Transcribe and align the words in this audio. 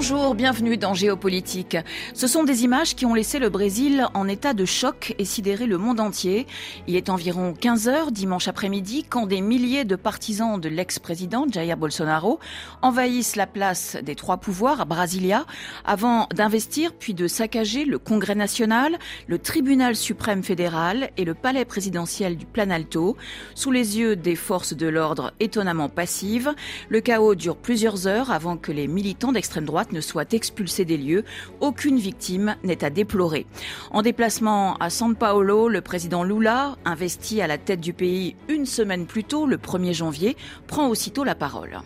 Bonjour, 0.00 0.36
bienvenue 0.36 0.76
dans 0.76 0.94
Géopolitique. 0.94 1.76
Ce 2.14 2.28
sont 2.28 2.44
des 2.44 2.62
images 2.62 2.94
qui 2.94 3.04
ont 3.04 3.14
laissé 3.14 3.40
le 3.40 3.48
Brésil 3.48 4.06
en 4.14 4.28
état 4.28 4.54
de 4.54 4.64
choc 4.64 5.16
et 5.18 5.24
sidéré 5.24 5.66
le 5.66 5.76
monde 5.76 5.98
entier. 5.98 6.46
Il 6.86 6.94
est 6.94 7.08
environ 7.08 7.52
15 7.52 7.88
heures 7.88 8.12
dimanche 8.12 8.46
après-midi 8.46 9.02
quand 9.02 9.26
des 9.26 9.40
milliers 9.40 9.84
de 9.84 9.96
partisans 9.96 10.60
de 10.60 10.68
l'ex-président 10.68 11.46
Jair 11.50 11.76
Bolsonaro 11.76 12.38
envahissent 12.80 13.34
la 13.34 13.48
place 13.48 13.96
des 14.00 14.14
trois 14.14 14.36
pouvoirs 14.36 14.82
à 14.82 14.84
Brasilia 14.84 15.46
avant 15.84 16.28
d'investir 16.32 16.92
puis 16.94 17.12
de 17.12 17.26
saccager 17.26 17.84
le 17.84 17.98
Congrès 17.98 18.36
national, 18.36 19.00
le 19.26 19.40
Tribunal 19.40 19.96
suprême 19.96 20.44
fédéral 20.44 21.10
et 21.16 21.24
le 21.24 21.34
palais 21.34 21.64
présidentiel 21.64 22.36
du 22.36 22.46
Planalto 22.46 23.16
sous 23.56 23.72
les 23.72 23.98
yeux 23.98 24.14
des 24.14 24.36
forces 24.36 24.74
de 24.74 24.86
l'ordre 24.86 25.32
étonnamment 25.40 25.88
passives. 25.88 26.54
Le 26.88 27.00
chaos 27.00 27.34
dure 27.34 27.56
plusieurs 27.56 28.06
heures 28.06 28.30
avant 28.30 28.56
que 28.56 28.70
les 28.70 28.86
militants 28.86 29.32
d'extrême 29.32 29.64
droite 29.64 29.87
ne 29.92 30.00
soit 30.00 30.32
expulsé 30.34 30.84
des 30.84 30.96
lieux. 30.96 31.24
Aucune 31.60 31.98
victime 31.98 32.56
n'est 32.64 32.84
à 32.84 32.90
déplorer. 32.90 33.46
En 33.90 34.02
déplacement 34.02 34.76
à 34.76 34.90
San 34.90 35.14
Paolo, 35.14 35.68
le 35.68 35.80
président 35.80 36.24
Lula, 36.24 36.76
investi 36.84 37.40
à 37.40 37.46
la 37.46 37.58
tête 37.58 37.80
du 37.80 37.92
pays 37.92 38.36
une 38.48 38.66
semaine 38.66 39.06
plus 39.06 39.24
tôt, 39.24 39.46
le 39.46 39.56
1er 39.56 39.94
janvier, 39.94 40.36
prend 40.66 40.88
aussitôt 40.88 41.24
la 41.24 41.34
parole. 41.34 41.80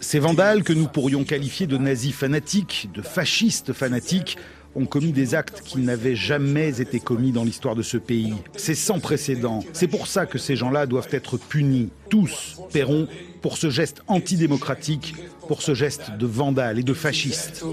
Ces 0.00 0.18
vandales 0.18 0.62
que 0.62 0.72
nous 0.72 0.86
pourrions 0.86 1.24
qualifier 1.24 1.66
de 1.66 1.76
nazis 1.76 2.14
fanatiques, 2.14 2.88
de 2.94 3.02
fascistes 3.02 3.72
fanatiques, 3.72 4.38
ont 4.76 4.86
commis 4.86 5.12
des 5.12 5.34
actes 5.34 5.62
qui 5.64 5.78
n'avaient 5.78 6.16
jamais 6.16 6.80
été 6.80 7.00
commis 7.00 7.32
dans 7.32 7.44
l'histoire 7.44 7.74
de 7.74 7.82
ce 7.82 7.96
pays. 7.96 8.34
C'est 8.56 8.74
sans 8.74 9.00
précédent. 9.00 9.64
C'est 9.72 9.88
pour 9.88 10.06
ça 10.06 10.26
que 10.26 10.38
ces 10.38 10.56
gens-là 10.56 10.86
doivent 10.86 11.08
être 11.10 11.36
punis. 11.36 11.90
Tous 12.08 12.58
paieront 12.72 13.08
pour 13.42 13.58
ce 13.58 13.70
geste 13.70 14.02
antidémocratique, 14.06 15.14
pour 15.46 15.62
ce 15.62 15.74
geste 15.74 16.10
de 16.18 16.26
vandale 16.26 16.78
et 16.78 16.82
de 16.82 16.94
fasciste. 16.94 17.64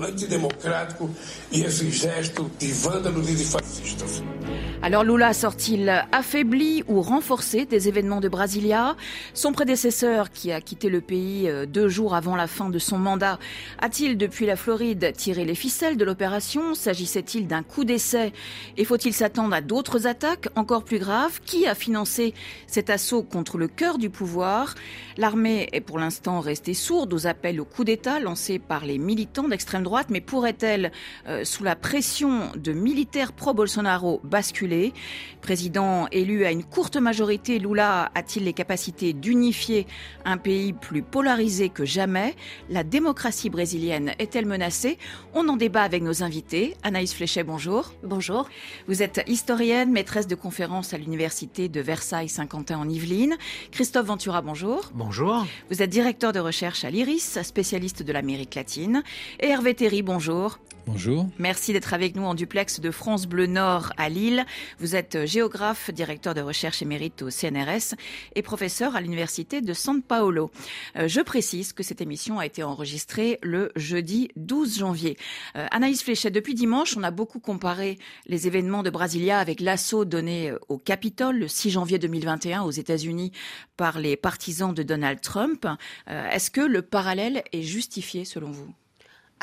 Alors 4.84 5.04
Lula 5.04 5.34
sort-il 5.34 5.90
affaibli 6.12 6.84
ou 6.88 7.02
renforcé 7.02 7.68
des 7.68 7.88
événements 7.88 8.20
de 8.20 8.28
Brasilia? 8.28 8.96
Son 9.36 9.52
prédécesseur, 9.52 10.32
qui 10.32 10.52
a 10.52 10.60
quitté 10.60 10.90
le 10.90 11.02
pays 11.02 11.48
euh, 11.48 11.68
deux 11.68 11.88
jours 11.88 12.16
avant 12.16 12.36
la 12.36 12.48
fin 12.48 12.70
de 12.70 12.80
son 12.80 12.98
mandat, 12.98 13.38
a-t-il 13.80 14.18
depuis 14.18 14.48
la 14.48 14.56
Floride 14.56 15.14
tiré 15.16 15.46
les 15.46 15.54
ficelles 15.54 15.98
de 15.98 16.06
l'opération? 16.06 16.74
S'agissait-il 16.74 17.46
d'un 17.48 17.62
coup 17.62 17.86
d'essai? 17.86 18.34
Et 18.78 18.84
faut-il 18.84 19.14
s'attendre 19.14 19.54
à 19.54 19.62
d'autres 19.62 20.08
attaques 20.08 20.50
encore 20.56 20.84
plus 20.84 20.98
graves? 20.98 21.42
Qui 21.46 21.68
a 21.68 21.76
financé 21.76 22.34
cet 22.66 22.90
assaut 22.90 23.22
contre 23.22 23.60
le 23.60 23.68
cœur 23.68 24.00
du 24.00 24.10
pouvoir? 24.10 24.74
L'armée 25.18 25.70
est 25.74 25.82
pour 25.82 26.00
l'instant 26.00 26.40
restée 26.40 26.74
sourde 26.74 27.14
aux 27.14 27.28
appels 27.28 27.61
au 27.62 27.66
coup 27.66 27.84
d'État 27.84 28.20
lancés 28.20 28.60
par 28.60 28.86
les 28.86 28.98
militants 28.98 29.48
d'extrême 29.48 29.84
droite, 29.84 30.08
mais 30.10 30.20
pourrait-elle, 30.20 30.92
euh, 31.28 31.46
sous 31.46 31.64
la 31.64 31.76
pression 31.76 32.52
de 32.56 32.74
militaires 32.74 33.32
pro-Bolsonaro, 33.32 34.20
basculer? 34.24 34.94
Président 35.42 36.08
élu 36.12 36.46
à 36.46 36.52
une 36.52 36.64
courte 36.64 36.98
majorité, 36.98 37.60
Lula 37.60 38.12
a-t-il 38.16 38.46
les 38.46 38.54
capacités 38.54 39.14
d'unifier 39.14 39.88
un 40.26 40.38
pays 40.38 40.74
plus 40.74 41.04
polarisé 41.04 41.70
que 41.70 41.86
jamais? 41.86 42.36
La 42.70 42.84
démocratie 42.84 43.50
brésilienne 43.50 44.14
est-elle 44.20 44.46
menacée? 44.46 44.98
On 45.34 45.48
en 45.48 45.56
débat 45.56 45.84
avec 45.84 46.02
nos 46.02 46.24
invités. 46.24 46.76
Anaïs 46.84 47.14
Fléchet, 47.14 47.44
bonjour. 47.44 47.94
Bonjour. 48.04 48.50
Vous 48.88 49.04
êtes 49.04 49.24
historienne, 49.28 49.92
maîtresse 49.92 50.28
de 50.28 50.36
conférences 50.36 50.94
à 50.94 50.98
l'université 50.98 51.70
de 51.70 51.80
Versailles-Saint-Quentin 51.80 52.80
en 52.80 52.90
Yvelines. 52.90 53.38
Christophe 53.72 54.08
Ventura, 54.08 54.42
bonjour. 54.42 54.92
Bonjour. 54.96 55.46
Vous 55.70 55.82
êtes 55.84 55.90
directeur 55.90 56.34
de 56.34 56.40
recherche 56.40 56.84
à 56.86 56.90
l'IRIS, 56.90 57.38
spécialiste 57.52 58.02
de 58.02 58.14
l'Amérique 58.14 58.56
latine. 58.56 59.04
Et 59.42 59.50
Hervé 59.50 59.74
Théry, 59.74 60.04
bonjour. 60.04 60.58
Bonjour. 60.88 61.28
Merci 61.38 61.74
d'être 61.74 61.94
avec 61.94 62.16
nous 62.16 62.24
en 62.24 62.34
duplex 62.34 62.80
de 62.80 62.90
France 62.90 63.28
Bleu 63.28 63.46
Nord 63.46 63.94
à 63.98 64.10
Lille. 64.10 64.46
Vous 64.80 64.96
êtes 64.96 65.26
géographe, 65.26 65.92
directeur 65.92 66.34
de 66.34 66.42
recherche 66.42 66.82
émérite 66.82 67.22
au 67.22 67.30
CNRS 67.30 67.96
et 68.36 68.42
professeur 68.42 68.96
à 68.96 69.02
l'université 69.02 69.62
de 69.62 69.74
San 69.74 70.02
Paolo. 70.02 70.50
Euh, 70.98 71.08
je 71.08 71.22
précise 71.22 71.72
que 71.72 71.84
cette 71.84 72.02
émission 72.02 72.40
a 72.40 72.48
été 72.48 72.64
enregistrée 72.64 73.38
le 73.44 73.72
jeudi 73.76 74.30
12 74.38 74.80
janvier. 74.80 75.18
Euh, 75.56 75.68
Anaïs 75.70 76.02
Fléchet, 76.02 76.32
depuis 76.32 76.56
dimanche, 76.56 76.98
on 76.98 77.04
a 77.04 77.12
beaucoup 77.12 77.40
comparé 77.40 78.00
les 78.26 78.48
événements 78.48 78.82
de 78.82 78.90
Brasilia 78.90 79.38
avec 79.38 79.60
l'assaut 79.60 80.04
donné 80.04 80.50
euh, 80.50 80.58
au 80.68 80.80
Capitole 80.80 81.38
le 81.38 81.48
6 81.48 81.70
janvier 81.70 82.00
2021 82.00 82.64
aux 82.64 82.72
États-Unis 82.72 83.32
par 83.78 84.00
les 84.00 84.18
partisans 84.18 84.74
de 84.74 84.84
Donald 84.84 85.22
Trump. 85.22 85.68
Est-ce 86.08 86.52
que 86.52 86.62
le 86.62 86.82
parallèle 86.82 87.41
est 87.52 87.64
justifié 87.64 88.26
selon 88.26 88.52
vous? 88.52 88.74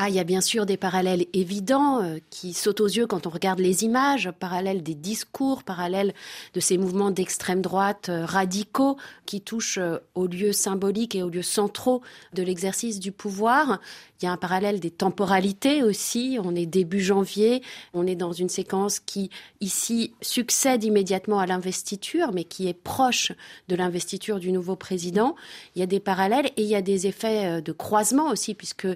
Ah, 0.01 0.09
il 0.09 0.15
y 0.15 0.21
a 0.21 0.25
bien 0.25 0.41
sûr 0.41 0.65
des 0.65 0.77
parallèles 0.77 1.27
évidents 1.33 2.01
euh, 2.01 2.19
qui 2.31 2.53
sautent 2.53 2.81
aux 2.81 2.87
yeux 2.87 3.09
quand 3.09 3.27
on 3.27 3.31
regarde 3.31 3.59
les 3.59 3.83
images, 3.83 4.31
parallèles 4.39 4.85
des 4.85 4.95
discours, 4.95 5.65
parallèles 5.65 6.15
de 6.55 6.61
ces 6.61 6.79
mouvements 6.79 7.11
d'extrême 7.11 7.63
droite 7.63 8.09
euh, 8.09 8.25
radicaux 8.25 8.97
qui 9.27 9.41
touchent 9.41 9.79
euh, 9.79 9.99
aux 10.15 10.29
lieux 10.29 10.53
symboliques 10.53 11.17
et 11.17 11.25
aux 11.25 11.31
lieux 11.31 11.43
centraux 11.43 12.01
de 12.33 12.45
l'exercice 12.45 13.01
du 13.01 13.11
pouvoir. 13.11 13.81
Il 14.21 14.25
y 14.25 14.29
a 14.29 14.33
un 14.33 14.37
parallèle 14.37 14.81
des 14.81 14.91
temporalités 14.91 15.83
aussi. 15.83 16.39
On 16.43 16.55
est 16.55 16.67
début 16.67 17.01
janvier, 17.01 17.63
on 17.95 18.07
est 18.07 18.17
dans 18.17 18.33
une 18.33 18.49
séquence 18.49 19.01
qui, 19.01 19.31
ici, 19.61 20.13
succède 20.21 20.85
immédiatement 20.85 21.39
à 21.39 21.47
l'investiture, 21.47 22.33
mais 22.33 22.45
qui 22.45 22.69
est 22.69 22.75
proche 22.75 23.33
de 23.69 23.77
l'investiture 23.77 24.41
du 24.41 24.53
nouveau 24.53 24.77
président. 24.77 25.37
Il 25.75 25.81
y 25.81 25.83
a 25.83 25.87
des 25.87 26.01
parallèles 26.01 26.47
et 26.57 26.63
il 26.63 26.69
y 26.69 26.75
a 26.75 26.83
des 26.83 27.07
effets 27.07 27.63
de 27.63 27.73
croisement 27.73 28.31
aussi, 28.31 28.55
puisque 28.55 28.89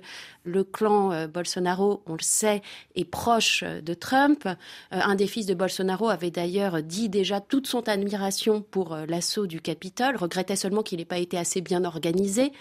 le 0.44 0.64
clan 0.64 1.12
euh, 1.12 1.26
Bolsonaro, 1.26 2.02
on 2.06 2.12
le 2.12 2.22
sait, 2.22 2.62
est 2.94 3.04
proche 3.04 3.62
euh, 3.64 3.80
de 3.80 3.94
Trump. 3.94 4.46
Euh, 4.46 4.52
un 4.90 5.14
des 5.14 5.26
fils 5.26 5.46
de 5.46 5.54
Bolsonaro 5.54 6.08
avait 6.08 6.30
d'ailleurs 6.30 6.82
dit 6.82 7.08
déjà 7.08 7.40
toute 7.40 7.66
son 7.66 7.88
admiration 7.88 8.62
pour 8.62 8.96
l'assaut 9.08 9.46
du 9.46 9.60
Capitole, 9.60 10.16
regrettait 10.16 10.56
seulement 10.56 10.82
qu'il 10.82 10.98
n'ait 10.98 11.04
pas 11.04 11.18
été 11.18 11.38
assez 11.38 11.60
bien 11.60 11.84
organisé. 11.84 12.52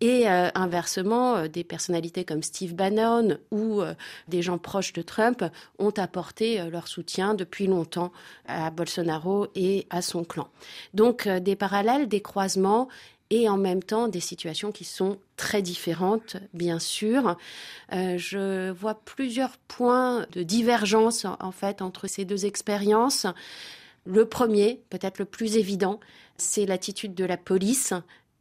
Et 0.00 0.28
inversement, 0.28 1.48
des 1.48 1.64
personnalités 1.64 2.24
comme 2.24 2.42
Steve 2.42 2.74
Bannon 2.74 3.38
ou 3.50 3.82
des 4.28 4.42
gens 4.42 4.58
proches 4.58 4.92
de 4.92 5.02
Trump 5.02 5.44
ont 5.78 5.90
apporté 5.96 6.62
leur 6.70 6.86
soutien 6.86 7.34
depuis 7.34 7.66
longtemps 7.66 8.12
à 8.46 8.70
Bolsonaro 8.70 9.48
et 9.56 9.86
à 9.90 10.00
son 10.00 10.22
clan. 10.22 10.48
Donc 10.94 11.26
des 11.26 11.56
parallèles, 11.56 12.06
des 12.06 12.20
croisements 12.20 12.88
et 13.30 13.48
en 13.48 13.56
même 13.56 13.82
temps 13.82 14.08
des 14.08 14.20
situations 14.20 14.72
qui 14.72 14.84
sont 14.84 15.18
très 15.36 15.62
différentes, 15.62 16.36
bien 16.54 16.78
sûr. 16.78 17.36
Euh, 17.92 18.16
je 18.16 18.70
vois 18.70 18.94
plusieurs 18.94 19.56
points 19.68 20.26
de 20.32 20.42
divergence 20.42 21.26
en 21.40 21.52
fait 21.52 21.82
entre 21.82 22.06
ces 22.06 22.24
deux 22.24 22.46
expériences. 22.46 23.26
Le 24.06 24.24
premier, 24.24 24.80
peut-être 24.88 25.18
le 25.18 25.24
plus 25.26 25.56
évident, 25.56 26.00
c'est 26.38 26.66
l'attitude 26.66 27.14
de 27.14 27.24
la 27.24 27.36
police 27.36 27.92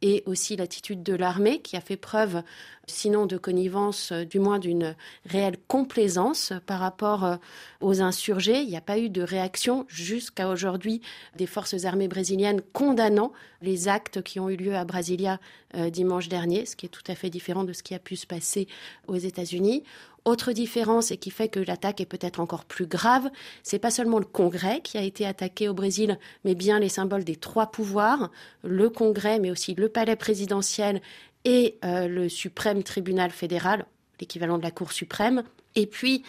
et 0.01 0.23
aussi 0.25 0.55
l'attitude 0.55 1.03
de 1.03 1.13
l'armée 1.13 1.59
qui 1.61 1.75
a 1.75 1.81
fait 1.81 1.97
preuve, 1.97 2.43
sinon 2.85 3.25
de 3.25 3.37
connivence, 3.37 4.11
euh, 4.11 4.25
du 4.25 4.39
moins 4.39 4.59
d'une 4.59 4.95
réelle 5.25 5.57
complaisance 5.67 6.53
par 6.65 6.79
rapport 6.79 7.23
euh, 7.25 7.37
aux 7.81 8.01
insurgés. 8.01 8.61
Il 8.61 8.69
n'y 8.69 8.77
a 8.77 8.81
pas 8.81 8.99
eu 8.99 9.09
de 9.09 9.21
réaction 9.21 9.85
jusqu'à 9.89 10.49
aujourd'hui 10.49 11.01
des 11.35 11.47
forces 11.47 11.85
armées 11.85 12.07
brésiliennes 12.07 12.61
condamnant 12.73 13.31
les 13.61 13.87
actes 13.87 14.21
qui 14.21 14.39
ont 14.39 14.49
eu 14.49 14.55
lieu 14.55 14.75
à 14.75 14.85
Brasilia 14.85 15.39
euh, 15.75 15.89
dimanche 15.89 16.29
dernier, 16.29 16.65
ce 16.65 16.75
qui 16.75 16.85
est 16.85 16.89
tout 16.89 17.03
à 17.07 17.15
fait 17.15 17.29
différent 17.29 17.63
de 17.63 17.73
ce 17.73 17.83
qui 17.83 17.93
a 17.93 17.99
pu 17.99 18.15
se 18.15 18.25
passer 18.25 18.67
aux 19.07 19.17
États-Unis. 19.17 19.83
Autre 20.23 20.51
différence 20.51 21.11
et 21.11 21.17
qui 21.17 21.29
fait 21.29 21.47
que 21.47 21.59
l'attaque 21.59 22.01
est 22.01 22.05
peut-être 22.05 22.39
encore 22.39 22.65
plus 22.65 22.85
grave, 22.85 23.29
c'est 23.63 23.79
pas 23.79 23.91
seulement 23.91 24.19
le 24.19 24.25
Congrès 24.25 24.81
qui 24.81 24.97
a 24.97 25.01
été 25.01 25.25
attaqué 25.25 25.69
au 25.69 25.73
Brésil, 25.73 26.19
mais 26.43 26.55
bien 26.55 26.79
les 26.79 26.89
symboles 26.89 27.23
des 27.23 27.35
trois 27.35 27.67
pouvoirs, 27.67 28.29
le 28.63 28.89
Congrès, 28.89 29.39
mais 29.39 29.51
aussi 29.51 29.73
le 29.75 29.89
palais 29.89 30.15
présidentiel 30.15 31.01
et 31.45 31.77
euh, 31.85 32.07
le 32.07 32.27
suprême 32.27 32.83
tribunal 32.83 33.31
fédéral, 33.31 33.85
l'équivalent 34.19 34.57
de 34.57 34.63
la 34.63 34.71
Cour 34.71 34.91
suprême. 34.91 35.43
Et 35.75 35.85
puis, 35.85 36.23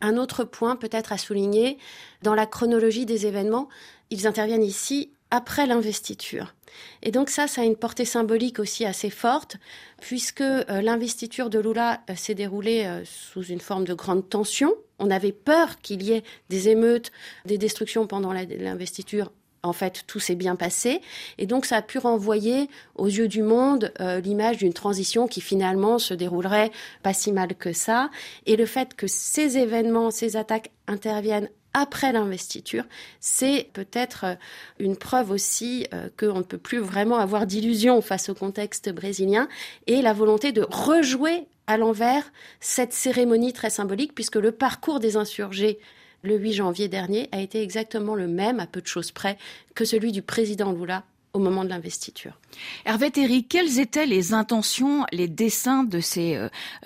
un 0.00 0.16
autre 0.16 0.44
point 0.44 0.76
peut-être 0.76 1.12
à 1.12 1.18
souligner, 1.18 1.78
dans 2.22 2.34
la 2.34 2.46
chronologie 2.46 3.06
des 3.06 3.26
événements, 3.26 3.68
ils 4.10 4.26
interviennent 4.26 4.64
ici 4.64 5.10
après 5.34 5.66
l'investiture. 5.66 6.54
Et 7.02 7.10
donc 7.10 7.28
ça, 7.28 7.48
ça 7.48 7.62
a 7.62 7.64
une 7.64 7.74
portée 7.74 8.04
symbolique 8.04 8.60
aussi 8.60 8.84
assez 8.84 9.10
forte, 9.10 9.56
puisque 10.00 10.42
euh, 10.42 10.80
l'investiture 10.80 11.50
de 11.50 11.58
Lula 11.58 12.00
euh, 12.08 12.14
s'est 12.14 12.36
déroulée 12.36 12.84
euh, 12.86 13.02
sous 13.04 13.42
une 13.42 13.60
forme 13.60 13.84
de 13.84 13.94
grande 13.94 14.28
tension. 14.28 14.72
On 15.00 15.10
avait 15.10 15.32
peur 15.32 15.80
qu'il 15.82 16.02
y 16.02 16.12
ait 16.12 16.22
des 16.50 16.68
émeutes, 16.68 17.10
des 17.46 17.58
destructions 17.58 18.06
pendant 18.06 18.32
l'investiture. 18.32 19.32
En 19.64 19.72
fait, 19.72 20.04
tout 20.06 20.20
s'est 20.20 20.36
bien 20.36 20.54
passé. 20.54 21.00
Et 21.38 21.46
donc, 21.46 21.64
ça 21.64 21.78
a 21.78 21.82
pu 21.82 21.98
renvoyer 21.98 22.68
aux 22.94 23.08
yeux 23.08 23.28
du 23.28 23.42
monde 23.42 23.92
l'image 24.22 24.58
d'une 24.58 24.74
transition 24.74 25.26
qui 25.26 25.40
finalement 25.40 25.98
se 25.98 26.12
déroulerait 26.12 26.70
pas 27.02 27.14
si 27.14 27.32
mal 27.32 27.54
que 27.54 27.72
ça. 27.72 28.10
Et 28.44 28.56
le 28.56 28.66
fait 28.66 28.94
que 28.94 29.06
ces 29.06 29.56
événements, 29.56 30.10
ces 30.10 30.36
attaques 30.36 30.70
interviennent 30.86 31.48
après 31.74 32.12
l'investiture, 32.12 32.84
c'est 33.20 33.68
peut-être 33.72 34.24
euh, 34.24 34.34
une 34.78 34.96
preuve 34.96 35.30
aussi 35.30 35.86
euh, 35.92 36.08
qu'on 36.18 36.38
ne 36.38 36.42
peut 36.42 36.58
plus 36.58 36.78
vraiment 36.78 37.18
avoir 37.18 37.46
d'illusions 37.46 38.00
face 38.00 38.28
au 38.28 38.34
contexte 38.34 38.90
brésilien 38.90 39.48
et 39.86 40.00
la 40.00 40.12
volonté 40.12 40.52
de 40.52 40.66
rejouer 40.70 41.46
à 41.66 41.76
l'envers 41.76 42.32
cette 42.60 42.92
cérémonie 42.92 43.52
très 43.52 43.70
symbolique 43.70 44.14
puisque 44.14 44.36
le 44.36 44.52
parcours 44.52 45.00
des 45.00 45.16
insurgés 45.16 45.78
le 46.22 46.38
8 46.38 46.52
janvier 46.54 46.88
dernier 46.88 47.28
a 47.32 47.40
été 47.40 47.62
exactement 47.62 48.14
le 48.14 48.28
même, 48.28 48.58
à 48.58 48.66
peu 48.66 48.80
de 48.80 48.86
choses 48.86 49.12
près, 49.12 49.36
que 49.74 49.84
celui 49.84 50.10
du 50.10 50.22
président 50.22 50.72
Lula 50.72 51.04
au 51.34 51.38
moment 51.40 51.64
de 51.64 51.68
l'investiture. 51.68 52.38
Hervé 52.86 53.10
Théry, 53.10 53.44
quelles 53.44 53.80
étaient 53.80 54.06
les 54.06 54.32
intentions, 54.32 55.04
les 55.12 55.26
dessins 55.28 55.82
de 55.82 56.00
ces 56.00 56.36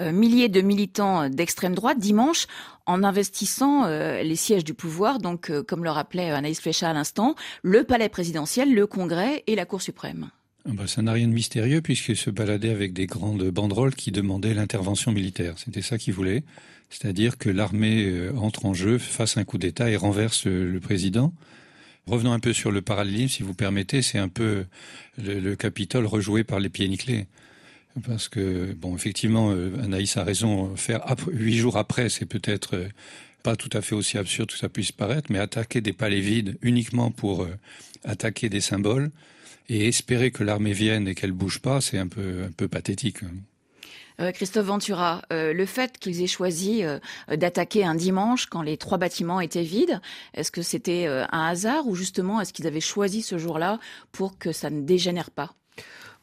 euh, 0.01 0.11
milliers 0.11 0.49
de 0.49 0.63
militants 0.63 1.29
d'extrême 1.29 1.75
droite 1.75 1.99
dimanche 1.99 2.47
en 2.89 3.05
investissant 3.05 3.85
euh, 3.85 4.23
les 4.23 4.37
sièges 4.37 4.65
du 4.65 4.75
pouvoir, 4.75 5.19
donc 5.19 5.53
comme 5.63 5.85
le 5.85 5.91
rappelait 5.91 6.31
Anaïs 6.31 6.61
Flécha 6.61 6.91
à 6.91 6.93
l'instant, 6.93 7.35
le 7.63 7.85
palais 7.85 8.09
présidentiel, 8.09 8.75
le 8.75 8.87
Congrès 8.87 9.45
et 9.47 9.55
la 9.55 9.65
Cour 9.65 9.83
suprême 9.83 10.31
ah 10.65 10.73
bah, 10.75 10.87
ça 10.87 11.01
n'a 11.01 11.13
rien 11.13 11.29
de 11.29 11.33
mystérieux 11.33 11.81
puisqu'ils 11.81 12.17
se 12.17 12.29
baladaient 12.29 12.73
avec 12.73 12.93
des 12.93 13.07
grandes 13.07 13.49
banderoles 13.49 13.95
qui 13.95 14.11
demandaient 14.11 14.53
l'intervention 14.53 15.13
militaire. 15.13 15.55
C'était 15.57 15.81
ça 15.81 15.97
qu'ils 15.97 16.13
voulaient, 16.13 16.43
c'est-à-dire 16.91 17.39
que 17.39 17.49
l'armée 17.49 18.29
entre 18.37 18.67
en 18.67 18.75
jeu, 18.75 18.99
fasse 18.99 19.39
un 19.39 19.45
coup 19.45 19.57
d'État 19.57 19.89
et 19.89 19.97
renverse 19.97 20.45
le 20.45 20.79
président. 20.79 21.33
Revenons 22.09 22.33
un 22.33 22.41
peu 22.41 22.55
sur 22.55 22.71
le 22.71 22.81
parallélisme, 22.81 23.29
si 23.29 23.43
vous 23.43 23.53
permettez, 23.53 24.01
c'est 24.01 24.19
un 24.19 24.29
peu 24.29 24.65
le, 25.23 25.55
Capitole 25.57 26.07
rejoué 26.07 26.43
par 26.43 26.59
les 26.59 26.71
pieds 26.71 26.89
nickelés. 26.89 27.27
Parce 28.07 28.29
que, 28.29 28.73
bon, 28.73 28.95
effectivement, 28.95 29.51
euh, 29.51 29.73
Anaïs 29.83 30.17
a 30.17 30.25
raison, 30.25 30.77
faire 30.77 31.05
huit 31.29 31.57
jours 31.57 31.77
après, 31.77 32.09
c'est 32.09 32.27
peut-être 32.27 32.77
euh, 32.77 32.89
pas 33.43 33.57
tout 33.57 33.71
à 33.73 33.81
fait 33.81 33.95
aussi 33.95 34.19
absurde 34.19 34.51
que 34.51 34.59
ça 34.59 34.69
puisse 34.69 34.93
paraître, 34.93 35.31
mais 35.31 35.39
attaquer 35.39 35.81
des 35.81 35.93
palais 35.93 36.21
vides 36.21 36.59
uniquement 36.63 37.11
pour 37.11 37.43
euh, 37.43 37.55
attaquer 38.05 38.49
des 38.49 38.61
symboles 38.61 39.11
et 39.69 39.87
espérer 39.89 40.31
que 40.31 40.45
l'armée 40.45 40.73
vienne 40.73 41.09
et 41.09 41.15
qu'elle 41.15 41.33
bouge 41.33 41.61
pas, 41.61 41.81
c'est 41.81 41.99
un 41.99 42.09
peu, 42.09 42.45
un 42.49 42.53
peu 42.53 42.69
pathétique. 42.69 43.19
Euh, 44.21 44.33
Christophe 44.33 44.67
Ventura, 44.67 45.23
le 45.31 45.67
fait 45.67 45.99
qu'ils 45.99 46.23
aient 46.23 46.27
choisi 46.27 46.83
d'attaquer 47.31 47.85
un 47.85 47.95
dimanche 47.95 48.47
quand 48.47 48.63
les 48.63 48.77
trois 48.77 48.99
bâtiments 48.99 49.41
étaient 49.41 49.63
vides, 49.63 50.01
est-ce 50.35 50.51
que 50.51 50.63
c'était 50.63 51.07
un 51.07 51.47
hasard 51.47 51.87
ou 51.87 51.95
justement 51.95 52.41
est-ce 52.41 52.53
qu'ils 52.53 52.67
avaient 52.67 52.81
choisi 52.81 53.23
ce 53.23 53.39
jour-là 53.39 53.79
pour 54.11 54.39
que 54.39 54.53
ça 54.53 54.71
ne 54.71 54.83
dégénère 54.83 55.31
pas? 55.31 55.55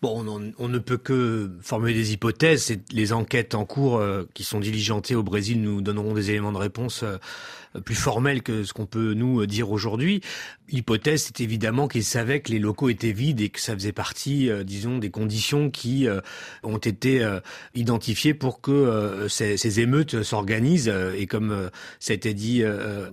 On, 0.06 0.70
ne 0.70 0.80
peut 0.80 0.98
que 0.98 1.50
formuler 1.62 1.94
des 1.94 2.14
hypothèses. 2.14 2.76
Les 2.92 3.14
enquêtes 3.14 3.56
en 3.56 3.66
cours 3.66 4.02
qui 4.34 4.44
sont 4.44 4.60
diligentées 4.60 5.16
au 5.16 5.24
Brésil 5.24 5.62
nous 5.62 5.82
donneront 5.82 6.14
des 6.14 6.32
éléments 6.32 6.52
de 6.52 6.58
réponse 6.58 7.04
plus 7.84 7.96
formel 7.96 8.42
que 8.42 8.64
ce 8.64 8.74
qu'on 8.74 8.86
peut 8.86 9.14
nous 9.14 9.46
dire 9.46 9.72
aujourd'hui. 9.72 10.22
L'hypothèse, 10.72 11.26
c'est 11.26 11.42
évidemment 11.42 11.88
qu'ils 11.88 12.04
savaient 12.04 12.40
que 12.40 12.52
les 12.52 12.58
locaux 12.58 12.90
étaient 12.90 13.12
vides 13.12 13.40
et 13.40 13.50
que 13.50 13.60
ça 13.60 13.76
faisait 13.76 13.92
partie, 13.92 14.50
euh, 14.50 14.64
disons, 14.64 14.98
des 14.98 15.12
conditions 15.12 15.70
qui 15.70 16.08
euh, 16.08 16.22
ont 16.64 16.80
été 16.80 17.24
euh, 17.24 17.40
identifiées 17.76 18.34
pour 18.34 18.62
que 18.62 19.28
ces, 19.30 19.58
ces, 19.58 19.80
émeutes 19.80 20.24
s'organisent. 20.24 20.92
Et 21.18 21.28
comme 21.28 21.70
ça 22.00 22.14
a 22.14 22.16
été 22.16 22.34
dit 22.34 22.64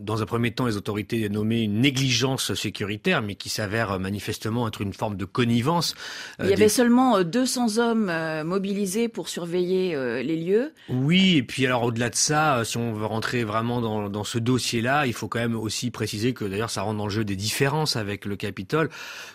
dans 0.01 0.23
un 0.23 0.27
premier 0.27 0.53
temps, 0.53 0.67
les 0.67 0.77
autorités 0.77 1.29
nommaient 1.29 1.65
une 1.65 1.81
négligence 1.81 2.55
sécuritaire, 2.55 3.23
mais 3.23 3.35
qui 3.35 3.49
s'avère 3.49 3.99
manifestement 3.99 4.69
être 4.69 4.81
une 4.81 4.93
forme 4.93 5.17
de 5.17 5.25
connivence. 5.25 5.95
Il 6.43 6.49
y 6.49 6.53
avait 6.53 6.69
seulement 6.69 7.23
200 7.23 7.79
hommes 7.79 8.13
mobilisés 8.45 9.09
pour 9.09 9.29
surveiller 9.29 10.23
les 10.23 10.37
lieux. 10.37 10.73
Oui, 10.89 11.37
et 11.39 11.43
puis 11.43 11.67
alors 11.67 11.85
au-delà 11.85 12.11
de 12.11 12.15
ça, 12.15 12.63
si 12.65 12.77
on 12.77 12.93
veut 12.93 13.07
rentrer 13.07 13.45
vraiment 13.45 13.81
dans, 13.81 14.09
dans 14.09 14.25
ce 14.25 14.39
dossier-là, 14.53 15.07
il 15.07 15.15
faut 15.15 15.29
quand 15.29 15.39
même 15.39 15.57
aussi 15.57 15.91
préciser 15.91 16.35
que 16.35 16.45
d'ailleurs 16.45 16.71
ça 16.71 16.83
rentre 16.83 16.99
dans 16.99 17.07
le 17.07 17.11
jeu 17.11 17.25
des 17.25 17.37
différences 17.37 17.97
avec 17.97 18.27
le 18.27 18.37
Capitole, 18.37 18.91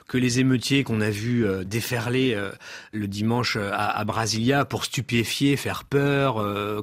que 0.08 0.18
les 0.18 0.40
émeutiers 0.40 0.84
qu'on 0.84 1.02
a 1.02 1.10
vus 1.10 1.46
euh, 1.46 1.64
déferler 1.64 2.34
euh, 2.34 2.52
le 2.92 3.08
dimanche 3.08 3.58
euh, 3.58 3.72
à, 3.74 4.04
Brasilia 4.06 4.64
pour 4.64 4.86
stupéfier, 4.86 5.58
faire 5.58 5.84
peur, 5.84 6.36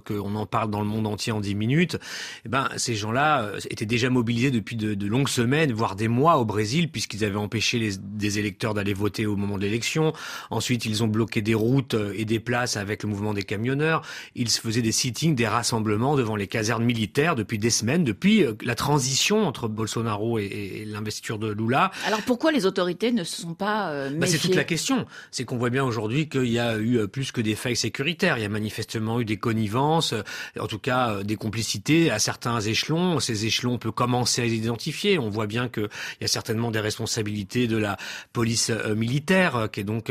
qu'on 0.05 0.35
en 0.35 0.47
parle 0.47 0.71
dans 0.71 0.81
le 0.81 0.87
monde 0.87 1.07
entier 1.07 1.33
en 1.33 1.41
dix 1.41 1.55
minutes, 1.55 1.97
eh 2.45 2.49
ben 2.49 2.69
ces 2.77 2.95
gens-là 2.95 3.53
étaient 3.71 3.87
déjà 3.87 4.11
mobilisés 4.11 4.51
depuis 4.51 4.77
de, 4.77 5.07
longues 5.07 5.29
semaines, 5.29 5.73
voire 5.73 5.97
des 5.97 6.09
mois 6.09 6.37
au 6.37 6.45
Brésil, 6.45 6.91
puisqu'ils 6.91 7.25
avaient 7.25 7.37
empêché 7.37 7.79
les, 7.79 7.97
des 7.97 8.39
électeurs 8.39 8.75
d'aller 8.75 8.93
voter 8.93 9.27
au 9.27 9.37
moment 9.37 9.57
de 9.57 9.63
l'élection. 9.63 10.13
Ensuite, 10.51 10.85
ils 10.85 11.03
ont 11.03 11.09
bloqué 11.09 11.41
des 11.41 11.55
routes 11.55 11.97
et 12.15 12.25
des 12.25 12.41
places 12.41 12.77
avec 12.77 13.05
le 13.05 13.09
mouvement 13.09 13.33
des 13.33 13.43
camionneurs. 13.43 14.03
Ils 14.35 14.51
faisaient 14.51 14.83
des 14.83 14.93
sittings, 14.93 15.35
des 15.35 15.49
rassemblements 15.49 16.17
devant 16.17 16.37
les 16.37 16.47
casernes 16.47 16.85
militaires 16.85 17.37
depuis 17.37 17.59
des 17.59 17.71
semaines, 17.71 18.05
depuis 18.05 18.24
depuis 18.25 18.43
euh, 18.43 18.55
la 18.63 18.75
transition 18.75 19.47
entre 19.47 19.69
Bolsonaro 19.69 20.39
et, 20.39 20.85
l'investiture 20.87 21.39
de 21.39 21.53
Lula. 21.53 21.91
Alors 22.07 22.23
pourquoi 22.23 22.53
les 22.53 22.65
autorités 22.65 23.13
ne 23.13 23.23
se 23.23 23.43
sont 23.43 23.53
pas 23.53 23.91
euh, 23.91 24.11
bah, 24.11 24.27
C'est 24.27 24.39
toute 24.39 24.55
la 24.55 24.65
question. 24.65 25.05
C'est 25.31 25.45
qu'on 25.45 25.59
voit 25.59 25.69
bien 25.69 25.85
aujourd'hui 25.85 26.29
qu'il 26.31 26.49
y 26.51 26.59
a 26.59 26.77
eu 26.77 26.97
euh, 26.97 27.07
plus 27.07 27.33
que 27.33 27.43
des 27.43 27.55
failles 27.55 27.77
sécuritaires. 27.77 28.39
Il 28.39 28.43
y 28.43 28.47
a 28.47 28.49
manifestement 28.49 29.21
eu 29.21 29.27
des 29.27 29.37
connivences, 29.37 30.15
en 30.59 30.67
tout 30.67 30.79
cas 30.79 31.23
des 31.23 31.37
complicités 31.37 32.11
à 32.11 32.19
certains 32.19 32.61
échelons. 32.61 33.21
Ces 33.21 33.45
échelons, 33.45 33.75
on 33.75 33.79
peut 33.79 33.93
commencer 33.93 34.41
à 34.41 34.45
les 34.45 34.55
identifier. 34.55 35.19
On 35.19 35.29
voit 35.29 35.47
bien 35.47 35.69
qu'il 35.69 35.89
y 36.23 36.25
a 36.25 36.29
certainement 36.29 36.71
des 36.71 36.81
responsabilités 36.81 37.67
de 37.67 37.77
la 37.77 37.99
police 38.33 38.71
militaire, 38.97 39.69
qui 39.73 39.81
est 39.81 39.85
donc 39.85 40.11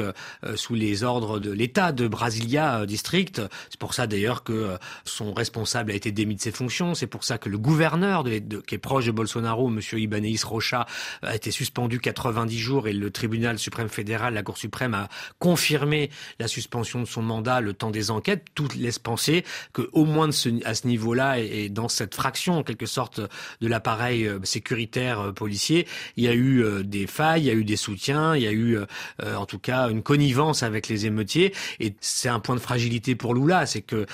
sous 0.56 0.76
les 0.76 1.04
ordres 1.04 1.40
de 1.40 1.52
l'État 1.52 1.92
de 1.92 2.08
Brasilia 2.08 2.86
District. 2.86 3.42
C'est 3.70 3.80
pour 3.80 3.94
ça 3.94 4.08
d'ailleurs 4.08 4.44
que 4.44 4.78
son 5.06 5.34
responsable 5.34 5.92
a 5.92 5.96
été 5.96 6.12
démis 6.12 6.36
de 6.36 6.42
ses 6.42 6.52
fonctions. 6.52 6.94
C'est 6.94 7.08
pour 7.08 7.24
ça 7.24 7.38
que 7.38 7.50
le 7.50 7.58
gouverneur 7.94 8.24
de, 8.24 8.62
qui 8.62 8.76
est 8.76 8.80
proche 8.80 9.06
de 9.06 9.12
Bolsonaro, 9.12 9.70
M. 9.70 9.80
Ibanez 9.94 10.36
Rocha, 10.44 10.88
a 11.22 11.36
été 11.36 11.52
suspendu 11.52 12.00
90 12.00 12.58
jours 12.58 12.88
et 12.88 12.94
le 12.94 13.12
tribunal 13.12 13.60
suprême 13.60 13.90
fédéral, 13.90 14.34
la 14.34 14.42
Cour 14.42 14.58
suprême, 14.58 14.96
a 14.96 15.10
confirmé 15.38 16.10
la 16.40 16.48
suspension 16.48 17.00
de 17.02 17.06
son 17.06 17.22
mandat 17.22 17.62
le 17.62 17.74
temps 17.74 17.92
des 17.92 18.10
enquêtes. 18.10 18.46
Tout 18.56 18.68
laisse 18.76 18.98
penser 18.98 19.44
que, 19.74 19.90
au 19.94 20.06
moins 20.06 20.28
de 20.28 20.34
ce, 20.34 20.50
à 20.66 20.74
ce 20.74 20.88
niveau-là 20.88 21.40
et, 21.40 21.70
dans 21.70 21.88
cette 21.88 22.16
fraction, 22.16 22.58
en 22.58 22.64
quelque 22.64 22.88
sorte, 22.88 23.22
de 23.62 23.68
l'appareil 23.68 24.28
euh, 24.28 24.40
sécuritaire 24.44 25.20
euh, 25.20 25.32
policier, 25.32 25.88
il 26.18 26.24
y 26.24 26.28
a 26.28 26.34
eu 26.34 26.64
euh, 26.64 26.82
des 26.82 27.06
failles, 27.06 27.44
il 27.44 27.46
y 27.46 27.52
a 27.52 27.54
eu 27.54 27.64
des 27.64 27.76
soutiens, 27.76 28.36
il 28.36 28.42
y 28.42 28.48
a 28.48 28.52
eu, 28.52 28.78
en 29.24 29.46
tout 29.46 29.60
cas, 29.60 29.90
une 29.90 30.02
connivence 30.02 30.64
avec 30.64 30.88
les 30.88 31.06
émeutiers. 31.06 31.54
Et 31.80 31.96
c'est 32.02 32.30
un 32.30 32.40
point 32.40 32.56
de 32.56 32.60
fragilité 32.60 33.16
pour 33.16 33.36
Lula, 33.36 33.66
c'est 33.66 33.82
que 33.82 34.06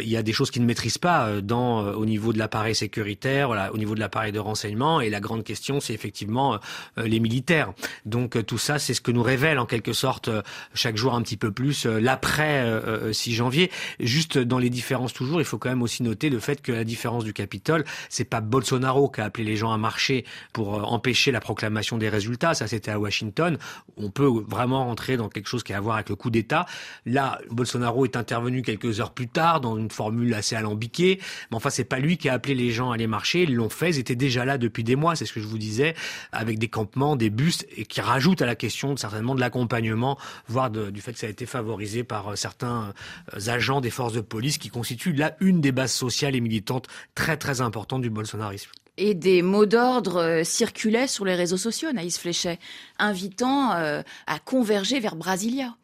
il 0.00 0.08
y 0.08 0.16
a 0.16 0.22
des 0.22 0.32
choses 0.32 0.50
qu'il 0.50 0.62
ne 0.62 0.66
maîtrise 0.66 0.98
pas 0.98 1.40
dans, 1.40 1.92
au 1.92 2.06
niveau 2.06 2.32
de 2.32 2.38
l'appareil 2.38 2.74
sécuritaire 2.74 3.25
au 3.72 3.78
niveau 3.78 3.94
de 3.94 4.00
l'appareil 4.00 4.32
de 4.32 4.38
renseignement. 4.38 5.00
Et 5.00 5.10
la 5.10 5.20
grande 5.20 5.44
question, 5.44 5.80
c'est 5.80 5.94
effectivement 5.94 6.58
euh, 6.98 7.06
les 7.06 7.20
militaires. 7.20 7.72
Donc 8.04 8.36
euh, 8.36 8.42
tout 8.42 8.58
ça, 8.58 8.78
c'est 8.78 8.94
ce 8.94 9.00
que 9.00 9.10
nous 9.10 9.22
révèle 9.22 9.58
en 9.58 9.66
quelque 9.66 9.92
sorte 9.92 10.28
euh, 10.28 10.42
chaque 10.74 10.96
jour 10.96 11.14
un 11.14 11.22
petit 11.22 11.36
peu 11.36 11.52
plus 11.52 11.86
l'après 11.86 12.64
6 13.12 13.34
janvier. 13.34 13.70
Juste 14.00 14.38
dans 14.38 14.58
les 14.58 14.70
différences 14.70 15.12
toujours, 15.12 15.40
il 15.40 15.44
faut 15.44 15.58
quand 15.58 15.68
même 15.68 15.82
aussi 15.82 16.02
noter 16.02 16.30
le 16.30 16.38
fait 16.38 16.62
que 16.62 16.72
la 16.72 16.84
différence 16.84 17.24
du 17.24 17.32
Capitole, 17.32 17.84
c'est 18.08 18.24
pas 18.24 18.40
Bolsonaro 18.40 19.08
qui 19.08 19.20
a 19.20 19.24
appelé 19.24 19.44
les 19.44 19.56
gens 19.56 19.72
à 19.72 19.78
marcher 19.78 20.24
pour 20.52 20.92
empêcher 20.92 21.32
la 21.32 21.40
proclamation 21.40 21.98
des 21.98 22.08
résultats. 22.08 22.54
Ça, 22.54 22.66
c'était 22.66 22.90
à 22.90 22.98
Washington. 22.98 23.58
On 23.96 24.10
peut 24.10 24.30
vraiment 24.46 24.84
rentrer 24.84 25.16
dans 25.16 25.28
quelque 25.28 25.48
chose 25.48 25.62
qui 25.62 25.72
a 25.72 25.76
à 25.76 25.80
voir 25.80 25.96
avec 25.96 26.08
le 26.08 26.16
coup 26.16 26.30
d'État. 26.30 26.66
Là, 27.04 27.38
Bolsonaro 27.50 28.04
est 28.04 28.16
intervenu 28.16 28.62
quelques 28.62 29.00
heures 29.00 29.12
plus 29.12 29.28
tard 29.28 29.60
dans 29.60 29.76
une 29.76 29.90
formule 29.90 30.32
assez 30.34 30.56
alambiquée. 30.56 31.20
Mais 31.50 31.56
enfin, 31.56 31.70
c'est 31.70 31.84
pas 31.84 31.98
lui 31.98 32.16
qui 32.16 32.28
a 32.28 32.32
appelé 32.32 32.54
les 32.54 32.70
gens 32.70 32.90
à 32.90 32.94
aller 32.94 33.06
marcher 33.06 33.15
ils 33.34 33.54
l'ont 33.54 33.68
fait, 33.68 33.90
ils 33.90 33.98
étaient 33.98 34.16
déjà 34.16 34.44
là 34.44 34.58
depuis 34.58 34.84
des 34.84 34.96
mois, 34.96 35.16
c'est 35.16 35.26
ce 35.26 35.32
que 35.32 35.40
je 35.40 35.46
vous 35.46 35.58
disais, 35.58 35.94
avec 36.32 36.58
des 36.58 36.68
campements, 36.68 37.16
des 37.16 37.30
bustes, 37.30 37.66
et 37.76 37.84
qui 37.84 38.00
rajoutent 38.00 38.42
à 38.42 38.46
la 38.46 38.54
question 38.54 38.96
certainement 38.96 39.34
de 39.34 39.40
l'accompagnement, 39.40 40.18
voire 40.48 40.70
du 40.70 41.00
fait 41.00 41.12
que 41.12 41.18
ça 41.18 41.26
a 41.26 41.30
été 41.30 41.46
favorisé 41.46 42.04
par 42.04 42.28
euh, 42.28 42.36
certains 42.36 42.92
euh, 43.34 43.48
agents 43.48 43.80
des 43.80 43.90
forces 43.90 44.12
de 44.12 44.20
police 44.20 44.58
qui 44.58 44.68
constituent 44.68 45.12
là 45.12 45.36
une 45.40 45.60
des 45.60 45.72
bases 45.72 45.92
sociales 45.92 46.36
et 46.36 46.40
militantes 46.40 46.86
très 47.14 47.36
très 47.36 47.60
importantes 47.60 48.02
du 48.02 48.10
bolsonarisme 48.10 48.70
et 48.98 49.12
des 49.12 49.42
mots 49.42 49.66
d'ordre 49.66 50.22
euh, 50.22 50.42
circulaient 50.42 51.06
sur 51.06 51.26
les 51.26 51.34
réseaux 51.34 51.58
sociaux, 51.58 51.92
Naïs 51.92 52.18
Fléchet, 52.18 52.58
invitant 52.98 53.72
à 53.72 54.38
converger 54.44 55.00
vers 55.00 55.16
Brasilia. 55.16 55.74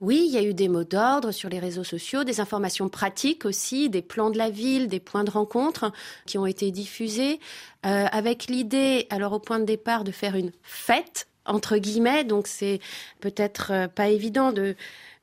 Oui, 0.00 0.24
il 0.26 0.32
y 0.32 0.38
a 0.38 0.42
eu 0.42 0.54
des 0.54 0.68
mots 0.68 0.84
d'ordre 0.84 1.30
sur 1.30 1.50
les 1.50 1.58
réseaux 1.58 1.84
sociaux, 1.84 2.24
des 2.24 2.40
informations 2.40 2.88
pratiques 2.88 3.44
aussi, 3.44 3.90
des 3.90 4.00
plans 4.00 4.30
de 4.30 4.38
la 4.38 4.48
ville, 4.48 4.88
des 4.88 4.98
points 4.98 5.24
de 5.24 5.30
rencontre 5.30 5.92
qui 6.26 6.38
ont 6.38 6.46
été 6.46 6.70
diffusés, 6.70 7.38
euh, 7.84 8.06
avec 8.10 8.46
l'idée, 8.46 9.06
alors 9.10 9.34
au 9.34 9.40
point 9.40 9.58
de 9.58 9.64
départ, 9.64 10.02
de 10.04 10.10
faire 10.10 10.36
une 10.36 10.52
fête 10.62 11.28
entre 11.44 11.76
guillemets. 11.76 12.24
Donc 12.24 12.46
c'est 12.46 12.80
peut-être 13.20 13.72
euh, 13.72 13.88
pas 13.88 14.08
évident 14.08 14.52
de 14.52 14.74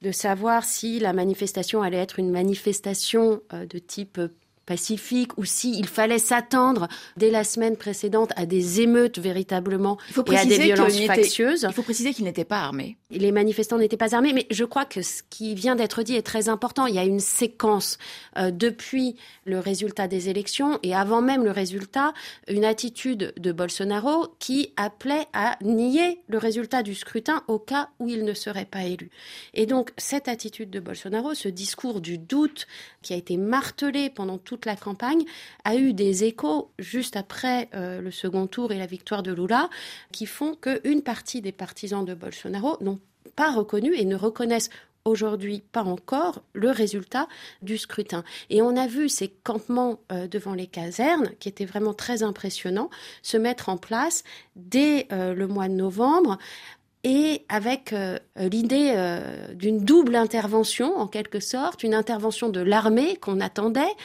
de 0.01 0.12
savoir 0.12 0.63
si 0.63 1.00
la 1.00 1.13
manifestation 1.13 1.81
allait 1.81 1.98
être 1.98 2.19
une 2.19 2.29
manifestation 2.29 3.41
euh, 3.53 3.65
de 3.65 3.79
type 3.79 4.22
pacifique 4.68 5.36
ou 5.38 5.46
s'il 5.46 5.88
fallait 5.88 6.20
s'attendre 6.20 6.88
dès 7.16 7.32
la 7.32 7.44
semaine 7.44 7.78
précédente 7.78 8.32
à 8.36 8.46
des 8.46 8.82
émeutes 8.82 9.18
véritablement 9.18 9.98
et 10.32 10.38
à 10.38 10.46
des 10.46 10.60
violences 10.60 11.00
factieuses. 11.00 11.66
Il 11.68 11.74
faut 11.74 11.82
préciser 11.82 12.14
qu'il 12.14 12.26
n'était 12.26 12.46
pas 12.46 12.60
armé. 12.60 12.98
Les 13.10 13.32
manifestants 13.32 13.80
n'étaient 13.80 13.98
pas 13.98 14.14
armés, 14.14 14.34
mais 14.34 14.46
je 14.52 14.66
crois 14.66 14.86
que 14.86 15.02
ce 15.02 15.24
qui 15.30 15.56
vient 15.56 15.76
d'être 15.76 16.04
dit 16.04 16.16
est 16.16 16.22
très 16.22 16.50
important. 16.50 16.86
Il 16.86 16.94
y 16.94 17.00
a 17.00 17.06
une 17.06 17.22
séquence 17.22 17.98
euh, 18.38 18.52
depuis 18.52 19.16
le 19.46 19.60
résultat 19.60 20.08
des 20.08 20.30
élections 20.30 20.80
et 20.84 20.94
avant 20.94 21.22
même 21.22 21.46
le 21.46 21.52
résultat, 21.52 22.14
une 22.50 22.66
attitude 22.66 23.34
de 23.38 23.52
Bolsonaro 23.54 24.36
qui 24.40 24.74
appelait 24.76 25.28
à 25.32 25.58
nier 25.64 26.20
le 26.28 26.38
résultat 26.38 26.84
du 26.84 26.94
scrutin 26.94 27.42
au 27.48 27.58
cas 27.58 27.90
où 28.00 28.10
il 28.10 28.26
ne 28.26 28.34
serait 28.34 28.66
pas 28.66 28.84
élu. 28.84 29.10
Et 29.54 29.66
donc 29.66 29.92
cette 29.98 30.28
attitude 30.28 30.70
de 30.70 30.82
Bolsonaro, 30.82 31.34
ce 31.34 31.48
discours 31.48 32.02
du 32.02 32.18
doute 32.18 32.68
qui 33.02 33.14
a 33.14 33.16
été 33.16 33.38
martelé 33.38 34.10
pendant 34.10 34.38
la 34.66 34.76
campagne, 34.76 35.24
a 35.64 35.76
eu 35.76 35.94
des 35.94 36.24
échos 36.24 36.72
juste 36.80 37.16
après 37.16 37.70
euh, 37.74 38.02
le 38.02 38.12
second 38.12 38.48
tour 38.48 38.72
et 38.72 38.78
la 38.78 38.86
victoire 38.86 39.24
de 39.24 39.34
Lula, 39.34 39.70
qui 40.12 40.26
font 40.26 40.56
qu'une 40.56 41.02
partie 41.02 41.42
des 41.42 41.52
partisans 41.52 42.06
de 42.06 42.14
Bolsonaro 42.14 42.78
n'ont 42.82 43.00
pas 43.36 43.52
reconnu 43.52 43.94
et 43.96 44.06
ne 44.06 44.16
reconnaissent 44.16 44.70
aujourd'hui 45.06 45.64
pas 45.72 45.84
encore 45.84 46.42
le 46.54 46.70
résultat 46.70 47.28
du 47.62 47.78
scrutin. 47.78 48.24
Et 48.50 48.62
on 48.62 48.76
a 48.76 48.88
vu 48.88 49.08
ces 49.08 49.30
campements 49.30 50.00
euh, 50.12 50.28
devant 50.28 50.54
les 50.54 50.68
casernes, 50.68 51.30
qui 51.40 51.48
étaient 51.48 51.66
vraiment 51.66 51.94
très 51.94 52.24
impressionnants, 52.24 52.90
se 53.22 53.38
mettre 53.38 53.70
en 53.70 53.78
place 53.78 54.24
dès 54.56 55.08
euh, 55.12 55.34
le 55.34 55.48
mois 55.48 55.70
de 55.70 55.74
novembre 55.74 56.38
et 57.04 57.46
avec 57.48 57.96
l'idée 58.36 58.94
d'une 59.54 59.80
double 59.80 60.16
intervention, 60.16 60.98
en 60.98 61.08
quelque 61.08 61.40
sorte, 61.40 61.84
une 61.84 61.94
intervention 61.94 62.50
de 62.50 62.60
l'armée 62.60 63.16
qu'on 63.16 63.40
attendait. 63.40 63.96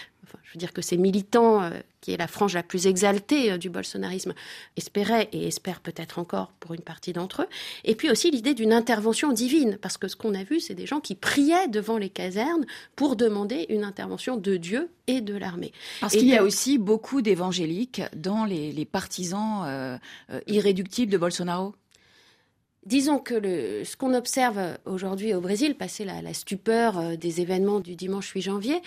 Je 0.42 0.52
veux 0.52 0.58
dire 0.58 0.72
que 0.72 0.82
ces 0.82 0.96
militants, 0.96 1.62
euh, 1.62 1.70
qui 2.00 2.12
est 2.12 2.16
la 2.16 2.26
frange 2.26 2.54
la 2.54 2.62
plus 2.62 2.86
exaltée 2.86 3.56
du 3.58 3.70
bolsonarisme, 3.70 4.34
espéraient 4.76 5.28
et 5.32 5.46
espèrent 5.46 5.80
peut-être 5.80 6.18
encore 6.18 6.52
pour 6.60 6.74
une 6.74 6.80
partie 6.80 7.12
d'entre 7.12 7.42
eux. 7.42 7.46
Et 7.84 7.94
puis 7.94 8.10
aussi 8.10 8.30
l'idée 8.30 8.54
d'une 8.54 8.72
intervention 8.72 9.32
divine, 9.32 9.78
parce 9.80 9.98
que 9.98 10.08
ce 10.08 10.16
qu'on 10.16 10.34
a 10.34 10.44
vu, 10.44 10.60
c'est 10.60 10.74
des 10.74 10.86
gens 10.86 11.00
qui 11.00 11.14
priaient 11.14 11.68
devant 11.68 11.98
les 11.98 12.10
casernes 12.10 12.66
pour 12.96 13.16
demander 13.16 13.66
une 13.68 13.84
intervention 13.84 14.36
de 14.36 14.56
Dieu 14.56 14.90
et 15.06 15.20
de 15.20 15.36
l'armée. 15.36 15.72
Parce 16.00 16.14
qu'il 16.14 16.28
y 16.28 16.36
a 16.36 16.42
aussi 16.42 16.78
beaucoup 16.78 17.22
d'évangéliques 17.22 18.02
dans 18.16 18.44
les, 18.44 18.84
partisans 18.84 19.98
irréductibles 20.46 21.12
de 21.12 21.18
Bolsonaro. 21.18 21.74
Disons 22.84 23.20
que 23.20 23.34
le, 23.34 23.84
ce 23.84 23.96
qu'on 23.96 24.12
observe 24.12 24.76
aujourd'hui 24.86 25.34
au 25.34 25.40
Brésil, 25.40 25.76
passer 25.76 26.04
la, 26.04 26.20
la, 26.20 26.34
stupeur 26.34 26.98
euh, 26.98 27.16
des 27.16 27.40
événements 27.40 27.78
du 27.78 27.94
dimanche 27.94 28.28
8 28.30 28.42
janvier, 28.42 28.74
euh, 28.74 28.78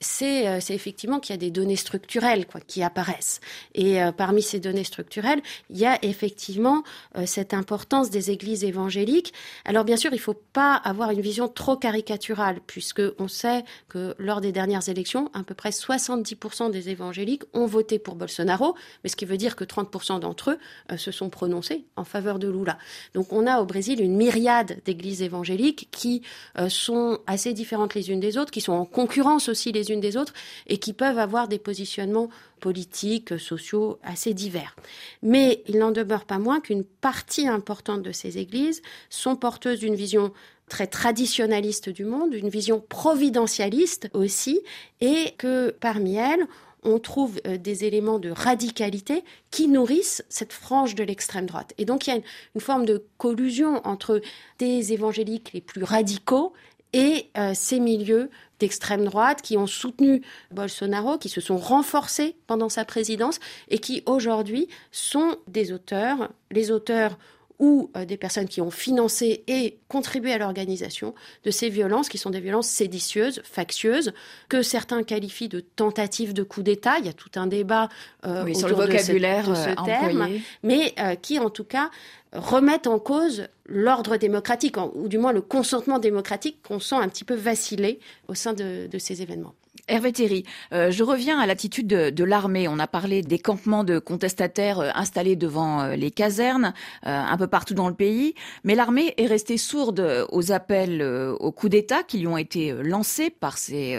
c'est 0.00 0.70
effectivement 0.70 1.18
qu'il 1.18 1.34
y 1.34 1.38
a 1.38 1.40
des 1.40 1.50
données 1.50 1.76
structurelles 1.76 2.46
qui 2.66 2.82
apparaissent. 2.82 3.40
Et 3.74 4.00
euh, 4.00 4.12
parmi 4.12 4.42
ces 4.42 4.60
données 4.60 4.84
structurelles, 4.84 5.40
il 5.70 5.78
y 5.78 5.86
a 5.86 5.98
effectivement 6.02 6.84
euh, 7.16 7.26
cette 7.26 7.52
importance 7.52 8.10
des 8.10 8.30
églises 8.30 8.62
évangéliques. 8.62 9.32
Alors 9.64 9.84
bien 9.84 9.96
sûr, 9.96 10.12
il 10.12 10.16
ne 10.16 10.20
faut 10.20 10.40
pas 10.52 10.74
avoir 10.74 11.10
une 11.10 11.20
vision 11.20 11.48
trop 11.48 11.76
caricaturale, 11.76 12.60
puisque 12.66 13.02
on 13.18 13.26
sait 13.26 13.64
que 13.88 14.14
lors 14.18 14.40
des 14.40 14.52
dernières 14.52 14.88
élections, 14.88 15.30
à 15.34 15.42
peu 15.42 15.54
près 15.54 15.70
70% 15.70 16.70
des 16.70 16.90
évangéliques 16.90 17.42
ont 17.52 17.66
voté 17.66 17.98
pour 17.98 18.14
Bolsonaro, 18.14 18.76
mais 19.02 19.10
ce 19.10 19.16
qui 19.16 19.24
veut 19.24 19.36
dire 19.36 19.56
que 19.56 19.64
30% 19.64 20.20
d'entre 20.20 20.50
eux 20.52 20.96
se 20.96 21.10
sont 21.10 21.28
prononcés 21.28 21.84
en 21.96 22.04
faveur 22.04 22.38
de 22.38 22.48
Lula. 22.48 22.78
Donc 23.14 23.32
on 23.32 23.46
a 23.46 23.60
au 23.60 23.66
Brésil 23.66 24.00
une 24.00 24.16
myriade 24.16 24.80
d'églises 24.84 25.22
évangéliques 25.22 25.88
qui 25.90 26.22
sont 26.68 27.18
assez 27.26 27.52
différentes 27.52 27.94
les 27.94 28.10
unes 28.10 28.20
des 28.20 28.38
autres, 28.38 28.50
qui 28.50 28.60
sont 28.60 28.72
en 28.72 28.84
concurrence 28.84 29.48
aussi 29.48 29.72
les 29.72 29.87
unes 29.88 30.00
des 30.00 30.16
autres 30.16 30.32
et 30.66 30.78
qui 30.78 30.92
peuvent 30.92 31.18
avoir 31.18 31.48
des 31.48 31.58
positionnements 31.58 32.28
politiques, 32.60 33.38
sociaux 33.38 33.98
assez 34.02 34.34
divers. 34.34 34.74
Mais 35.22 35.62
il 35.66 35.78
n'en 35.78 35.90
demeure 35.90 36.24
pas 36.24 36.38
moins 36.38 36.60
qu'une 36.60 36.84
partie 36.84 37.48
importante 37.48 38.02
de 38.02 38.12
ces 38.12 38.38
églises 38.38 38.82
sont 39.10 39.36
porteuses 39.36 39.80
d'une 39.80 39.94
vision 39.94 40.32
très 40.68 40.86
traditionnaliste 40.86 41.88
du 41.88 42.04
monde, 42.04 42.34
une 42.34 42.50
vision 42.50 42.84
providentialiste 42.88 44.10
aussi, 44.12 44.60
et 45.00 45.32
que 45.38 45.70
parmi 45.80 46.16
elles, 46.16 46.46
on 46.84 46.98
trouve 46.98 47.40
euh, 47.46 47.56
des 47.56 47.84
éléments 47.84 48.18
de 48.18 48.30
radicalité 48.30 49.24
qui 49.50 49.68
nourrissent 49.68 50.24
cette 50.28 50.52
frange 50.52 50.94
de 50.94 51.02
l'extrême 51.02 51.46
droite. 51.46 51.74
Et 51.78 51.84
donc 51.84 52.06
il 52.06 52.10
y 52.10 52.12
a 52.12 52.16
une, 52.16 52.60
forme 52.60 52.84
de 52.86 53.04
collusion 53.16 53.80
entre 53.86 54.20
des 54.58 54.92
évangéliques 54.92 55.52
les 55.52 55.60
plus 55.60 55.82
radicaux 55.82 56.52
et 56.92 57.30
euh, 57.36 57.52
ces 57.54 57.80
milieux 57.80 58.30
d'extrême 58.58 59.04
droite 59.04 59.42
qui 59.42 59.56
ont 59.56 59.66
soutenu 59.66 60.22
Bolsonaro, 60.50 61.18
qui 61.18 61.28
se 61.28 61.40
sont 61.40 61.56
renforcés 61.56 62.36
pendant 62.46 62.68
sa 62.68 62.84
présidence 62.84 63.38
et 63.68 63.78
qui 63.78 64.02
aujourd'hui 64.06 64.68
sont 64.90 65.36
des 65.46 65.72
auteurs, 65.72 66.30
les 66.50 66.70
auteurs 66.70 67.18
ou 67.58 67.90
euh, 67.96 68.04
des 68.04 68.16
personnes 68.16 68.48
qui 68.48 68.60
ont 68.60 68.70
financé 68.70 69.44
et 69.46 69.78
contribué 69.88 70.32
à 70.32 70.38
l'organisation 70.38 71.14
de 71.44 71.50
ces 71.50 71.68
violences 71.68 72.08
qui 72.08 72.18
sont 72.18 72.30
des 72.30 72.40
violences 72.40 72.68
séditieuses, 72.68 73.40
factieuses, 73.44 74.12
que 74.48 74.62
certains 74.62 75.02
qualifient 75.02 75.48
de 75.48 75.60
tentatives 75.60 76.34
de 76.34 76.42
coup 76.42 76.62
d'État. 76.62 76.98
Il 76.98 77.06
y 77.06 77.08
a 77.08 77.12
tout 77.12 77.30
un 77.36 77.46
débat 77.46 77.88
euh, 78.24 78.52
sur 78.54 78.68
le 78.68 78.74
vocabulaire 78.74 79.48
de 79.48 79.54
ce, 79.54 79.84
terme, 79.84 80.28
mais 80.62 80.94
qui 81.22 81.38
en 81.38 81.50
tout 81.50 81.64
cas 81.64 81.90
remettent 82.32 82.86
en 82.86 82.98
cause 82.98 83.48
l'ordre 83.66 84.16
démocratique, 84.16 84.76
ou 84.94 85.08
du 85.08 85.18
moins 85.18 85.32
le 85.32 85.40
consentement 85.40 85.98
démocratique 85.98 86.60
qu'on 86.62 86.80
sent 86.80 86.96
un 86.96 87.08
petit 87.08 87.24
peu 87.24 87.34
vaciller 87.34 88.00
au 88.28 88.34
sein 88.34 88.52
de, 88.52 88.88
ces 88.98 89.22
événements. 89.22 89.54
Hervé 89.88 90.12
Théry, 90.12 90.44
euh, 90.74 90.90
je 90.90 91.02
reviens 91.02 91.38
à 91.38 91.46
l'attitude 91.46 91.86
de, 91.86 92.24
l'armée. 92.24 92.68
On 92.68 92.78
a 92.78 92.86
parlé 92.86 93.22
des 93.22 93.38
campements 93.38 93.84
de 93.84 93.98
contestataires 93.98 94.80
euh, 94.80 94.90
installés 94.94 95.34
devant 95.34 95.80
euh, 95.80 95.96
les 95.96 96.10
casernes, 96.10 96.74
un 97.04 97.36
peu 97.38 97.46
partout 97.46 97.72
dans 97.72 97.88
le 97.88 97.94
pays, 97.94 98.34
mais 98.64 98.74
l'armée 98.74 99.14
est 99.16 99.26
restée 99.26 99.56
sourde 99.56 100.26
aux 100.30 100.52
appels 100.52 101.02
au 101.02 101.52
coup 101.52 101.68
d'État 101.68 102.02
qui 102.02 102.18
lui 102.18 102.26
ont 102.26 102.36
été 102.36 102.72
lancés 102.72 103.30
par 103.30 103.56
ces 103.56 103.96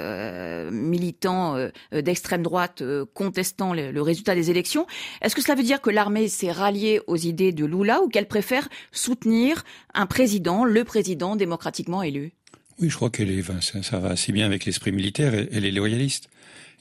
militants 0.72 1.56
d'extrême 1.92 2.44
droite 2.44 2.84
contestant 3.14 3.74
le, 3.74 3.92
le, 3.92 4.02
résultat 4.02 4.36
des 4.36 4.52
élections. 4.52 4.86
Est-ce 5.22 5.36
que 5.36 5.42
cela 5.42 5.56
veut 5.56 5.64
dire 5.64 5.82
que 5.82 5.90
l'armée 5.90 6.28
s'est 6.28 6.52
ralliée 6.52 7.02
aux 7.08 7.18
idées 7.18 7.52
de 7.52 7.66
Lula 7.66 8.02
ou 8.02 8.10
qu'elle 8.10 8.28
préfère 8.28 8.68
soutenir 8.92 9.64
un 9.94 10.06
président, 10.06 10.66
le 10.66 10.84
président 10.84 11.36
démocratiquement 11.36 12.04
élu? 12.04 12.34
Oui, 12.80 12.90
je 12.90 12.96
crois 12.96 13.10
qu'elle 13.10 13.30
est, 13.32 13.44
ça, 13.62 14.00
va 14.00 14.10
assez 14.10 14.32
bien 14.32 14.46
avec 14.46 14.66
l'esprit 14.66 14.92
militaire. 14.92 15.34
Elle, 15.34 15.66
est 15.66 15.72
loyaliste. 15.72 16.30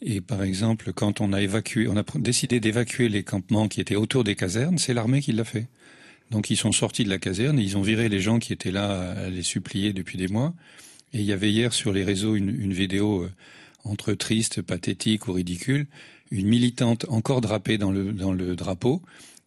Et 0.00 0.20
par 0.20 0.42
exemple, 0.42 0.92
quand 0.92 1.20
on 1.20 1.32
a 1.32 1.42
évacué, 1.42 1.88
on 1.88 1.96
a 1.96 2.04
décidé 2.16 2.60
d'évacuer 2.60 3.08
les 3.08 3.24
campements 3.24 3.66
qui 3.66 3.80
étaient 3.80 3.96
autour 3.96 4.22
des 4.22 4.36
casernes, 4.36 4.78
c'est 4.78 4.94
l'armée 4.94 5.20
qui 5.20 5.32
l'a 5.32 5.44
fait. 5.44 5.66
Donc 6.30 6.50
ils 6.50 6.56
sont 6.56 6.72
sortis 6.72 7.04
de 7.04 7.08
la 7.08 7.18
caserne 7.18 7.58
et 7.58 7.62
ils 7.62 7.76
ont 7.76 7.82
viré 7.82 8.08
les 8.08 8.20
gens 8.20 8.38
qui 8.38 8.52
étaient 8.52 8.70
là 8.70 9.12
à 9.12 9.28
les 9.28 9.42
supplier 9.42 9.92
depuis 9.92 10.18
des 10.18 10.28
mois. 10.28 10.54
Et 11.12 11.18
il 11.18 11.24
y 11.24 11.32
avait 11.32 11.50
hier 11.50 11.72
sur 11.72 11.92
les 11.92 12.04
réseaux 12.04 12.36
une, 12.36 12.50
une 12.50 12.72
vidéo 12.72 13.22
euh, 13.22 13.32
entre 13.84 14.12
triste, 14.12 14.62
pathétique 14.62 15.26
ou 15.26 15.32
ridicule, 15.32 15.86
une 16.30 16.46
militante 16.46 17.06
encore 17.08 17.40
drapée 17.40 17.78
dans 17.78 17.90
le, 17.90 18.12
dans 18.12 18.32
le 18.32 18.54
drapeau, 18.54 19.02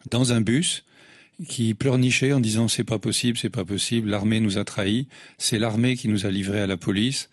dans 0.09 0.33
un 0.33 0.41
bus, 0.41 0.83
qui 1.47 1.73
pleurnichait 1.73 2.33
en 2.33 2.39
disant 2.39 2.67
c'est 2.67 2.83
pas 2.83 2.99
possible, 2.99 3.37
c'est 3.37 3.49
pas 3.49 3.65
possible, 3.65 4.09
l'armée 4.09 4.39
nous 4.39 4.57
a 4.57 4.63
trahis, 4.63 5.07
c'est 5.37 5.59
l'armée 5.59 5.95
qui 5.95 6.07
nous 6.07 6.25
a 6.25 6.31
livrés 6.31 6.61
à 6.61 6.67
la 6.67 6.77
police. 6.77 7.29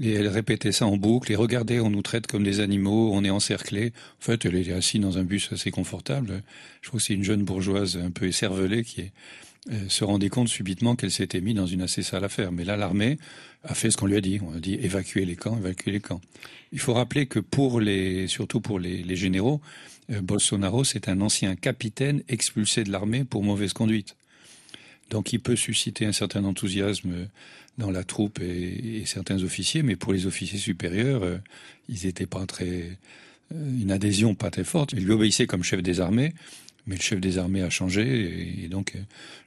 Et 0.00 0.12
elle 0.12 0.28
répétait 0.28 0.72
ça 0.72 0.86
en 0.86 0.96
boucle. 0.96 1.30
Et 1.30 1.36
regardez, 1.36 1.78
on 1.78 1.90
nous 1.90 2.00
traite 2.00 2.26
comme 2.26 2.42
des 2.42 2.60
animaux, 2.60 3.10
on 3.12 3.24
est 3.24 3.30
encerclés. 3.30 3.92
En 4.20 4.24
fait, 4.24 4.46
elle 4.46 4.56
est 4.56 4.72
assise 4.72 5.00
dans 5.00 5.18
un 5.18 5.22
bus 5.22 5.52
assez 5.52 5.70
confortable. 5.70 6.42
Je 6.80 6.88
trouve 6.88 6.98
que 6.98 7.06
c'est 7.06 7.14
une 7.14 7.24
jeune 7.24 7.44
bourgeoise 7.44 7.98
un 8.02 8.10
peu 8.10 8.26
écervelée 8.26 8.84
qui 8.84 9.02
euh, 9.02 9.04
se 9.88 10.04
rendait 10.04 10.28
compte 10.28 10.48
subitement 10.48 10.96
qu'elle 10.96 11.10
s'était 11.10 11.40
mise 11.40 11.54
dans 11.54 11.66
une 11.66 11.82
assez 11.82 12.02
sale 12.02 12.24
affaire. 12.24 12.50
Mais 12.50 12.64
là, 12.64 12.76
l'armée 12.76 13.18
a 13.64 13.74
fait 13.74 13.90
ce 13.90 13.96
qu'on 13.96 14.06
lui 14.06 14.16
a 14.16 14.20
dit. 14.20 14.40
On 14.42 14.54
a 14.56 14.60
dit 14.60 14.74
évacuer 14.74 15.24
les 15.24 15.36
camps, 15.36 15.56
évacuer 15.56 15.92
les 15.92 16.00
camps. 16.00 16.20
Il 16.72 16.78
faut 16.78 16.94
rappeler 16.94 17.26
que 17.26 17.38
pour 17.38 17.80
les, 17.80 18.26
surtout 18.26 18.60
pour 18.60 18.78
les, 18.78 19.16
généraux, 19.16 19.60
euh, 20.10 20.20
Bolsonaro, 20.20 20.84
c'est 20.84 21.08
un 21.08 21.20
ancien 21.20 21.54
capitaine 21.54 22.22
expulsé 22.28 22.82
de 22.84 22.90
l'armée 22.90 23.24
pour 23.24 23.42
mauvaise 23.44 23.72
conduite. 23.72 24.16
Donc 25.10 25.32
il 25.32 25.40
peut 25.40 25.56
susciter 25.56 26.06
un 26.06 26.12
certain 26.12 26.44
enthousiasme 26.44 27.28
dans 27.78 27.90
la 27.90 28.02
troupe 28.02 28.40
et, 28.40 29.02
certains 29.06 29.42
officiers, 29.42 29.82
mais 29.82 29.96
pour 29.96 30.12
les 30.12 30.26
officiers 30.26 30.58
supérieurs, 30.58 31.22
euh, 31.22 31.38
ils 31.88 32.06
n'étaient 32.06 32.26
pas 32.26 32.46
très... 32.46 32.90
Euh, 33.54 33.80
une 33.80 33.92
adhésion 33.92 34.34
pas 34.34 34.50
très 34.50 34.64
forte. 34.64 34.92
Ils 34.92 35.04
lui 35.04 35.12
obéissaient 35.12 35.46
comme 35.46 35.62
chef 35.62 35.82
des 35.82 36.00
armées, 36.00 36.32
mais 36.86 36.96
le 36.96 37.02
chef 37.02 37.20
des 37.20 37.38
armées 37.38 37.62
a 37.62 37.70
changé, 37.70 38.64
et, 38.64 38.68
donc 38.68 38.94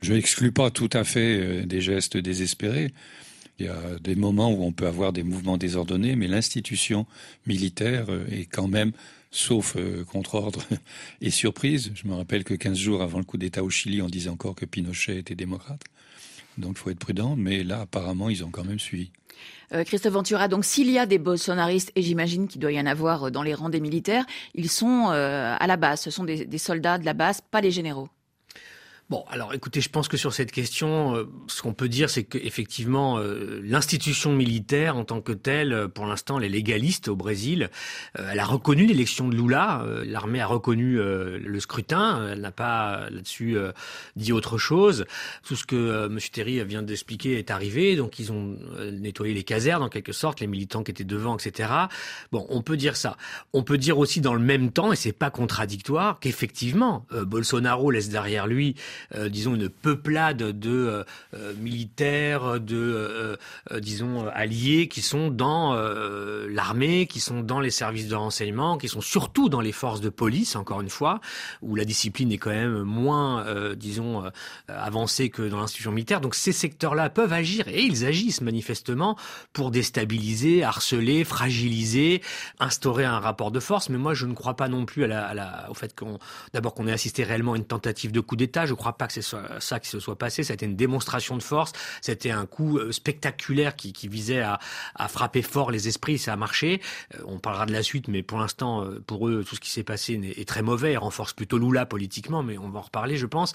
je 0.02 0.14
n'exclus 0.14 0.52
pas 0.52 0.72
tout 0.72 0.90
à 0.94 1.04
fait 1.04 1.66
des 1.66 1.82
gestes 1.82 2.18
désespérés. 2.18 2.94
Il 3.60 3.66
y 3.66 3.70
a 3.70 4.00
des 4.02 4.16
moments 4.16 4.52
où 4.52 4.64
on 4.64 4.74
peut 4.74 4.88
avoir 4.88 5.14
des 5.14 5.24
mouvements 5.24 5.58
désordonnés, 5.58 6.16
mais 6.16 6.28
l'institution 6.28 7.06
militaire 7.46 8.08
est 8.30 8.46
quand 8.46 8.68
même 8.68 8.92
sauf 9.36 9.76
euh, 9.76 10.04
contre-ordre 10.06 10.64
et 11.22 11.30
surprise. 11.30 11.92
Je 11.94 12.08
me 12.08 12.14
rappelle 12.14 12.44
que 12.44 12.54
15 12.54 12.78
jours 12.78 13.02
avant 13.02 13.20
le 13.20 13.26
coup 13.26 13.38
d'État 13.38 13.64
au 13.64 13.70
Chili, 13.70 14.02
on 14.02 14.08
disait 14.08 14.30
encore 14.30 14.56
que 14.56 14.66
Pinochet 14.66 15.18
était 15.18 15.36
démocrate. 15.36 15.82
Donc 16.58 16.74
il 16.76 16.80
faut 16.80 16.90
être 16.90 17.00
prudent, 17.00 17.36
mais 17.38 17.64
là 17.64 17.82
apparemment 17.82 18.30
ils 18.30 18.44
ont 18.44 18.50
quand 18.50 18.64
même 18.64 18.80
suivi. 18.80 19.12
Euh, 19.74 19.84
Christophe 19.84 20.14
Ventura, 20.14 20.48
donc 20.48 20.64
s'il 20.64 20.90
y 20.92 21.00
a 21.00 21.06
des 21.06 21.18
bolsonaristes, 21.18 21.92
et 21.96 22.02
j'imagine 22.02 22.48
qu'il 22.48 22.62
doit 22.62 22.72
y 22.72 22.80
en 22.80 22.86
avoir 22.86 23.32
dans 23.32 23.44
les 23.44 23.54
rangs 23.54 23.70
des 23.70 23.82
militaires, 23.82 24.26
ils 24.54 24.70
sont 24.70 25.08
à 25.08 25.68
la 25.68 25.78
base, 25.78 26.02
ce 26.02 26.12
sont 26.12 26.24
des 26.24 26.58
soldats 26.58 26.98
de 26.98 27.06
la 27.06 27.14
base, 27.14 27.42
pas 27.42 27.62
les 27.62 27.72
généraux. 27.72 28.10
Bon, 29.08 29.24
alors 29.30 29.54
écoutez, 29.54 29.82
je 29.82 29.90
pense 29.90 30.08
que 30.08 30.18
sur 30.18 30.34
cette 30.34 30.52
question, 30.52 31.16
euh, 31.16 31.26
ce 31.46 31.62
qu'on 31.62 31.76
peut 31.76 31.90
dire, 31.90 32.10
c'est 32.10 32.24
qu'effectivement, 32.24 33.20
euh, 33.20 33.62
l'institution 33.64 34.34
militaire 34.34 34.98
en 34.98 35.04
tant 35.06 35.22
que 35.22 35.32
telle, 35.32 35.74
euh, 35.74 35.88
pour 35.88 36.08
l'instant, 36.08 36.40
elle 36.40 36.46
est 36.46 36.50
légaliste 36.50 37.08
au 37.08 37.16
Brésil. 37.16 37.70
elle 38.16 38.40
a 38.40 38.46
reconnu 38.46 38.88
l'élection 38.88 39.28
de 39.28 39.36
Lula, 39.36 39.86
l'armée 40.06 40.42
a 40.42 40.48
reconnu 40.48 40.96
le 40.96 41.60
scrutin, 41.60 42.30
elle 42.32 42.42
n'a 42.42 42.52
pas 42.52 43.10
là-dessus 43.10 43.58
dit 44.16 44.32
autre 44.32 44.58
chose. 44.58 45.06
Tout 45.44 45.56
ce 45.56 45.66
que 45.66 46.06
M. 46.08 46.18
Terry 46.32 46.64
vient 46.64 46.82
d'expliquer 46.82 47.38
est 47.38 47.52
arrivé, 47.52 47.96
donc 47.96 48.20
ils 48.20 48.32
ont 48.32 48.58
nettoyé 48.92 49.34
les 49.34 49.44
casernes 49.44 49.84
en 49.84 49.90
quelque 49.90 50.14
sorte, 50.14 50.40
les 50.40 50.48
militants 50.48 50.84
qui 50.84 50.92
étaient 50.92 51.04
devant, 51.04 51.38
etc. 51.38 51.70
Bon, 52.32 52.46
on 52.50 52.62
peut 52.62 52.78
dire 52.78 52.96
ça. 52.96 53.18
On 53.54 53.64
peut 53.64 53.78
dire 53.78 53.98
aussi 53.98 54.22
dans 54.22 54.34
le 54.34 54.40
même 54.40 54.72
temps, 54.72 54.94
et 54.94 54.96
c'est 54.96 55.14
pas 55.14 55.30
contradictoire, 55.30 56.20
qu'effectivement, 56.20 57.06
Bolsonaro 57.12 57.92
laisse 57.92 58.10
derrière 58.10 58.48
lui 58.48 58.76
euh, 59.14 59.30
disons, 59.30 59.56
une 59.56 59.70
peuplade 59.70 60.38
de 60.38 60.70
euh, 60.70 61.04
euh, 61.34 61.54
militaires, 61.60 62.60
de, 62.60 63.38
disons, 63.78 64.28
alliés 64.28 64.88
qui 64.88 65.02
sont 65.02 65.30
dans 65.30 65.76
l'armée, 66.50 67.08
qui 67.08 67.20
sont 67.20 67.42
dans 67.42 67.60
les 67.60 67.70
services 67.70 68.08
de 68.08 68.16
renseignement, 68.16 68.78
qui 68.78 68.88
sont 68.88 69.02
surtout 69.02 69.50
dans 69.50 69.62
les 69.62 69.72
forces 69.72 70.02
de 70.02 70.10
police, 70.10 70.56
encore 70.56 70.82
une 70.82 70.90
fois, 70.90 71.20
où 71.62 71.76
la 71.76 71.86
discipline 71.86 72.32
est 72.32 72.38
quand 72.38 72.52
même 72.52 72.84
moins, 72.84 73.46
disons, 73.76 74.24
avancée 74.68 75.30
que 75.30 75.42
dans 75.44 75.60
l'institution 75.60 75.92
militaire. 75.92 76.22
Donc 76.22 76.36
ces 76.36 76.52
secteurs-là 76.52 77.10
peuvent 77.10 77.34
agir, 77.34 77.68
et 77.68 77.82
ils 77.82 78.06
agissent 78.06 78.42
manifestement 78.42 79.18
pour 79.54 79.72
déstabiliser, 79.72 80.64
harceler, 80.64 81.24
fragiliser, 81.24 82.22
instaurer 82.60 83.06
un 83.06 83.20
rapport 83.20 83.52
de 83.52 83.60
force. 83.60 83.90
Mais 83.90 83.98
moi, 83.98 84.14
je 84.14 84.26
ne 84.26 84.34
crois 84.34 84.56
pas 84.56 84.68
non 84.68 84.86
plus 84.86 85.04
à 85.04 85.34
la, 85.34 85.68
au 85.70 85.74
fait 85.74 85.98
qu'on, 85.98 86.20
d'abord 86.54 86.74
qu'on 86.74 86.88
ait 86.88 86.94
assisté 86.94 87.24
réellement 87.24 87.54
à 87.54 87.58
une 87.58 87.66
tentative 87.66 88.12
de 88.12 88.20
coup 88.20 88.36
d'État. 88.36 88.66
Pas 88.94 89.08
que 89.08 89.14
c'est 89.14 89.36
ça 89.60 89.80
qui 89.80 89.90
se 89.90 90.00
soit 90.00 90.18
passé. 90.18 90.44
C'était 90.44 90.66
une 90.66 90.76
démonstration 90.76 91.38
de 91.38 91.44
force. 91.44 91.72
C'était 92.02 92.32
un 92.32 92.46
coup 92.46 92.78
euh, 92.78 92.92
spectaculaire 92.92 93.76
qui, 93.76 93.94
visait 94.08 94.42
à, 94.42 94.60
frapper 95.08 95.42
fort 95.42 95.72
les 95.72 95.88
esprits. 95.88 96.18
Ça 96.18 96.34
a 96.34 96.36
marché. 96.36 96.82
Euh, 97.16 97.24
on 97.26 97.40
parlera 97.40 97.66
de 97.66 97.72
la 97.72 97.84
suite, 97.84 98.08
mais 98.08 98.24
pour 98.24 98.40
l'instant, 98.40 98.84
euh, 98.84 99.02
pour 99.06 99.28
eux, 99.28 99.44
tout 99.48 99.56
ce 99.56 99.60
qui 99.60 99.70
s'est 99.70 99.84
passé 99.84 100.20
est, 100.38 100.48
très 100.48 100.62
mauvais. 100.62 100.94
Il 100.94 100.98
renforce 100.98 101.34
plutôt 101.34 101.58
Lula 101.58 101.86
politiquement, 101.86 102.44
mais 102.44 102.58
on 102.58 102.70
va 102.70 102.80
en 102.80 102.84
reparler, 102.84 103.18
je 103.18 103.26
pense. 103.26 103.54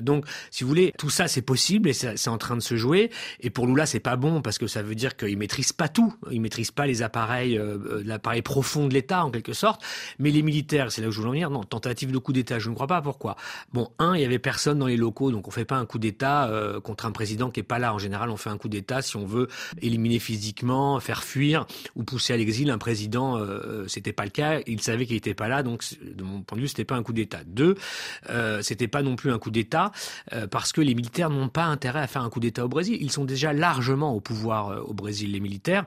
donc, 0.00 0.24
si 0.50 0.64
vous 0.64 0.68
voulez, 0.68 0.92
tout 0.98 1.10
ça, 1.10 1.28
c'est 1.28 1.42
possible 1.42 1.88
et 1.88 1.92
c'est 1.92 2.28
en 2.28 2.38
train 2.38 2.56
de 2.56 2.62
se 2.62 2.76
jouer. 2.76 3.10
Et 3.40 3.50
pour 3.50 3.66
Lula, 3.66 3.86
c'est 3.86 4.00
pas 4.00 4.16
bon 4.16 4.40
parce 4.40 4.58
que 4.58 4.66
ça 4.66 4.82
veut 4.82 4.94
dire 4.94 5.16
qu'il 5.16 5.36
maîtrise 5.36 5.72
pas 5.72 5.88
tout. 5.88 6.14
Il 6.30 6.40
maîtrise 6.40 6.70
pas 6.70 6.86
les 6.86 7.02
appareils, 7.02 7.60
l'appareil 8.04 8.42
profond 8.42 8.88
de 8.88 8.94
l'État 8.94 9.24
en 9.24 9.30
quelque 9.30 9.52
sorte. 9.52 9.82
Mais 10.18 10.30
les 10.30 10.42
militaires, 10.42 10.90
c'est 10.90 11.02
là 11.02 11.08
où 11.08 11.10
je 11.10 11.18
voulais 11.18 11.28
en 11.28 11.32
venir. 11.32 11.50
Non, 11.50 11.64
tentative 11.64 12.12
de 12.12 12.18
coup 12.18 12.32
d'État, 12.32 12.58
je 12.58 12.70
ne 12.70 12.74
crois 12.74 12.86
pas. 12.86 13.02
Pourquoi? 13.02 13.36
Bon, 13.72 13.90
un, 13.98 14.14
il 14.14 14.22
y 14.22 14.24
avait 14.24 14.38
personne 14.38 14.61
dans 14.70 14.86
les 14.86 14.96
locaux, 14.96 15.30
donc 15.30 15.48
on 15.48 15.50
fait 15.50 15.64
pas 15.64 15.76
un 15.76 15.86
coup 15.86 15.98
d'État 15.98 16.48
euh, 16.48 16.80
contre 16.80 17.06
un 17.06 17.12
président 17.12 17.50
qui 17.50 17.60
est 17.60 17.64
pas 17.64 17.78
là. 17.78 17.94
En 17.94 17.98
général, 17.98 18.30
on 18.30 18.36
fait 18.36 18.50
un 18.50 18.58
coup 18.58 18.68
d'État 18.68 19.02
si 19.02 19.16
on 19.16 19.26
veut 19.26 19.48
éliminer 19.80 20.18
physiquement, 20.18 20.98
faire 21.00 21.24
fuir 21.24 21.66
ou 21.96 22.04
pousser 22.04 22.32
à 22.32 22.36
l'exil 22.36 22.70
un 22.70 22.78
président. 22.78 23.36
Euh, 23.36 23.42
euh 23.42 23.84
c'était 23.88 24.12
pas 24.12 24.24
le 24.24 24.30
cas. 24.30 24.60
Il 24.66 24.80
savait 24.80 25.06
qu'il 25.06 25.16
était 25.16 25.34
pas 25.34 25.48
là, 25.48 25.62
donc 25.62 25.84
de 26.02 26.22
mon 26.22 26.42
point 26.42 26.56
de 26.56 26.62
vue, 26.62 26.68
c'était 26.68 26.84
pas 26.84 26.96
un 26.96 27.02
coup 27.02 27.12
d'État. 27.12 27.40
Deux, 27.44 27.74
euh, 28.30 28.62
c'était 28.62 28.88
pas 28.88 29.02
non 29.02 29.16
plus 29.16 29.32
un 29.32 29.38
coup 29.38 29.50
d'État 29.50 29.92
euh, 30.32 30.46
parce 30.46 30.72
que 30.72 30.80
les 30.80 30.94
militaires 30.94 31.30
n'ont 31.30 31.48
pas 31.48 31.64
intérêt 31.64 32.00
à 32.00 32.06
faire 32.06 32.22
un 32.22 32.30
coup 32.30 32.40
d'État 32.40 32.64
au 32.64 32.68
Brésil. 32.68 32.98
Ils 33.00 33.10
sont 33.10 33.24
déjà 33.24 33.52
largement 33.52 34.14
au 34.14 34.20
pouvoir 34.20 34.88
au 34.88 34.94
Brésil. 34.94 35.32
Les 35.32 35.40
militaires, 35.40 35.84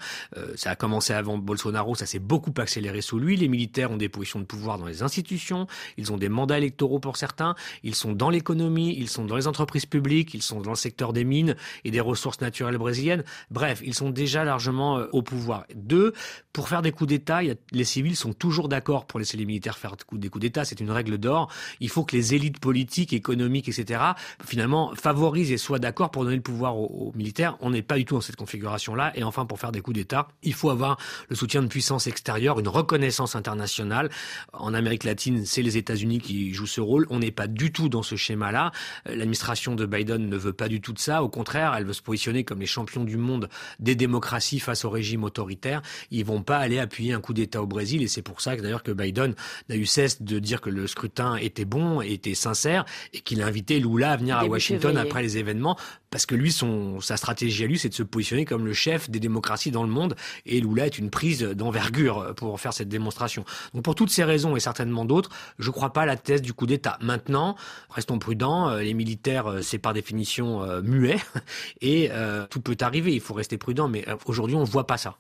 ça 0.56 0.72
a 0.72 0.76
commencé 0.76 1.14
avant 1.14 1.38
Bolsonaro, 1.38 1.96
ça 1.96 2.06
s'est 2.06 2.20
beaucoup 2.20 2.54
accéléré 2.58 3.02
sous 3.02 3.20
lui. 3.20 3.38
Les 3.38 3.48
militaires 3.48 3.92
ont 3.92 3.98
des 3.98 4.10
positions 4.10 4.40
de 4.40 4.46
pouvoir 4.46 4.78
dans 4.78 4.86
les 4.86 5.04
institutions, 5.04 5.68
ils 5.98 6.12
ont 6.12 6.18
des 6.18 6.30
mandats 6.30 6.58
électoraux 6.58 7.00
pour 7.00 7.18
certains, 7.18 7.56
ils 7.84 7.96
sont 7.96 8.14
dans 8.14 8.30
l'économie 8.30 8.65
ils 8.76 9.10
sont 9.10 9.26
dans 9.26 9.36
les 9.36 9.48
entreprises 9.48 9.86
publiques, 9.86 10.34
ils 10.34 10.42
sont 10.42 10.62
dans 10.62 10.72
le 10.72 10.76
secteur 10.76 11.14
des 11.14 11.24
mines 11.24 11.56
et 11.84 11.92
des 11.92 12.00
ressources 12.00 12.42
naturelles 12.42 12.78
brésiliennes. 12.78 13.24
Bref, 13.52 13.82
ils 13.84 13.94
sont 13.94 14.10
déjà 14.10 14.44
largement 14.44 14.98
euh, 14.98 15.08
au 15.12 15.22
pouvoir. 15.22 15.66
Deux, 15.76 16.14
pour 16.54 16.70
faire 16.70 16.82
des 16.82 16.92
coups 16.92 17.10
d'État, 17.10 17.42
les 17.72 17.84
civils 17.84 18.16
sont 18.16 18.34
toujours 18.34 18.70
d'accord 18.70 19.06
pour 19.06 19.20
laisser 19.20 19.38
les 19.38 19.46
militaires 19.46 19.78
faire 19.78 19.96
des 20.14 20.30
coups 20.30 20.42
d'État. 20.42 20.66
C'est 20.66 20.80
une 20.80 20.92
règle 20.92 21.18
d'or. 21.18 21.52
Il 21.80 21.90
faut 21.90 22.04
que 22.04 22.16
les 22.16 22.34
élites 22.34 22.60
politiques, 22.60 23.14
économiques, 23.14 23.68
etc., 23.68 24.02
finalement, 24.46 24.94
favorisent 24.96 25.52
et 25.52 25.58
soient 25.58 25.80
d'accord 25.80 26.12
pour 26.12 26.24
donner 26.24 26.38
le 26.38 26.42
pouvoir 26.42 26.78
aux, 26.78 27.12
militaires. 27.16 27.58
On 27.60 27.72
n'est 27.72 27.82
pas 27.82 27.98
du 27.98 28.06
tout 28.06 28.16
dans 28.16 28.22
cette 28.22 28.36
configuration-là. 28.36 29.12
Et 29.16 29.24
enfin, 29.24 29.46
pour 29.46 29.60
faire 29.60 29.72
des 29.72 29.82
coups 29.82 29.96
d'État, 29.96 30.28
il 30.44 30.54
faut 30.54 30.70
avoir 30.70 30.98
le 31.30 31.36
soutien 31.36 31.62
de 31.62 31.68
puissances 31.68 32.08
extérieures, 32.08 32.60
une 32.60 32.68
reconnaissance 32.68 33.36
internationale. 33.36 34.10
En 34.54 34.74
Amérique 34.74 35.04
latine, 35.04 35.46
c'est 35.46 35.62
les 35.62 35.78
États-Unis 35.78 36.20
qui 36.20 36.54
jouent 36.54 36.66
ce 36.68 36.82
rôle. 36.82 37.06
On 37.10 37.20
n'est 37.20 37.32
pas 37.32 37.48
du 37.48 37.72
tout 37.72 37.90
dans 37.90 38.04
ce 38.04 38.16
schéma-là. 38.16 38.55
Euh, 38.56 39.16
l'administration 39.16 39.76
de 39.76 39.86
Biden 39.86 40.28
ne 40.30 40.38
veut 40.38 40.54
pas 40.54 40.68
du 40.68 40.82
tout 40.82 40.94
de 40.94 41.00
ça. 41.00 41.24
Au 41.24 41.30
contraire, 41.30 41.74
elle 41.78 41.86
veut 41.86 41.94
se 41.94 42.02
positionner 42.02 42.44
comme 42.44 42.60
les 42.60 42.66
champions 42.66 43.04
du 43.04 43.18
monde 43.18 43.50
des 43.80 43.96
démocraties 43.96 44.60
face 44.60 44.86
au 44.86 44.90
régime 44.90 45.24
autoritaire. 45.24 45.82
Ils 46.12 46.26
vont 46.26 46.42
pas 46.42 46.58
aller 46.58 46.80
appuyer 46.80 47.14
un 47.14 47.22
coup 47.22 47.34
d'État 47.34 47.62
au 47.62 47.68
Brésil 47.68 48.02
et 48.02 48.08
c'est 48.08 48.22
pour 48.22 48.42
ça 48.42 48.56
que 48.56 48.62
d'ailleurs 48.62 48.84
que 48.84 48.92
Biden 48.92 49.36
n'a 49.70 49.76
eu 49.76 49.86
cesse 49.86 50.22
de 50.22 50.40
dire 50.40 50.62
que 50.62 50.70
le 50.70 50.88
scrutin 50.88 51.36
était 51.36 51.66
bon, 51.66 52.02
était 52.02 52.36
sincère 52.36 52.86
et 53.14 53.20
qu'il 53.20 53.42
a 53.42 53.48
invité 53.48 53.80
Lula 53.80 54.12
à 54.12 54.18
venir 54.18 54.38
à 54.38 54.46
Washington 54.46 54.98
après 54.98 55.22
les 55.22 55.38
événements 55.38 55.78
parce 56.10 56.26
que 56.26 56.36
lui, 56.36 56.52
son, 56.52 57.00
sa 57.02 57.18
stratégie 57.18 57.64
à 57.64 57.68
lui, 57.68 57.78
c'est 57.78 57.90
de 57.90 57.94
se 57.94 58.04
positionner 58.04 58.46
comme 58.46 58.66
le 58.66 58.74
chef 58.74 59.10
des 59.10 59.20
démocraties 59.20 59.72
dans 59.72 59.84
le 59.84 59.90
monde, 59.90 60.16
et 60.46 60.62
Lula 60.62 60.86
est 60.86 60.98
une 60.98 61.10
prise 61.10 61.42
d'envergure 61.42 62.34
pour 62.36 62.60
faire 62.60 62.74
cette 62.74 62.90
démonstration. 62.90 63.46
Donc 63.74 63.84
pour 63.84 63.96
toutes 63.96 64.10
ces 64.10 64.24
raisons 64.24 64.56
et 64.56 64.60
certainement 64.60 65.06
d'autres, 65.06 65.30
je 65.60 65.70
ne 65.70 65.74
crois 65.74 65.94
pas 65.94 66.04
à 66.04 66.06
la 66.06 66.18
thèse 66.18 66.42
du 66.42 66.54
coup 66.54 66.66
d'État. 66.66 66.98
Maintenant, 67.02 67.56
restons 67.90 68.20
prudents, 68.20 68.70
euh, 68.70 68.82
les 68.82 68.94
militaires, 68.94 69.48
euh, 69.48 69.62
c'est 69.62 69.78
par 69.78 69.94
définition 69.94 70.64
euh, 70.64 70.82
muet, 70.82 71.18
et 71.82 72.10
tout 72.50 72.62
peut 72.62 72.78
arriver, 72.82 73.14
il 73.14 73.22
faut 73.22 73.34
rester 73.34 73.58
prudent, 73.58 73.88
mais 73.88 74.06
aujourd'hui, 74.26 74.56
on 74.56 74.62
ne 74.62 74.66
voit 74.66 74.88
pas 74.88 74.98
ça. 74.98 75.18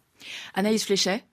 Anaïs 0.53 0.83
Fléchet? 0.83 1.23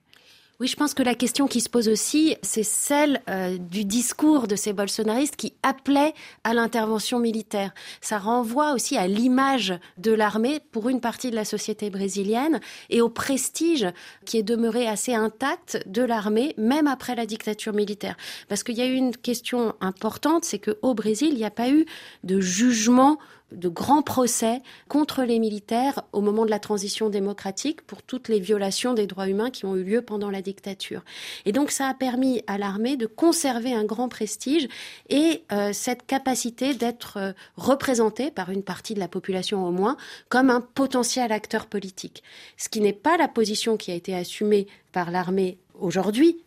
Oui, 0.59 0.67
je 0.67 0.75
pense 0.75 0.93
que 0.93 1.01
la 1.01 1.15
question 1.15 1.47
qui 1.47 1.61
se 1.61 1.69
pose 1.69 1.89
aussi, 1.89 2.37
c'est 2.43 2.63
celle 2.63 3.21
euh, 3.27 3.57
du 3.57 3.85
discours 3.85 4.47
de 4.47 4.55
ces 4.55 4.71
bolsonaristes 4.71 5.35
qui 5.35 5.53
appelaient 5.63 6.13
à 6.43 6.53
l'intervention 6.53 7.17
militaire. 7.17 7.73
Ça 8.01 8.19
renvoie 8.19 8.73
aussi 8.73 8.95
à 8.95 9.07
l'image 9.07 9.73
de 9.97 10.11
l'armée 10.11 10.59
pour 10.71 10.89
une 10.89 11.01
partie 11.01 11.31
de 11.31 11.35
la 11.35 11.43
société 11.43 11.89
brésilienne 11.89 12.61
et 12.91 13.01
au 13.01 13.09
prestige 13.09 13.87
qui 14.25 14.37
est 14.37 14.43
demeuré 14.43 14.87
assez 14.87 15.15
intact 15.15 15.81
de 15.87 16.03
l'armée, 16.03 16.53
même 16.57 16.85
après 16.85 17.15
la 17.15 17.25
dictature 17.25 17.73
militaire. 17.73 18.15
Parce 18.47 18.63
qu'il 18.63 18.77
y 18.77 18.81
a 18.81 18.85
une 18.85 19.17
question 19.17 19.73
importante, 19.81 20.45
c'est 20.45 20.59
qu'au 20.59 20.93
Brésil, 20.93 21.29
il 21.31 21.37
n'y 21.37 21.45
a 21.45 21.51
pas 21.51 21.69
eu 21.69 21.85
de 22.23 22.39
jugement 22.39 23.17
de 23.53 23.69
grands 23.69 24.01
procès 24.01 24.61
contre 24.87 25.23
les 25.23 25.39
militaires 25.39 26.03
au 26.11 26.21
moment 26.21 26.45
de 26.45 26.49
la 26.49 26.59
transition 26.59 27.09
démocratique 27.09 27.81
pour 27.81 28.01
toutes 28.03 28.27
les 28.27 28.39
violations 28.39 28.93
des 28.93 29.07
droits 29.07 29.27
humains 29.27 29.49
qui 29.49 29.65
ont 29.65 29.75
eu 29.75 29.83
lieu 29.83 30.01
pendant 30.01 30.29
la 30.29 30.41
dictature. 30.41 31.03
Et 31.45 31.51
donc 31.51 31.71
ça 31.71 31.87
a 31.87 31.93
permis 31.93 32.43
à 32.47 32.57
l'armée 32.57 32.97
de 32.97 33.05
conserver 33.05 33.73
un 33.73 33.83
grand 33.83 34.09
prestige 34.09 34.67
et 35.09 35.43
euh, 35.51 35.71
cette 35.73 36.05
capacité 36.05 36.73
d'être 36.73 37.17
euh, 37.17 37.33
représentée 37.55 38.31
par 38.31 38.49
une 38.49 38.63
partie 38.63 38.93
de 38.93 38.99
la 38.99 39.07
population 39.07 39.65
au 39.65 39.71
moins 39.71 39.97
comme 40.29 40.49
un 40.49 40.61
potentiel 40.61 41.31
acteur 41.31 41.67
politique. 41.67 42.23
Ce 42.57 42.69
qui 42.69 42.81
n'est 42.81 42.93
pas 42.93 43.17
la 43.17 43.27
position 43.27 43.77
qui 43.77 43.91
a 43.91 43.95
été 43.95 44.15
assumée 44.15 44.67
par 44.91 45.11
l'armée 45.11 45.57
aujourd'hui, 45.79 46.37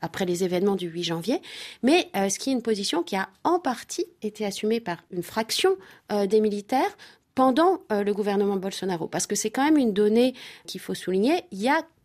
après 0.00 0.24
les 0.24 0.44
événements 0.44 0.76
du 0.76 0.88
8 0.88 1.04
janvier, 1.04 1.40
mais 1.82 2.08
euh, 2.16 2.28
ce 2.28 2.38
qui 2.38 2.50
est 2.50 2.52
une 2.52 2.62
position 2.62 3.02
qui 3.02 3.16
a 3.16 3.28
en 3.44 3.58
partie 3.58 4.06
été 4.22 4.44
assumée 4.44 4.80
par 4.80 4.98
une 5.10 5.22
fraction 5.22 5.76
euh, 6.10 6.26
des 6.26 6.40
militaires 6.40 6.96
pendant 7.34 7.80
le 7.88 8.12
gouvernement 8.12 8.56
Bolsonaro. 8.56 9.08
Parce 9.08 9.26
que 9.26 9.34
c'est 9.34 9.48
quand 9.48 9.64
même 9.64 9.78
une 9.78 9.94
donnée 9.94 10.34
qu'il 10.66 10.82
faut 10.82 10.92
souligner. 10.92 11.44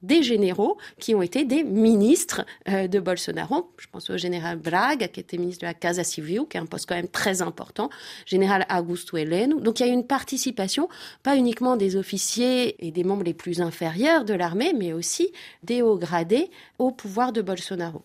Des 0.04 0.24
généraux 0.24 0.78
qui 1.00 1.16
ont 1.16 1.22
été 1.22 1.46
des 1.46 1.64
ministres 1.64 2.46
euh, 2.70 2.88
de 2.88 3.00
Bolsonaro. 3.00 3.72
Je 3.78 3.88
pense 3.92 4.10
au 4.10 4.18
général 4.18 4.58
Braga, 4.58 5.08
qui 5.08 5.20
était 5.20 5.38
ministre 5.38 5.62
de 5.62 5.68
la 5.68 5.74
Casa 5.74 6.04
Civil, 6.04 6.42
qui 6.50 6.58
est 6.58 6.60
un 6.60 6.66
poste 6.66 6.88
quand 6.88 6.96
même 6.96 7.08
très 7.08 7.42
important, 7.42 7.90
général 8.26 8.66
Augusto 8.74 9.18
Heleno. 9.18 9.60
Donc 9.60 9.80
il 9.80 9.88
y 9.88 9.90
a 9.90 9.94
une 9.94 10.06
participation, 10.06 10.90
pas 11.24 11.36
uniquement 11.36 11.78
des 11.78 11.96
officiers 11.96 12.86
et 12.86 12.92
des 12.92 13.04
membres 13.04 13.24
les 13.24 13.34
plus 13.34 13.62
inférieurs 13.62 14.26
de 14.26 14.34
l'armée, 14.34 14.74
mais 14.74 14.94
aussi 14.94 15.32
des 15.64 15.82
hauts 15.82 15.98
gradés 15.98 16.50
au 16.78 16.92
pouvoir 16.92 17.34
de 17.34 17.42
Bolsonaro. 17.42 18.04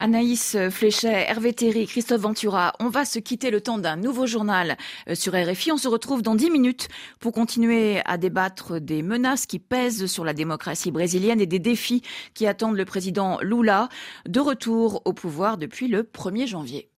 Anaïs 0.00 0.56
Fléchet, 0.70 1.26
Hervé 1.28 1.52
Théry, 1.52 1.86
Christophe 1.86 2.20
Ventura, 2.20 2.72
on 2.80 2.88
va 2.88 3.04
se 3.04 3.18
quitter 3.18 3.50
le 3.50 3.60
temps 3.60 3.78
d'un 3.78 3.96
nouveau 3.96 4.26
journal 4.26 4.76
euh, 5.08 5.14
sur 5.14 5.32
RFI. 5.32 5.72
On 5.72 5.76
se 5.76 5.88
retrouve 5.88 6.22
dans 6.22 6.34
dix 6.34 6.50
minutes 6.50 6.88
pour 7.20 7.32
continuer 7.32 8.00
à 8.04 8.18
débattre 8.18 8.80
des 8.80 9.02
menaces 9.02 9.46
qui 9.46 9.58
pèsent 9.58 10.06
sur 10.06 10.24
la 10.24 10.32
démocratie 10.32 10.90
brésilienne 10.90 11.40
et 11.40 11.46
des 11.46 11.58
défis 11.58 12.02
qui 12.34 12.46
attendent 12.46 12.76
le 12.76 12.84
président 12.84 13.38
Lula 13.40 13.88
de 14.26 14.40
retour 14.40 15.02
au 15.04 15.12
pouvoir 15.12 15.58
depuis 15.58 15.88
le 15.88 16.02
1er 16.02 16.46
janvier. 16.46 16.90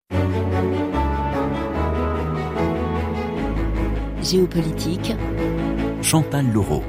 Géopolitique. 4.22 5.12
Chantal 6.02 6.50
Laureau. 6.52 6.82